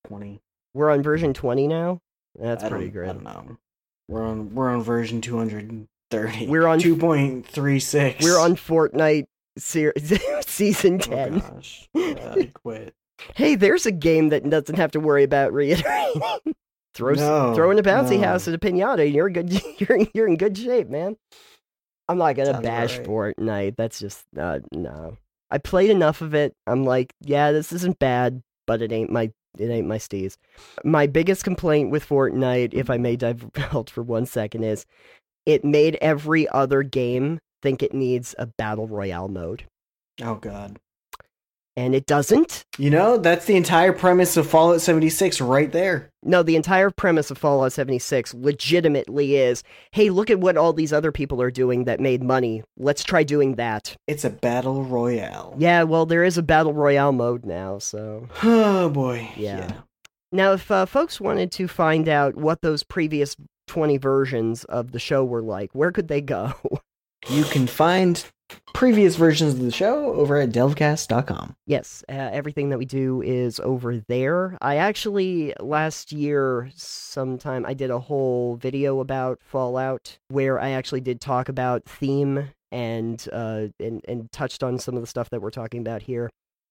twenty. 0.07 0.39
we're 0.73 0.89
on 0.91 1.01
version 1.03 1.33
twenty 1.33 1.67
now. 1.67 1.99
That's 2.37 2.63
I 2.63 2.69
pretty 2.69 2.89
don't- 2.89 3.03
I 3.03 3.13
don't 3.13 3.23
know. 3.23 3.57
We're 4.09 4.23
on 4.23 4.53
we're 4.53 4.69
on 4.69 4.83
version 4.83 5.21
two 5.21 5.37
hundred 5.37 5.87
thirty. 6.09 6.47
We're 6.47 6.67
on- 6.67 6.79
two 6.79 6.97
point 6.97 7.47
three 7.47 7.79
six. 7.79 8.23
We're 8.23 8.39
on 8.39 8.55
Fortnite 8.57 9.25
ser- 9.57 9.93
season 10.45 10.95
Oh 10.95 10.97
ten. 10.97 11.39
gosh, 11.39 11.87
yeah, 11.93 12.33
I 12.37 12.49
quit. 12.53 12.93
Hey, 13.35 13.55
there's 13.55 13.85
a 13.85 13.91
game 13.91 14.29
that 14.29 14.49
doesn't 14.49 14.77
have 14.77 14.91
to 14.91 14.99
worry 14.99 15.23
about 15.23 15.53
reiterating. 15.53 16.21
throw 16.93 17.13
No, 17.13 17.53
throw 17.55 17.71
in 17.71 17.79
a 17.79 17.83
bouncy 17.83 18.19
no. 18.19 18.27
house 18.27 18.47
at 18.47 18.53
a 18.53 18.57
pinata, 18.57 19.11
you're 19.11 19.29
good. 19.29 19.51
You're 19.79 19.99
you're 20.13 20.27
in 20.27 20.37
good 20.37 20.57
shape, 20.57 20.89
man. 20.89 21.17
I'm 22.07 22.17
not 22.17 22.35
gonna 22.35 22.53
Sounds 22.53 22.63
bash 22.65 22.97
right. 22.97 23.07
Fortnite. 23.07 23.75
That's 23.77 23.99
just 23.99 24.25
uh, 24.37 24.59
no. 24.71 25.17
I 25.49 25.57
played 25.57 25.89
enough 25.89 26.21
of 26.21 26.33
it. 26.33 26.53
I'm 26.67 26.85
like, 26.85 27.13
yeah, 27.21 27.51
this 27.51 27.71
isn't 27.71 27.99
bad, 27.99 28.41
but 28.67 28.81
it 28.81 28.91
ain't 28.91 29.09
my 29.09 29.31
it 29.57 29.69
ain't 29.69 29.87
my 29.87 29.97
steez. 29.97 30.37
My 30.83 31.07
biggest 31.07 31.43
complaint 31.43 31.91
with 31.91 32.07
Fortnite, 32.07 32.73
if 32.73 32.89
I 32.89 32.97
may 32.97 33.15
divulge 33.15 33.89
for 33.91 34.03
one 34.03 34.25
second, 34.25 34.63
is 34.63 34.85
it 35.45 35.65
made 35.65 35.97
every 36.01 36.47
other 36.49 36.83
game 36.83 37.39
think 37.61 37.83
it 37.83 37.93
needs 37.93 38.33
a 38.37 38.47
battle 38.47 38.87
royale 38.87 39.27
mode, 39.27 39.65
Oh 40.21 40.35
god. 40.35 40.77
And 41.75 41.95
it 41.95 42.05
doesn't. 42.05 42.63
You 42.77 42.89
know, 42.89 43.17
that's 43.17 43.45
the 43.45 43.55
entire 43.55 43.93
premise 43.93 44.37
of 44.37 44.47
Fallout 44.47 44.81
76 44.81 45.41
right 45.41 45.71
there. 45.71 46.09
No, 46.23 46.43
the 46.43 46.55
entire 46.55 46.89
premise 46.89 47.31
of 47.31 47.37
Fallout 47.37 47.73
76 47.73 48.33
legitimately 48.33 49.35
is 49.35 49.63
hey, 49.91 50.09
look 50.09 50.29
at 50.29 50.39
what 50.39 50.57
all 50.57 50.73
these 50.73 50.93
other 50.93 51.11
people 51.11 51.41
are 51.41 51.51
doing 51.51 51.85
that 51.85 51.99
made 51.99 52.23
money. 52.23 52.63
Let's 52.77 53.03
try 53.03 53.23
doing 53.23 53.55
that. 53.55 53.95
It's 54.07 54.25
a 54.25 54.29
battle 54.29 54.83
royale. 54.83 55.55
Yeah, 55.57 55.83
well, 55.83 56.05
there 56.05 56.23
is 56.23 56.37
a 56.37 56.43
Battle 56.43 56.73
Royale 56.73 57.13
mode 57.13 57.45
now, 57.45 57.79
so. 57.79 58.27
Oh 58.43 58.89
boy. 58.89 59.29
Yeah. 59.35 59.81
Now, 60.31 60.53
if 60.53 60.71
uh, 60.71 60.85
folks 60.85 61.19
wanted 61.19 61.51
to 61.53 61.67
find 61.67 62.07
out 62.07 62.35
what 62.35 62.61
those 62.61 62.83
previous 62.83 63.35
20 63.67 63.97
versions 63.97 64.63
of 64.65 64.91
the 64.91 64.99
show 64.99 65.23
were 65.25 65.41
like, 65.41 65.69
where 65.73 65.91
could 65.91 66.07
they 66.07 66.21
go? 66.21 66.53
You 67.29 67.43
can 67.43 67.67
find 67.67 68.25
previous 68.73 69.15
versions 69.15 69.53
of 69.53 69.59
the 69.61 69.71
show 69.71 70.13
over 70.13 70.37
at 70.37 70.49
delvecast.com. 70.49 71.55
yes, 71.65 72.03
uh, 72.09 72.13
everything 72.13 72.69
that 72.69 72.77
we 72.77 72.85
do 72.85 73.21
is 73.21 73.59
over 73.59 73.97
there. 73.97 74.57
I 74.61 74.77
actually, 74.77 75.53
last 75.59 76.11
year, 76.11 76.69
sometime, 76.75 77.65
I 77.65 77.73
did 77.73 77.91
a 77.91 77.99
whole 77.99 78.55
video 78.55 78.99
about 78.99 79.39
Fallout 79.41 80.17
where 80.29 80.59
I 80.59 80.71
actually 80.71 81.01
did 81.01 81.21
talk 81.21 81.49
about 81.49 81.83
theme 81.85 82.49
and, 82.71 83.27
uh, 83.31 83.67
and, 83.79 84.01
and 84.07 84.31
touched 84.31 84.63
on 84.63 84.79
some 84.79 84.95
of 84.95 85.01
the 85.01 85.07
stuff 85.07 85.29
that 85.29 85.41
we're 85.41 85.51
talking 85.51 85.81
about 85.81 86.03
here. 86.03 86.29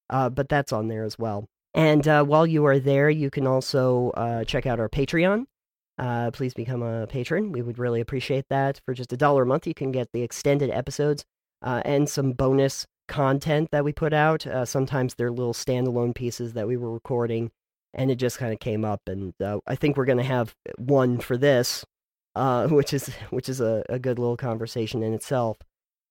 Uh, 0.08 0.28
but 0.28 0.48
that's 0.48 0.72
on 0.72 0.88
there 0.88 1.04
as 1.04 1.18
well. 1.18 1.46
And 1.74 2.06
uh, 2.08 2.24
while 2.24 2.46
you 2.46 2.64
are 2.66 2.80
there, 2.80 3.10
you 3.10 3.30
can 3.30 3.46
also 3.46 4.10
uh, 4.16 4.44
check 4.44 4.66
out 4.66 4.80
our 4.80 4.88
Patreon. 4.88 5.44
Uh, 5.98 6.30
please 6.30 6.54
become 6.54 6.82
a 6.82 7.06
patron. 7.06 7.52
We 7.52 7.60
would 7.60 7.78
really 7.78 8.00
appreciate 8.00 8.46
that. 8.48 8.80
For 8.86 8.94
just 8.94 9.12
a 9.12 9.18
dollar 9.18 9.42
a 9.42 9.46
month, 9.46 9.66
you 9.66 9.74
can 9.74 9.92
get 9.92 10.08
the 10.12 10.22
extended 10.22 10.70
episodes 10.70 11.24
uh, 11.62 11.82
and 11.84 12.08
some 12.08 12.32
bonus 12.32 12.86
content 13.08 13.70
that 13.72 13.84
we 13.84 13.92
put 13.92 14.12
out. 14.12 14.46
Uh, 14.46 14.64
sometimes 14.64 15.14
they're 15.14 15.30
little 15.32 15.52
standalone 15.54 16.14
pieces 16.14 16.52
that 16.54 16.68
we 16.68 16.76
were 16.76 16.92
recording, 16.92 17.50
and 17.94 18.10
it 18.10 18.16
just 18.16 18.38
kind 18.38 18.52
of 18.52 18.60
came 18.60 18.84
up. 18.84 19.00
And 19.06 19.34
uh, 19.42 19.58
I 19.66 19.74
think 19.74 19.96
we're 19.96 20.04
going 20.04 20.18
to 20.18 20.24
have 20.24 20.54
one 20.78 21.18
for 21.18 21.36
this, 21.36 21.84
uh, 22.36 22.68
which 22.68 22.92
is 22.94 23.08
which 23.30 23.48
is 23.48 23.60
a, 23.60 23.84
a 23.88 23.98
good 23.98 24.18
little 24.18 24.36
conversation 24.36 25.02
in 25.02 25.12
itself. 25.12 25.58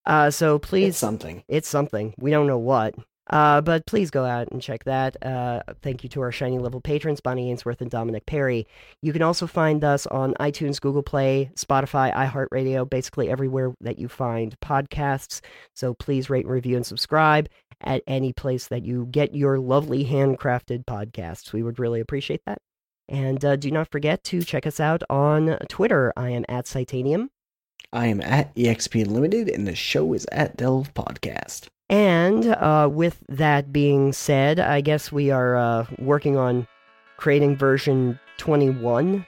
Uh, 0.06 0.32
so 0.32 0.58
please, 0.60 0.89
It's 0.89 0.97
something. 0.97 1.43
it's 1.47 1.68
something. 1.70 2.14
We 2.18 2.32
don't 2.32 2.47
know 2.47 2.58
what. 2.58 2.95
Uh, 3.30 3.61
but 3.61 3.86
please 3.86 4.09
go 4.09 4.25
out 4.25 4.47
and 4.51 4.61
check 4.61 4.84
that. 4.86 5.15
Uh, 5.23 5.61
thank 5.82 6.03
you 6.03 6.09
to 6.09 6.21
our 6.21 6.32
shiny 6.32 6.57
level 6.57 6.82
patrons, 6.82 7.21
Bonnie 7.21 7.51
Ainsworth 7.51 7.82
and 7.82 7.91
Dominic 7.91 8.25
Perry. 8.25 8.65
You 9.01 9.13
can 9.13 9.21
also 9.21 9.45
find 9.45 9.84
us 9.84 10.07
on 10.07 10.34
iTunes, 10.39 10.82
Google 10.82 11.03
Play, 11.03 11.51
Spotify, 11.55 12.13
iHeartRadio, 12.13 12.89
basically 12.89 13.30
everywhere 13.30 13.73
that 13.82 13.99
you 13.99 14.07
find 14.07 14.59
podcasts. 14.61 15.41
So 15.75 15.93
please 15.93 16.30
rate 16.30 16.47
review 16.47 16.75
and 16.75 16.86
subscribe 16.86 17.49
at 17.82 18.03
any 18.07 18.34
place 18.34 18.67
that 18.67 18.84
you 18.84 19.07
get 19.11 19.36
your 19.36 19.59
lovely 19.59 20.05
handcrafted 20.05 20.86
podcasts. 20.86 21.53
We 21.53 21.63
would 21.63 21.80
really 21.80 21.99
appreciate 21.99 22.41
that. 22.45 22.57
And 23.07 23.43
uh, 23.43 23.55
do 23.55 23.71
not 23.71 23.89
forget 23.91 24.23
to 24.25 24.43
check 24.43 24.67
us 24.67 24.80
out 24.80 25.01
on 25.09 25.57
Twitter. 25.67 26.13
I 26.15 26.30
am 26.30 26.45
at 26.47 26.67
Citanium. 26.67 27.30
I 27.91 28.07
am 28.07 28.21
at 28.21 28.53
EXP 28.55 29.07
Limited, 29.07 29.49
and 29.49 29.67
the 29.67 29.75
show 29.75 30.13
is 30.13 30.27
at 30.32 30.57
Delve 30.57 30.93
Podcast. 30.93 31.69
And 31.89 32.45
uh, 32.47 32.87
with 32.91 33.19
that 33.29 33.73
being 33.73 34.13
said, 34.13 34.59
I 34.59 34.81
guess 34.81 35.11
we 35.11 35.31
are 35.31 35.55
uh, 35.57 35.85
working 35.97 36.37
on 36.37 36.67
creating 37.17 37.57
version 37.57 38.19
21 38.37 39.25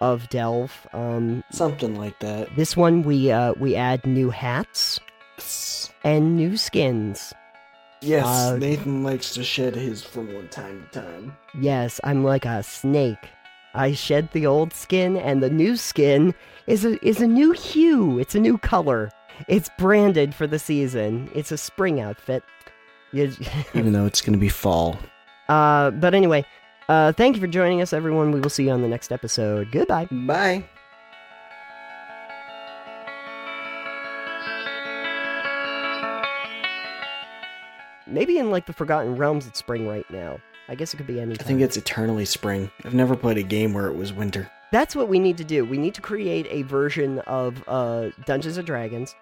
of 0.00 0.28
Delve. 0.28 0.86
Um, 0.92 1.42
Something 1.50 1.96
like 1.98 2.18
that. 2.20 2.54
this 2.56 2.76
one 2.76 3.02
we 3.02 3.30
uh, 3.32 3.54
we 3.58 3.74
add 3.74 4.06
new 4.06 4.30
hats 4.30 5.00
and 6.04 6.36
new 6.36 6.56
skins. 6.56 7.32
Yes, 8.00 8.26
Uh, 8.26 8.56
Nathan 8.58 9.02
likes 9.02 9.32
to 9.34 9.42
shed 9.42 9.74
his 9.74 10.04
from 10.04 10.32
one 10.34 10.48
time 10.48 10.86
to 10.92 11.00
time. 11.00 11.36
Yes, 11.60 12.00
I'm 12.04 12.22
like 12.22 12.44
a 12.44 12.62
snake. 12.62 13.30
I 13.74 13.92
shed 13.92 14.28
the 14.32 14.46
old 14.46 14.72
skin, 14.72 15.16
and 15.16 15.42
the 15.42 15.50
new 15.50 15.74
skin 15.76 16.32
is 16.68 16.84
a 16.84 17.02
is 17.04 17.20
a 17.20 17.26
new 17.26 17.52
hue. 17.52 18.18
It's 18.20 18.34
a 18.36 18.40
new 18.40 18.58
color. 18.58 19.10
It's 19.48 19.70
branded 19.78 20.34
for 20.34 20.46
the 20.46 20.58
season. 20.58 21.30
It's 21.34 21.52
a 21.52 21.58
spring 21.58 22.00
outfit. 22.00 22.42
You, 23.12 23.32
Even 23.74 23.92
though 23.92 24.06
it's 24.06 24.20
going 24.20 24.32
to 24.32 24.38
be 24.38 24.48
fall. 24.48 24.98
Uh, 25.48 25.90
but 25.90 26.14
anyway, 26.14 26.44
uh, 26.88 27.12
thank 27.12 27.36
you 27.36 27.40
for 27.40 27.46
joining 27.46 27.80
us, 27.80 27.92
everyone. 27.92 28.32
We 28.32 28.40
will 28.40 28.50
see 28.50 28.64
you 28.64 28.70
on 28.70 28.82
the 28.82 28.88
next 28.88 29.12
episode. 29.12 29.70
Goodbye. 29.70 30.06
Bye. 30.10 30.64
Maybe 38.06 38.38
in 38.38 38.50
like 38.50 38.66
the 38.66 38.72
Forgotten 38.72 39.16
Realms, 39.16 39.46
it's 39.46 39.58
spring 39.58 39.88
right 39.88 40.08
now. 40.10 40.38
I 40.68 40.74
guess 40.74 40.94
it 40.94 40.98
could 40.98 41.06
be 41.06 41.20
any. 41.20 41.34
I 41.34 41.36
think 41.42 41.60
it's 41.60 41.76
eternally 41.76 42.24
spring. 42.24 42.70
I've 42.84 42.94
never 42.94 43.16
played 43.16 43.38
a 43.38 43.42
game 43.42 43.74
where 43.74 43.86
it 43.86 43.94
was 43.96 44.12
winter. 44.12 44.50
That's 44.72 44.94
what 44.96 45.08
we 45.08 45.18
need 45.18 45.36
to 45.38 45.44
do. 45.44 45.64
We 45.64 45.78
need 45.78 45.94
to 45.94 46.00
create 46.00 46.46
a 46.50 46.62
version 46.62 47.20
of 47.20 47.62
uh, 47.68 48.10
Dungeons 48.26 48.56
and 48.56 48.66
Dragons, 48.66 49.14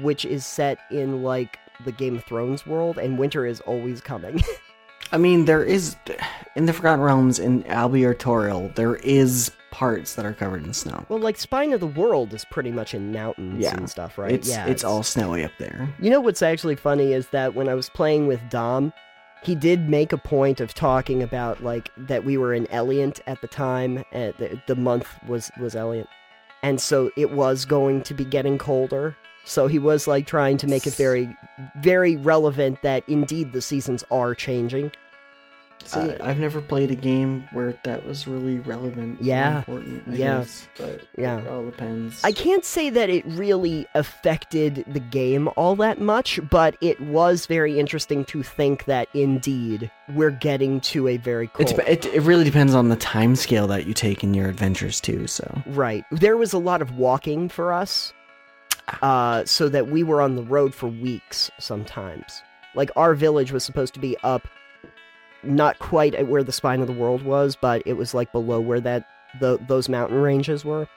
which 0.00 0.24
is 0.24 0.44
set 0.46 0.78
in 0.90 1.22
like 1.22 1.58
the 1.84 1.92
Game 1.92 2.16
of 2.16 2.24
Thrones 2.24 2.66
world, 2.66 2.98
and 2.98 3.18
winter 3.18 3.46
is 3.46 3.60
always 3.62 4.00
coming. 4.00 4.42
I 5.12 5.18
mean, 5.18 5.44
there 5.44 5.62
is 5.64 5.96
in 6.56 6.66
the 6.66 6.72
Forgotten 6.72 7.00
Realms 7.00 7.38
in 7.38 7.66
Albion 7.66 8.14
Toriel, 8.14 8.74
there 8.76 8.96
is 8.96 9.50
parts 9.70 10.14
that 10.14 10.24
are 10.26 10.32
covered 10.34 10.64
in 10.64 10.72
snow. 10.74 11.04
well, 11.08 11.18
like 11.18 11.38
Spine 11.38 11.72
of 11.72 11.80
the 11.80 11.86
World 11.86 12.32
is 12.34 12.44
pretty 12.50 12.70
much 12.70 12.92
in 12.94 13.10
mountains 13.12 13.58
Yeah. 13.62 13.74
and 13.74 13.88
stuff, 13.90 14.18
right? 14.18 14.32
It's 14.32 14.48
yeah, 14.48 14.66
it's 14.66 14.84
all 14.84 15.02
snowy 15.02 15.44
up 15.44 15.52
there. 15.58 15.88
You 15.98 16.10
know 16.10 16.20
what's 16.20 16.42
actually 16.42 16.76
funny 16.76 17.12
is 17.14 17.28
that 17.28 17.54
when 17.54 17.68
I 17.68 17.74
was 17.74 17.88
playing 17.88 18.26
with 18.26 18.40
Dom, 18.50 18.92
he 19.42 19.54
did 19.54 19.88
make 19.88 20.12
a 20.12 20.18
point 20.18 20.60
of 20.60 20.72
talking 20.72 21.22
about 21.22 21.62
like 21.62 21.90
that 21.96 22.24
we 22.24 22.36
were 22.36 22.54
in 22.54 22.66
Eleint 22.66 23.20
at 23.26 23.40
the 23.40 23.48
time. 23.48 23.98
Uh, 24.12 24.32
the, 24.38 24.60
the 24.66 24.76
month 24.76 25.08
was 25.26 25.50
was 25.60 25.74
Eleint, 25.74 26.06
and 26.62 26.80
so 26.80 27.10
it 27.16 27.32
was 27.32 27.64
going 27.64 28.02
to 28.02 28.14
be 28.14 28.24
getting 28.24 28.58
colder. 28.58 29.16
So 29.44 29.66
he 29.66 29.78
was 29.78 30.06
like 30.06 30.26
trying 30.26 30.56
to 30.58 30.68
make 30.68 30.86
it 30.86 30.94
very, 30.94 31.36
very 31.80 32.16
relevant 32.16 32.80
that 32.82 33.02
indeed 33.08 33.52
the 33.52 33.60
seasons 33.60 34.04
are 34.10 34.36
changing. 34.36 34.92
See, 35.84 36.00
Uh, 36.00 36.16
I've 36.20 36.38
never 36.38 36.60
played 36.60 36.90
a 36.90 36.94
game 36.94 37.44
where 37.52 37.74
that 37.84 38.06
was 38.06 38.26
really 38.26 38.58
relevant. 38.60 39.20
Yeah. 39.22 39.58
important. 39.58 40.02
I 40.08 40.12
Yeah. 40.14 40.38
guess, 40.38 40.68
but 40.78 41.00
Yeah. 41.18 41.38
it 41.40 41.46
all 41.48 41.64
depends. 41.64 42.22
I 42.24 42.32
can't 42.32 42.64
say 42.64 42.88
that 42.90 43.10
it 43.10 43.24
really 43.26 43.86
affected 43.94 44.84
the 44.86 45.00
game 45.00 45.48
all 45.56 45.76
that 45.76 46.00
much, 46.00 46.40
but 46.50 46.76
it 46.80 47.00
was 47.00 47.46
very 47.46 47.78
interesting 47.78 48.24
to 48.26 48.42
think 48.42 48.84
that 48.86 49.08
indeed 49.14 49.90
we're 50.14 50.30
getting 50.30 50.80
to 50.80 51.08
a 51.08 51.16
very 51.16 51.48
cool. 51.48 51.66
it 51.86 52.06
it 52.06 52.22
really 52.22 52.44
depends 52.44 52.74
on 52.74 52.88
the 52.88 52.96
time 52.96 53.36
scale 53.36 53.66
that 53.66 53.86
you 53.86 53.94
take 53.94 54.22
in 54.24 54.34
your 54.34 54.48
adventures 54.48 55.00
too. 55.00 55.26
So 55.26 55.62
Right. 55.66 56.04
There 56.10 56.36
was 56.36 56.52
a 56.52 56.58
lot 56.58 56.80
of 56.82 56.96
walking 56.96 57.48
for 57.48 57.72
us, 57.72 58.12
uh, 59.00 59.44
so 59.44 59.68
that 59.68 59.88
we 59.88 60.02
were 60.02 60.20
on 60.20 60.36
the 60.36 60.42
road 60.42 60.74
for 60.74 60.86
weeks 60.88 61.50
sometimes. 61.58 62.42
Like, 62.74 62.90
our 62.96 63.14
village 63.14 63.52
was 63.52 63.64
supposed 63.64 63.92
to 63.94 64.00
be 64.00 64.16
up, 64.22 64.48
not 65.42 65.78
quite 65.78 66.14
at 66.14 66.26
where 66.28 66.42
the 66.42 66.52
spine 66.52 66.80
of 66.80 66.86
the 66.86 66.92
world 66.92 67.22
was, 67.22 67.56
but 67.56 67.82
it 67.86 67.94
was 67.94 68.14
like 68.14 68.32
below 68.32 68.60
where 68.60 68.80
that 68.80 69.06
the 69.40 69.58
those 69.68 69.88
mountain 69.88 70.18
ranges 70.18 70.64
were. 70.64 70.88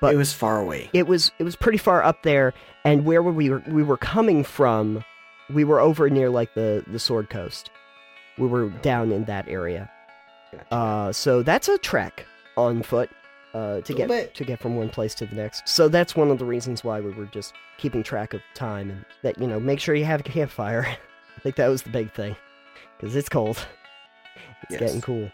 But- 0.00 0.14
it 0.14 0.16
was 0.16 0.32
far 0.32 0.60
away. 0.60 0.88
It 0.92 1.06
was 1.06 1.30
it 1.38 1.44
was 1.44 1.56
pretty 1.56 1.78
far 1.78 2.02
up 2.02 2.22
there, 2.22 2.54
and 2.84 3.04
where 3.04 3.22
we 3.22 3.50
were 3.50 3.62
we 3.68 3.82
were 3.82 3.96
coming 3.98 4.44
from, 4.44 5.04
we 5.52 5.64
were 5.64 5.80
over 5.80 6.08
near 6.08 6.30
like 6.30 6.54
the 6.54 6.84
the 6.86 6.98
Sword 6.98 7.28
Coast. 7.30 7.70
we 8.38 8.46
were 8.46 8.68
down 8.70 9.12
in 9.12 9.24
that 9.24 9.46
area. 9.48 9.90
Gotcha. 10.52 10.74
Uh, 10.74 11.12
so 11.12 11.42
that's 11.42 11.68
a 11.68 11.76
trek 11.78 12.24
on 12.56 12.82
foot 12.82 13.10
uh, 13.54 13.80
to 13.82 13.92
get 13.92 14.08
bit. 14.08 14.34
to 14.34 14.44
get 14.44 14.58
from 14.60 14.76
one 14.76 14.88
place 14.88 15.14
to 15.16 15.26
the 15.26 15.34
next. 15.34 15.68
So 15.68 15.88
that's 15.88 16.16
one 16.16 16.30
of 16.30 16.38
the 16.38 16.44
reasons 16.46 16.82
why 16.82 17.00
we 17.00 17.10
were 17.12 17.26
just 17.26 17.52
keeping 17.78 18.02
track 18.02 18.32
of 18.34 18.40
time 18.54 18.90
and 18.90 19.04
that 19.22 19.38
you 19.38 19.46
know 19.46 19.60
make 19.60 19.80
sure 19.80 19.94
you 19.94 20.06
have 20.06 20.20
a 20.20 20.24
campfire. 20.24 20.86
I 21.36 21.40
think 21.42 21.56
that 21.56 21.68
was 21.68 21.82
the 21.82 21.90
big 21.90 22.12
thing 22.12 22.36
because 22.98 23.14
it's 23.14 23.28
cold. 23.28 23.66
It's 24.62 24.72
Yes. 24.72 24.80
getting 24.80 25.00
cool. 25.00 25.30